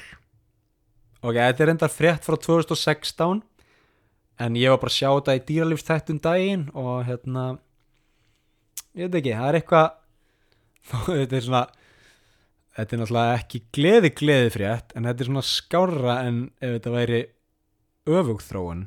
Ok, 1.24 1.36
þetta 1.36 1.64
er 1.64 1.72
enda 1.72 1.88
frétt 1.88 2.26
frá 2.26 2.36
2016 2.36 3.40
en 4.40 4.58
ég 4.60 4.72
var 4.72 4.82
bara 4.82 4.92
að 4.92 4.98
sjá 4.98 5.08
þetta 5.08 5.36
í 5.36 5.42
dýralífstættum 5.48 6.20
daginn 6.20 6.68
og 6.76 7.06
hérna 7.08 7.46
ég 8.92 9.08
veit 9.08 9.18
ekki, 9.20 9.34
það 9.36 9.48
er 9.48 9.58
eitthvað 9.60 9.88
þetta 11.06 11.36
er 11.36 11.46
svona 11.46 11.66
þetta 12.76 12.96
er 12.96 13.02
náttúrulega 13.02 13.36
ekki 13.40 13.60
gleði 13.74 14.12
gleði 14.16 14.54
frétt 14.54 14.94
en 14.96 15.08
þetta 15.08 15.24
er 15.24 15.30
svona 15.30 15.44
skárra 15.46 16.16
en 16.28 16.40
ef 16.60 16.76
þetta 16.76 16.94
væri 16.94 17.20
öfugþróun 18.10 18.86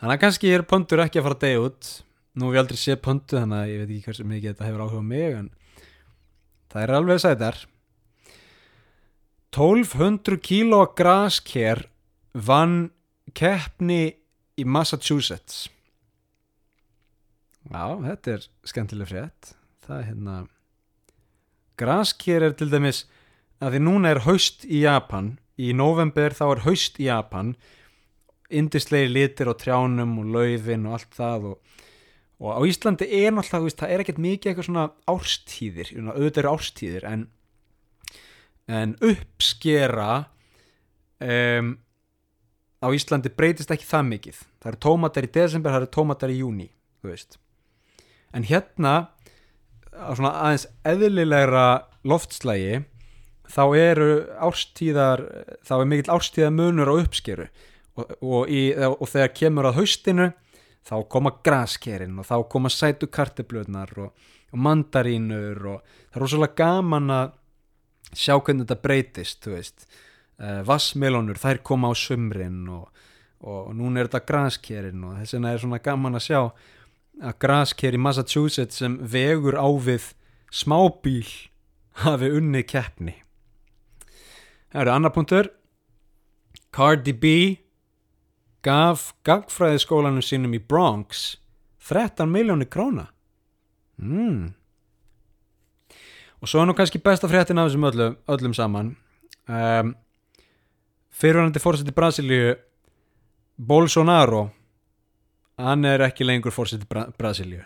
þannig 0.00 0.14
að 0.16 0.22
kannski 0.24 0.52
er 0.52 0.66
pöndur 0.68 1.02
ekki 1.04 1.20
að 1.20 1.26
fara 1.28 1.40
degja 1.44 1.62
út. 1.66 1.92
Nú 2.36 2.50
ég 2.52 2.60
aldrei 2.60 2.76
séð 2.76 2.98
pöndu 3.04 3.38
þannig 3.40 3.62
að 3.62 3.70
ég 3.70 3.78
veit 3.80 3.92
ekki 3.94 4.10
hversu 4.10 4.26
mikið 4.28 4.50
þetta 4.52 4.66
hefur 4.68 4.84
áhuga 4.84 5.04
mig 5.08 5.38
en 5.38 5.48
það 6.72 6.82
er 6.82 6.94
alveg 6.98 7.22
sætar. 7.24 7.60
1200 9.56 10.36
kíló 10.44 10.82
grasker 10.98 11.86
vann 12.36 12.90
keppni 13.32 14.02
í 14.60 14.66
Massachusetts. 14.68 15.70
Já, 17.72 17.96
þetta 18.04 18.36
er 18.36 18.50
skemmtileg 18.68 19.08
frétt 19.10 19.55
það 19.86 19.98
er 19.98 20.08
hérna 20.10 20.36
grasker 21.80 22.46
er 22.46 22.54
til 22.56 22.70
dæmis 22.72 23.04
að 23.62 23.76
því 23.76 23.82
núna 23.86 24.12
er 24.12 24.24
haust 24.26 24.66
í 24.68 24.82
Japan 24.84 25.36
í 25.56 25.72
november 25.76 26.34
þá 26.36 26.44
er 26.48 26.62
haust 26.66 27.00
í 27.00 27.08
Japan 27.08 27.54
indislegi 28.52 29.10
litir 29.10 29.50
á 29.50 29.54
trjánum 29.58 30.18
og 30.22 30.28
laufin 30.36 30.86
og 30.86 30.98
allt 30.98 31.16
það 31.16 31.48
og, 31.52 31.80
og 32.42 32.50
á 32.52 32.60
Íslandi 32.68 33.08
er 33.08 33.34
náttúrulega, 33.34 33.78
það 33.80 33.94
er 33.94 34.04
ekkert 34.04 34.22
mikið 34.22 34.50
eitthvað 34.50 34.68
svona 34.68 34.86
árstíðir, 35.10 35.90
auðvitað 36.12 36.42
eru 36.42 36.52
árstíðir 36.52 37.08
en, 37.10 37.24
en 38.70 38.94
uppskera 39.00 40.10
um, 41.24 41.72
á 42.84 42.86
Íslandi 42.92 43.32
breytist 43.34 43.72
ekki 43.72 43.88
það 43.88 44.08
mikið. 44.12 44.40
Það 44.60 44.70
eru 44.70 44.82
tómatar 44.84 45.26
í 45.26 45.32
desember, 45.32 45.72
það 45.72 45.82
eru 45.82 45.92
tómatar 45.96 46.34
í 46.34 46.38
júni 46.42 46.70
en 48.36 48.46
hérna 48.46 48.94
svona 49.96 50.32
aðeins 50.44 50.66
eðlilegra 50.86 51.66
loftslægi 52.06 52.82
þá 53.50 53.62
eru 53.78 54.10
árstíðar 54.42 55.22
þá 55.66 55.74
er 55.78 55.88
mikill 55.90 56.14
árstíða 56.16 56.52
munur 56.54 56.90
á 56.90 56.94
uppskeru. 56.98 57.46
Og, 57.96 58.10
og, 58.20 58.50
í, 58.52 58.74
og 58.76 59.06
þegar 59.08 59.32
kemur 59.36 59.70
að 59.70 59.78
haustinu 59.80 60.26
þá 60.86 60.96
koma 61.10 61.32
graskerinn 61.44 62.18
og 62.20 62.28
þá 62.28 62.36
koma 62.52 62.70
sætu 62.70 63.08
karteblöðnar 63.08 63.94
og, 64.04 64.26
og 64.52 64.60
mandarínur 64.60 65.62
og 65.72 65.94
það 66.10 66.18
er 66.18 66.22
rosalega 66.22 66.58
gaman 66.60 67.14
að 67.14 67.32
sjá 68.12 68.36
hvernig 68.36 68.66
þetta 68.66 68.82
breytist 68.84 69.40
þú 69.44 69.56
veist. 69.56 69.88
Uh, 70.36 70.60
vassmelónur, 70.68 71.38
þær 71.40 71.62
koma 71.64 71.88
á 71.88 71.94
sumrin 71.96 72.66
og 72.68 72.90
núna 73.76 74.02
er 74.02 74.10
þetta 74.10 74.26
graskerinn 74.28 75.04
og 75.08 75.16
þess 75.20 75.36
vegna 75.36 75.52
er 75.52 75.62
svona 75.62 75.80
gaman 75.84 76.18
að 76.18 76.26
sjá 76.26 76.40
að 77.22 77.38
grasker 77.42 77.96
í 77.96 78.00
Massachusetts 78.00 78.82
sem 78.82 78.98
vegur 79.00 79.56
á 79.56 79.68
við 79.80 80.12
smábíl 80.52 81.26
hafi 82.04 82.30
unnið 82.38 82.66
keppni. 82.72 83.14
Það 84.72 84.82
eru 84.82 84.92
annar 84.92 85.14
punktur. 85.14 85.50
Cardi 86.76 87.14
B 87.16 87.32
gaf 88.66 89.12
gagfræðiskólanum 89.24 90.24
sínum 90.24 90.56
í 90.56 90.60
Bronx 90.60 91.36
13 91.88 92.28
miljónir 92.28 92.68
króna. 92.68 93.08
Mm. 93.96 94.52
og 96.42 96.50
svo 96.50 96.60
er 96.60 96.66
nú 96.68 96.74
kannski 96.76 97.00
besta 97.00 97.30
fréttin 97.30 97.56
af 97.56 97.70
þessum 97.70 97.86
öllum, 97.88 98.16
öllum 98.28 98.54
saman. 98.54 98.90
Um, 99.48 99.94
fyrirvænandi 101.16 101.62
fórseti 101.62 101.94
Brasilíu 101.96 102.56
Bolsonaro 103.56 104.50
hann 105.60 105.84
er 105.88 106.04
ekki 106.04 106.26
lengur 106.26 106.52
fórseti 106.52 106.86
Bra 106.88 107.06
Brasilíu. 107.16 107.62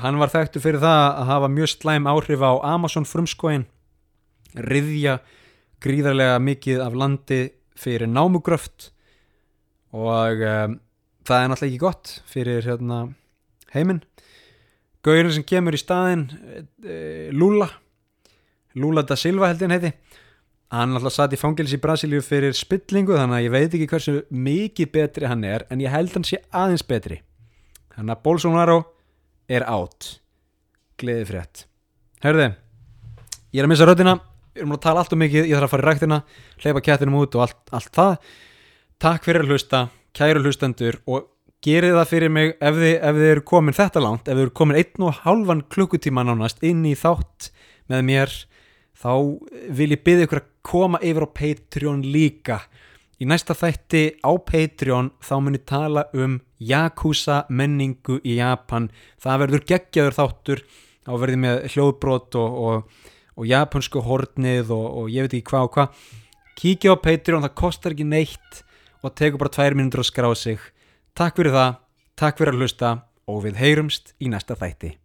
Hann 0.00 0.18
var 0.18 0.32
þekktu 0.32 0.62
fyrir 0.62 0.82
það 0.82 1.02
að 1.20 1.28
hafa 1.30 1.50
mjög 1.52 1.70
slæm 1.70 2.08
áhrif 2.10 2.42
á 2.42 2.52
Amazon 2.66 3.06
frumskóin 3.06 3.66
riðja 4.54 5.18
gríðarlega 5.84 6.40
mikið 6.42 6.80
af 6.82 6.96
landi 6.98 7.40
fyrir 7.78 8.08
námugröft 8.10 8.90
og 9.94 10.40
um, 10.40 10.78
það 11.26 11.42
er 11.42 11.50
náttúrulega 11.52 11.68
ekki 11.68 11.82
gott 11.82 12.14
fyrir 12.30 12.66
hérna, 12.66 13.04
heiminn. 13.74 14.02
Gaurin 15.04 15.34
sem 15.34 15.44
kemur 15.46 15.76
í 15.76 15.80
staðin 15.80 16.26
e, 16.80 17.30
Lula. 17.36 17.68
Lula 18.74 19.04
da 19.06 19.18
Silva 19.20 19.50
held 19.50 19.60
ég 19.60 19.68
hann 19.68 19.76
heiti 19.76 19.92
hann 20.74 20.96
alltaf 20.96 21.14
satt 21.14 21.34
í 21.36 21.38
fangils 21.40 21.74
í 21.74 21.80
Brasilíu 21.82 22.22
fyrir 22.24 22.54
spillingu 22.56 23.16
þannig 23.16 23.38
að 23.38 23.46
ég 23.46 23.54
veit 23.54 23.76
ekki 23.76 23.88
hversu 23.90 24.14
mikið 24.30 24.90
betri 24.94 25.30
hann 25.30 25.44
er 25.48 25.66
en 25.70 25.82
ég 25.82 25.92
held 25.92 26.12
hann 26.16 26.26
sé 26.26 26.40
aðeins 26.50 26.84
betri. 26.88 27.20
Þannig 27.94 28.16
að 28.16 28.22
Bolsonaro 28.26 28.78
er 29.48 29.66
átt 29.70 30.14
gleði 31.00 31.26
frétt. 31.28 31.66
Hörði, 32.24 32.48
ég 33.52 33.62
er 33.62 33.68
að 33.68 33.74
missa 33.74 33.88
röddina. 33.88 34.16
Við 34.54 34.62
erum 34.62 34.74
að 34.76 34.82
tala 34.84 35.02
allt 35.02 35.14
um 35.14 35.18
mikið, 35.18 35.48
ég 35.50 35.58
þarf 35.58 35.66
að 35.66 35.72
fara 35.72 35.82
í 35.82 35.86
ræktina 35.88 36.18
hleypa 36.62 36.82
kættinum 36.86 37.16
út 37.18 37.34
og 37.34 37.42
allt, 37.42 37.62
allt 37.74 37.94
það. 37.96 38.12
Takk 39.02 39.24
fyrir 39.26 39.42
að 39.42 39.50
hlusta, 39.50 39.80
kæru 40.14 40.44
hlustendur 40.44 41.00
og 41.10 41.24
gerið 41.64 41.96
það 41.98 42.10
fyrir 42.10 42.32
mig 42.32 42.52
ef 42.60 42.76
þið, 42.78 42.94
ef 42.94 43.18
þið 43.18 43.30
eru 43.32 43.44
komin 43.48 43.76
þetta 43.76 44.02
langt 44.04 44.28
ef 44.28 44.36
þið 44.36 44.44
eru 44.44 44.54
komin 44.60 44.78
einn 44.80 45.06
og 45.06 45.20
halvan 45.24 45.62
klukkutíma 45.72 46.24
nánast 46.26 46.62
inn 46.66 46.82
í 46.86 46.92
þátt 46.98 47.48
með 47.90 48.04
mér 48.10 48.34
þá 48.98 49.12
vil 49.76 49.90
ég 49.94 50.04
byggja 50.06 50.28
ykkur 50.28 50.42
að 50.42 50.50
koma 50.64 51.00
yfir 51.04 51.26
á 51.26 51.36
Patreon 51.40 52.04
líka. 52.06 52.60
Í 53.22 53.28
næsta 53.30 53.56
þætti 53.56 54.04
á 54.26 54.32
Patreon 54.36 55.12
þá 55.22 55.34
mun 55.40 55.58
ég 55.58 55.66
tala 55.68 56.08
um 56.12 56.38
Yakuza 56.58 57.44
menningu 57.48 58.20
í 58.24 58.38
Japan. 58.40 58.90
Það 59.22 59.42
verður 59.44 59.66
geggjaður 59.70 60.18
þáttur. 60.20 60.64
Þá 61.04 61.10
verður 61.12 61.34
ég 61.34 61.42
með 61.42 61.66
hljóðbrot 61.74 62.38
og, 62.40 62.62
og 62.64 63.10
og 63.34 63.48
japansku 63.50 64.02
hornið 64.04 64.72
og, 64.74 64.84
og 64.98 65.12
ég 65.12 65.26
veit 65.26 65.38
ekki 65.38 65.50
hvað 65.50 65.68
og 65.68 65.76
hvað. 65.76 66.02
Kíkja 66.54 66.94
á 66.94 66.96
Patreon, 67.02 67.44
það 67.46 67.56
kostar 67.58 67.94
ekki 67.94 68.06
neitt 68.06 68.60
og 69.04 69.14
tegur 69.18 69.42
bara 69.42 69.54
tvær 69.56 69.76
minnundur 69.76 70.04
að 70.04 70.10
skrá 70.12 70.30
sig. 70.38 70.60
Takk 71.18 71.40
fyrir 71.40 71.54
það, 71.54 71.80
takk 72.18 72.40
fyrir 72.40 72.54
að 72.54 72.62
hlusta 72.62 72.98
og 73.30 73.46
við 73.46 73.58
heyrumst 73.62 74.14
í 74.22 74.30
næsta 74.30 74.58
þætti 74.58 74.98